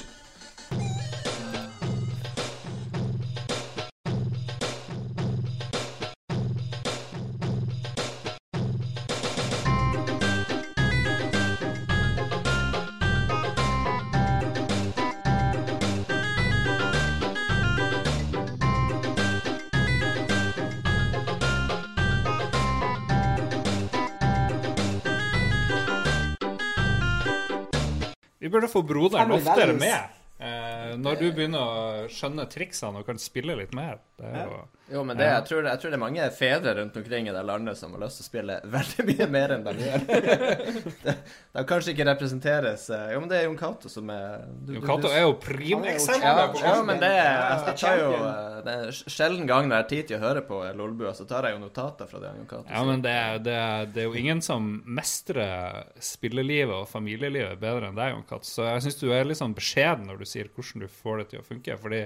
[28.56, 30.16] Burde få broderen oftere med.
[30.36, 34.02] Eh, når du begynner å skjønne triksene og kan spille litt mer.
[34.16, 36.94] Det er jo Jo, men det, jeg, tror, jeg tror det er mange fedre rundt
[36.96, 39.72] omkring i det landet som har lyst til å spille veldig mye mer enn de
[39.82, 40.04] gjør.
[41.06, 41.14] det,
[41.56, 44.86] de kanskje ikke representeres eh, Jo, men det er Jon Cato som er du- Jon
[44.86, 48.60] Cato er jo Han primeksempel jo ja, ja, men det jeg, jeg tar jo eh,
[48.68, 51.50] Det er sjelden gang når jeg har tid til å høre på Lolbua, så tar
[51.50, 53.16] jeg jo notater fra det Jon Cato Ja, men det
[53.50, 53.58] det,
[53.96, 58.46] det er jo ingen som mestrer spillelivet og familielivet bedre enn deg, Jon Cato.
[58.48, 61.28] Så jeg syns du er litt sånn beskjeden når du sier hvordan du får det
[61.32, 61.76] til å funke.
[61.82, 62.00] Fordi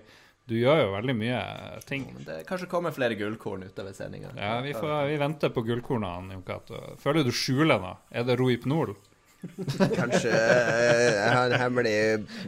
[0.48, 1.42] du gjør jo veldig mye
[1.86, 2.08] ting.
[2.14, 4.32] Men det kanskje kommer flere gullkorn utover sendinga.
[4.38, 6.80] Ja, vi, får, vi venter på gullkornene, Jon Cato.
[7.02, 7.96] Føler du skjuler noe?
[8.10, 8.96] Er det Rohypnol?
[10.00, 11.94] Kanskje eh, jeg har en hemmelig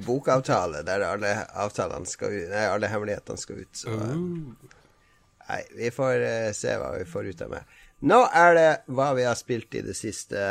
[0.04, 3.72] bokavtale der alle avtalene skal ut Nei, alle hemmelighetene skal ut.
[3.80, 7.78] Så nei, vi får eh, se hva vi får ut av meg.
[8.12, 10.50] Nå er det hva vi har spilt i det siste.